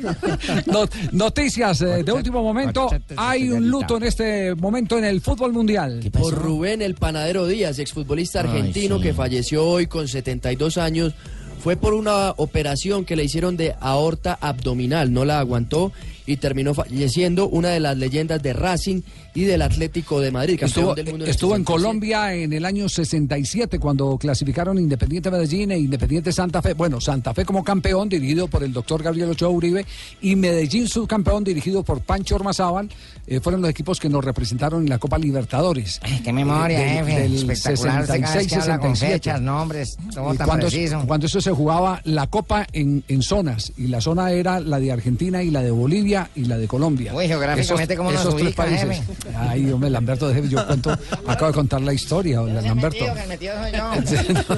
[0.66, 2.90] no- noticias eh, de último momento.
[3.16, 6.00] Hay un luto en este momento en el fútbol mundial.
[6.12, 9.02] Por Rubén el Panadero Díaz, exfutbolista Ay, argentino sí.
[9.04, 11.14] que falleció hoy con 72 años.
[11.62, 15.92] Fue por una operación que le hicieron de aorta abdominal, no la aguantó
[16.30, 19.02] y terminó falleciendo una de las leyendas de Racing
[19.34, 20.58] y del Atlético de Madrid.
[20.60, 21.82] campeón Estuvo, del mundo el estuvo en 67.
[21.82, 26.74] Colombia en el año 67 cuando clasificaron Independiente Medellín e Independiente Santa Fe.
[26.74, 29.84] Bueno, Santa Fe como campeón dirigido por el doctor Gabriel Ochoa Uribe
[30.20, 32.88] y Medellín subcampeón dirigido por Pancho Ormazábal.
[33.26, 36.00] eh, fueron los equipos que nos representaron en la Copa Libertadores.
[36.24, 37.20] Qué memoria, Del- jefe.
[37.22, 38.00] del Espectacular.
[38.02, 39.12] Usted cada vez que habla con 66-67.
[39.12, 41.02] fechas, nombres, todo Y tan cuando, preciso.
[41.06, 44.90] cuando eso se jugaba la Copa en, en zonas y la zona era la de
[44.92, 47.14] Argentina y la de Bolivia y la de Colombia.
[47.14, 48.88] Uy, geográficamente, ¿cómo nos esos tres ubica, países.
[48.98, 49.02] jefe?
[49.38, 50.90] Ay, hombre, Lamberto, déjeme, yo cuento,
[51.26, 53.04] acabo de contar la historia, hola, Lamberto.
[53.28, 53.90] Metido soy yo.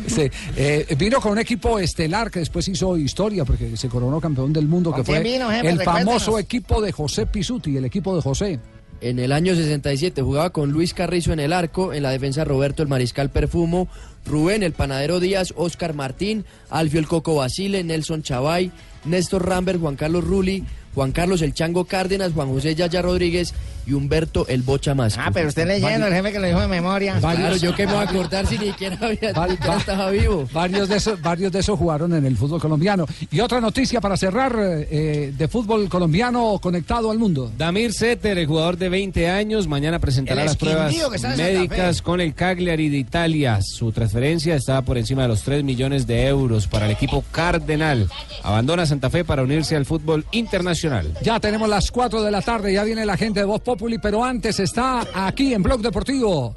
[0.06, 4.52] Sí, eh, vino con un equipo estelar que después hizo historia porque se coronó campeón
[4.52, 5.68] del mundo, que ¿Con fue quién vino, jefe?
[5.68, 8.58] el famoso equipo de José Pisuti, el equipo de José.
[9.02, 12.82] En el año 67 jugaba con Luis Carrizo en el arco, en la defensa Roberto
[12.82, 13.88] el Mariscal Perfumo,
[14.26, 18.70] Rubén el Panadero Díaz, Oscar Martín, Alfio el Coco Basile, Nelson Chavay,
[19.04, 23.54] Néstor Rambert, Juan Carlos Rulli, Juan Carlos el Chango Cárdenas, Juan José Yaya Rodríguez
[23.90, 25.20] y Humberto el Bocha Masco.
[25.24, 27.18] Ah, pero usted leyendo, el jefe que lo dijo de memoria.
[27.18, 30.48] Claro, yo que me voy a acordar si ni siquiera había, estaba vivo.
[30.52, 33.06] Varios de esos, varios de esos jugaron en el fútbol colombiano.
[33.30, 37.50] Y otra noticia para cerrar eh, de fútbol colombiano conectado al mundo.
[37.58, 40.94] Damir Setter, el jugador de 20 años, mañana presentará las pruebas
[41.36, 43.60] médicas con el Cagliari de Italia.
[43.62, 48.08] Su transferencia está por encima de los 3 millones de euros para el equipo Cardenal.
[48.44, 51.12] Abandona Santa Fe para unirse al fútbol internacional.
[51.22, 54.22] Ya tenemos las 4 de la tarde, ya viene la gente de Voz Populi, pero
[54.22, 56.54] antes está aquí en Blog Deportivo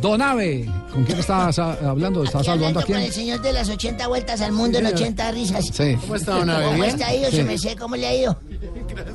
[0.00, 0.66] Donave.
[0.90, 2.24] ¿Con quién estás ah, hablando?
[2.24, 2.98] ¿Estás saludando a Hablando con quién?
[3.00, 5.66] el señor de las 80 vueltas al mundo en Sí, 80 risas.
[5.66, 5.96] Sí.
[6.00, 6.64] ¿Cómo está, don Abe?
[6.64, 7.36] ¿Cómo está ido, Sí.
[7.36, 7.76] se me sé?
[7.76, 8.38] ¿Cómo le ha ido?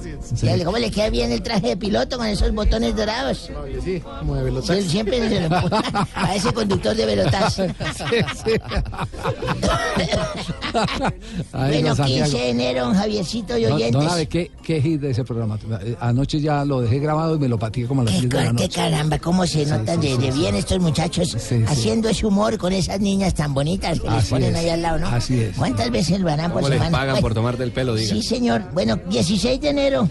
[0.02, 0.36] Sí.
[0.36, 3.50] Sí, ¿Cómo le queda bien el traje de piloto con esos botones dorados?
[3.84, 4.74] Sí, como de Sí, velotaxi.
[4.74, 5.82] él siempre se lo pone
[6.16, 7.62] a ese conductor de velotaxi.
[11.54, 12.24] Ay, bueno, don Santiago.
[12.32, 13.92] 15 de enero, don Javiercito y oyentes.
[13.94, 15.58] Don Abe, ¿qué, qué hit de ese programa?
[16.00, 18.44] Anoche ya lo dejé grabado y me lo pateé como a las 10 de la
[18.48, 18.70] Qué noche.
[18.70, 21.36] caramba, cómo se notan de, de bien estos muchachos
[21.68, 24.60] haciendo ese humor con esas niñas tan bonitas que les Así ponen es.
[24.64, 25.08] ahí al lado, ¿no?
[25.08, 25.56] Así es.
[25.56, 26.98] ¿Cuántas veces lo harán por ¿Cómo les semana?
[26.98, 28.14] pagan Bueno, por tomarte el pelo, diga?
[28.14, 28.64] Sí, señor.
[28.74, 30.10] Bueno, 16 de enero.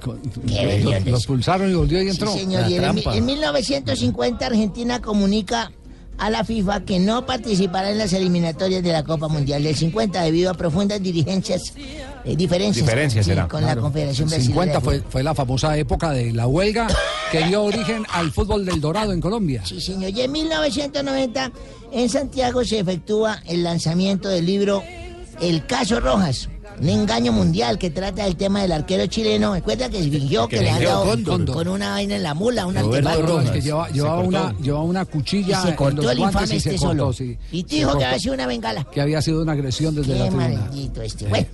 [0.00, 1.12] con- Qué lo-.
[1.12, 2.32] Lo pulsaron y volvió y Sí, entró.
[2.34, 2.68] señor.
[2.68, 5.70] Y en, el- en 1950 Argentina comunica
[6.18, 10.22] a la FIFA que no participará en las eliminatorias de la Copa Mundial del 50
[10.22, 11.74] debido a profundas dirigencias,
[12.24, 13.48] eh, diferencias, Diferencias, sí, será.
[13.48, 13.76] con la.
[13.76, 14.62] Confederación El Brasileña.
[14.64, 16.88] 50 fue, fue la famosa época de la huelga
[17.30, 19.62] que dio origen al fútbol del Dorado en Colombia.
[19.64, 20.10] Sí, señor.
[20.10, 21.52] Y en 1990
[21.92, 24.82] en Santiago se efectúa el lanzamiento del libro
[25.40, 26.48] El Caso Rojas.
[26.80, 29.54] Un engaño mundial que trata del tema del arquero chileno.
[29.54, 31.52] Recuerda que fingió que, Que le han dado cóndor.
[31.56, 33.22] con una vaina en la mula, un artefacto.
[33.22, 33.50] Rojas.
[33.50, 36.56] que lleva- llevaba, una, llevaba una cuchilla Y se en cortó los el infame y
[36.58, 37.12] este cortó, solo.
[37.12, 37.38] sí.
[37.50, 38.84] Y Se dijo que había sido una bengala.
[38.84, 40.48] Que había sido una agresión desde la Qué tribuna.
[40.60, 41.26] maldito este.
[41.28, 41.46] Bueno,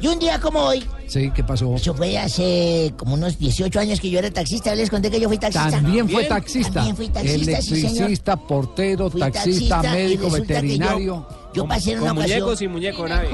[0.00, 1.72] y un día como hoy, Sí, ¿qué pasó?
[1.76, 4.70] eso fue hace como unos 18 años que yo era taxista.
[4.70, 5.70] ¿Ya les conté que yo fui taxista?
[5.70, 6.72] También fue taxista.
[6.72, 7.86] También fui taxista, sí, señor.
[7.96, 11.43] Electricista, portero, Fui taxista, taxista médico, resulta que yo- veterinario.
[11.54, 12.40] Yo pasé en una Con ocasión.
[12.40, 13.28] muñecos y muñeco, Nave.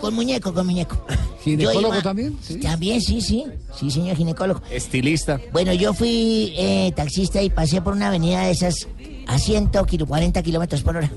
[0.00, 0.96] Con muñeco, con muñeco.
[1.44, 2.38] ¿Ginecólogo también?
[2.62, 3.44] También, sí, sí.
[3.78, 4.62] Sí, señor ginecólogo.
[4.70, 5.40] Estilista.
[5.52, 8.86] Bueno, yo fui eh, taxista y pasé por una avenida de esas
[9.26, 11.10] a 140 kilómetros por hora.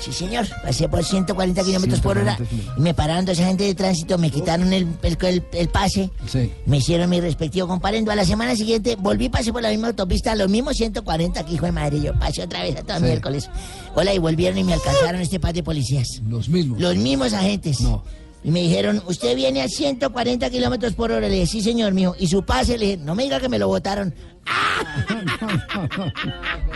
[0.00, 0.46] Sí, señor.
[0.62, 4.30] Pasé por 140 kilómetros por hora 140 y me pararon dos agentes de tránsito, me
[4.30, 6.50] quitaron el, el, el- el pase, Sí.
[6.66, 8.10] me hicieron mi respectivo comparendo.
[8.10, 11.66] A la semana siguiente volví, pasé por la misma autopista, los mismos 140 que hijo
[11.66, 12.00] de madre.
[12.00, 13.04] Yo pasé otra vez a todo Sí.
[13.04, 13.48] miércoles.
[13.94, 16.20] Hola, y volvieron y me alcanzaron este par de policías.
[16.28, 16.80] Los mismos.
[16.80, 17.80] Los mismos agentes.
[17.80, 18.02] No.
[18.44, 21.28] Y me dijeron, usted viene a 140 kilómetros por hora.
[21.28, 22.14] Le dije, sí, señor mío.
[22.18, 24.14] Y su pase, le dije, no me diga que me lo votaron.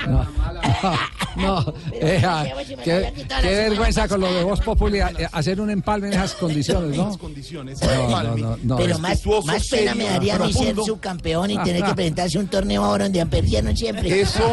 [0.06, 0.26] No,
[1.36, 2.44] no, eh, ah,
[2.84, 6.97] qué, qué vergüenza con lo de Voz Populi eh, hacer un empalme en esas condiciones,
[6.97, 7.16] ¿no?
[7.18, 7.80] condiciones.
[8.62, 8.76] No.
[8.76, 12.40] Pero más, más pena me daría a mí ser subcampeón y tener que presentarse a
[12.40, 14.20] un torneo ahora donde perdieron siempre.
[14.20, 14.52] Eso,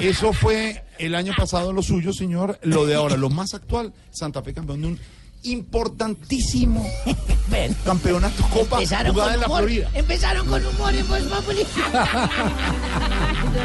[0.00, 2.58] eso fue el año pasado lo suyo, señor.
[2.62, 4.98] Lo de ahora, lo más actual, Santa Fe campeón de un
[5.42, 6.86] importantísimo
[7.84, 9.58] campeonato Copa Empezaron jugada en la humor.
[9.60, 9.90] Florida.
[9.94, 11.22] Empezaron con humor en Voz.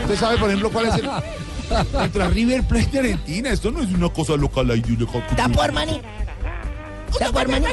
[0.01, 1.09] Usted sabe, por ejemplo, cuál es el
[1.91, 3.49] contra River Plate de Argentina.
[3.49, 6.01] Esto no es una cosa local ahí una ¿Está por?
[7.19, 7.65] ¿Está por mani?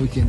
[0.00, 0.28] Uy, ¿quién,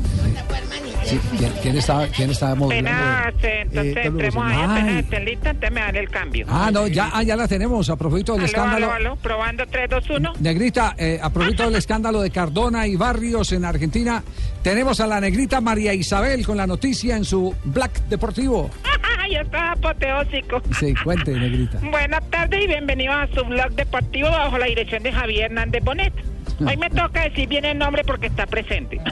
[1.03, 2.65] sí, ¿quién, quién está, quién modulando?
[2.65, 4.63] Apenas, eh, entonces Eh, entremos ahí, Ay.
[4.63, 6.45] apenas estén listas, entonces me dan el cambio.
[6.49, 7.89] Ah, no, ya, ah, ya la tenemos.
[7.89, 8.91] A propósito del escándalo.
[8.91, 10.33] aló, aló, probando 3, 2, 1.
[10.39, 14.23] Negrita, eh, a propósito del escándalo de Cardona y Barrios en Argentina,
[14.63, 18.69] tenemos a la negrita María Isabel con la noticia en su Black Deportivo.
[19.31, 20.61] ya está apoteósico.
[20.79, 21.79] Sí, cuente, negrita.
[21.79, 26.13] Buenas tardes y bienvenidos a su blog deportivo bajo la dirección de Javier Hernández Bonet.
[26.67, 28.99] Hoy me toca decir bien el nombre porque está presente.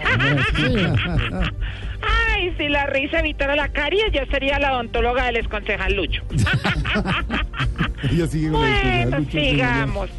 [2.02, 6.24] Ay, si la risa evitara la caries, yo sería la odontóloga del exconcejal Lucho.
[8.52, 10.10] Bueno, sigamos.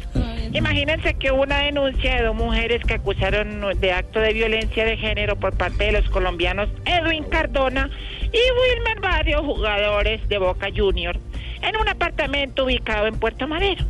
[0.53, 4.95] Imagínense que hubo una denuncia de dos mujeres que acusaron de acto de violencia de
[4.95, 7.89] género por parte de los colombianos Edwin Cardona
[8.31, 11.17] y Wilmer Barrio, jugadores de Boca Junior,
[11.61, 13.83] en un apartamento ubicado en Puerto Madero.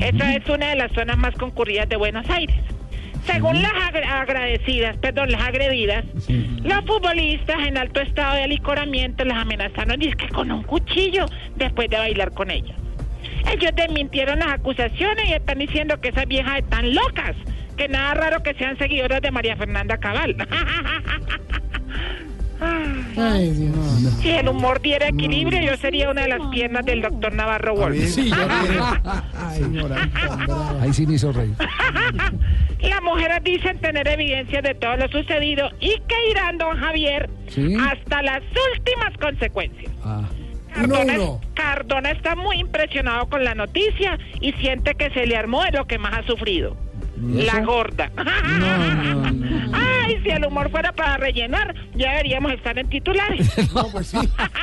[0.00, 2.56] Esa es una de las zonas más concurridas de Buenos Aires.
[3.24, 6.04] Según las agra- agradecidas, perdón, las agredidas,
[6.62, 11.96] los futbolistas en alto estado de alicoramiento las amenazaron que con un cuchillo después de
[11.98, 12.76] bailar con ellas.
[13.52, 17.34] Ellos desmintieron las acusaciones y están diciendo que esas viejas están locas,
[17.76, 20.36] que nada raro que sean seguidoras de María Fernanda Cabal.
[24.20, 27.96] Si el humor diera equilibrio, yo sería una de las piernas del doctor Navarro Wolf.
[28.08, 28.36] Sí, yo
[30.80, 31.54] Ahí sí me hizo reír.
[32.80, 37.74] Las mujeres dicen tener evidencia de todo lo sucedido y que irán, don Javier, Sí.
[37.80, 38.42] hasta las
[38.74, 39.92] últimas consecuencias.
[40.04, 40.22] Ah,
[40.74, 41.14] Cardona,
[41.54, 45.86] Cardona está muy impresionado con la noticia y siente que se le armó de lo
[45.86, 46.76] que más ha sufrido.
[47.20, 48.10] La gorda.
[49.72, 53.46] Ay, si el humor fuera para rellenar, ya deberíamos estar en titulares.
[53.74, 54.18] No, pues sí.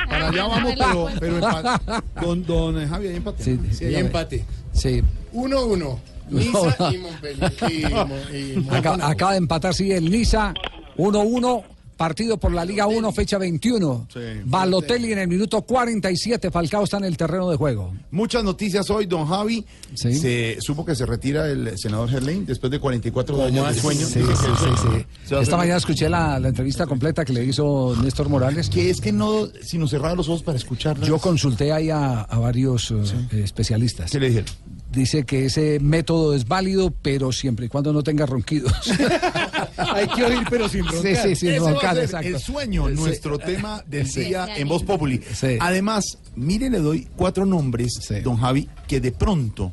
[0.08, 2.02] Para allá vamos, pero, pero empate.
[2.20, 3.42] Don, don Javi, hay empate.
[3.44, 4.44] Sí, Sí, hay empate.
[4.72, 5.02] Sí.
[5.32, 5.98] 1-1.
[6.30, 7.52] Niza y Montpellier.
[7.70, 10.54] y Mo- y Mo- Acaba, acaba de empatar, sí, el Niza
[10.96, 11.62] 1-1.
[11.96, 14.08] Partido por la Liga 1, fecha 21.
[14.44, 16.50] Balotelli en el minuto 47.
[16.50, 17.92] Falcao está en el terreno de juego.
[18.10, 19.64] Muchas noticias hoy, don Javi.
[19.94, 24.06] Se supo que se retira el senador Gerlain después de 44 años de sueño.
[24.06, 25.34] Sí, sí, sí, sí.
[25.36, 28.68] Esta mañana escuché la, la entrevista completa que le hizo Néstor Morales.
[28.68, 31.00] Que es que no, si nos cerraba los ojos para escuchar.
[31.00, 34.10] Yo consulté ahí a, a varios eh, especialistas.
[34.10, 34.50] ¿Qué le dijeron?
[34.94, 38.72] Dice que ese método es válido, pero siempre y cuando no tenga ronquidos.
[39.76, 42.28] Hay que oír, pero sin Sí, sí, sin roncar, exacto.
[42.28, 42.94] El sueño, Sí.
[42.94, 44.20] nuestro tema del Sí.
[44.20, 45.20] día en Voz Populi.
[45.60, 46.04] Además,
[46.36, 47.92] mire, le doy cuatro nombres,
[48.22, 49.72] don Javi, que de pronto,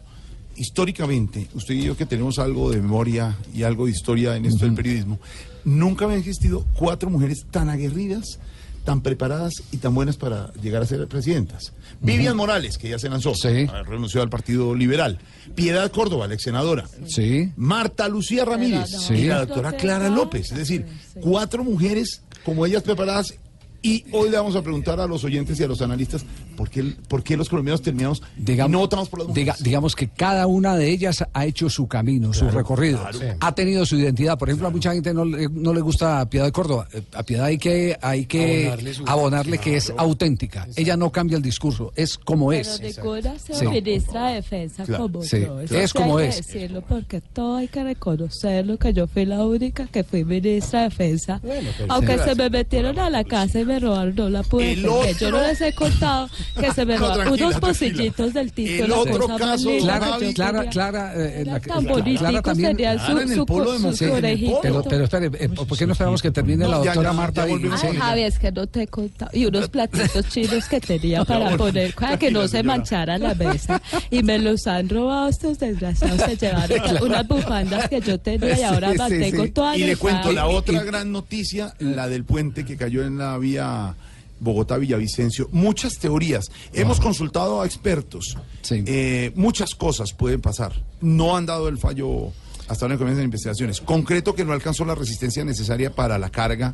[0.56, 4.65] históricamente, usted y yo que tenemos algo de memoria y algo de historia en esto
[4.65, 5.19] del periodismo,
[5.65, 8.39] nunca habían existido cuatro mujeres tan aguerridas,
[8.83, 11.73] tan preparadas y tan buenas para llegar a ser presidentas.
[12.01, 15.19] Vivian Morales, que ya se lanzó, ah, renunció al Partido Liberal.
[15.55, 16.85] Piedad Córdoba, la ex senadora.
[17.07, 17.51] Sí.
[17.55, 19.13] Marta Lucía Ramírez Sí.
[19.13, 20.51] y la doctora Clara López.
[20.51, 20.85] Es decir,
[21.21, 23.35] cuatro mujeres como ellas preparadas.
[23.83, 26.23] Y hoy le vamos a preguntar a los oyentes y a los analistas
[26.61, 29.55] por qué, por qué los colombianos terminamos y no votamos por las mujeres.
[29.55, 32.99] Diga- digamos que cada una de ellas ha hecho su camino, su Claro, recorrido.
[32.99, 33.17] claro.
[33.17, 33.25] Sí.
[33.39, 34.38] Ha tenido su identidad.
[34.38, 36.88] Por ejemplo, a mucha gente no le, no le gusta a Piedad de Córdoba.
[36.93, 40.67] Eh, A Piedad hay que, hay que Abonarle su- abonarle que es auténtica.
[40.75, 42.77] Ella no cambia el discurso, es como es.
[42.79, 43.65] Pero de corazón, Sí.
[43.67, 45.03] ministra de Defensa Claro.
[45.05, 45.59] como Sí, yo.
[45.61, 45.83] Eso claro.
[45.83, 46.47] Es como hay que es.
[46.47, 50.89] decirlo porque todo hay que reconocerlo, que yo fui la única que fui ministra de
[50.89, 51.39] Defensa.
[51.41, 52.23] pero- Aunque Sí.
[52.25, 54.75] se me metieron a la casa y me robaron, no la pude.
[54.75, 56.29] Yo no les he contado
[56.60, 58.86] que se me No, unos pocillitos del tinto.
[58.86, 60.65] El otro caso, Clara, Clara.
[60.69, 62.76] Clara, eh, la- tan Clara también.
[62.78, 64.60] tenían su- en el polo de sus Monse- en el orejitas.
[64.61, 67.48] Pero, pero espere, eh, ¿por qué no esperamos que termine la doctora Marta?
[67.49, 67.53] y-.
[67.84, 69.32] Ay, Javi, es que no te he contado.
[69.34, 73.82] Y unos platitos chinos que tenía para poner, para que no se manchara la mesa.
[74.10, 76.22] Y me los han robado estos desgraciados.
[76.22, 79.52] Se llevaron unas bufandas que yo tenía y ahora mantengo sí.
[79.52, 83.38] toda Y le cuento la otra gran noticia, la del puente que cayó en la
[83.38, 83.95] vía
[84.41, 85.47] Bogotá-Villavicencio.
[85.51, 86.45] Muchas teorías.
[86.73, 88.35] Hemos consultado a expertos.
[88.69, 90.73] Eh, muchas cosas pueden pasar.
[90.99, 92.34] No han dado el fallo
[92.68, 93.81] hasta ahora en comienzan investigaciones.
[93.81, 96.73] Concreto que no alcanzó la resistencia necesaria para la carga,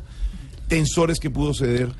[0.68, 1.92] tensores que pudo ceder,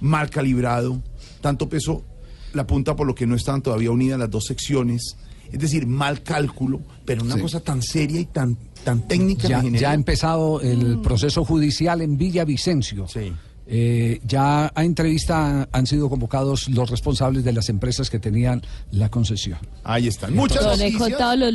[0.00, 1.02] mal calibrado,
[1.40, 2.04] tanto peso
[2.52, 5.16] la punta por lo que no estaban todavía unidas las dos secciones.
[5.52, 7.40] Es decir, mal cálculo, pero una Sí.
[7.40, 12.16] cosa tan seria y tan, tan técnica Ya, ya ha empezado el proceso judicial en
[12.16, 13.06] Villavicencio.
[13.72, 19.10] Eh, ya a entrevista han sido convocados los responsables de las empresas que tenían la
[19.10, 19.58] concesión.
[19.84, 20.34] Ahí están.
[20.34, 21.52] Contado los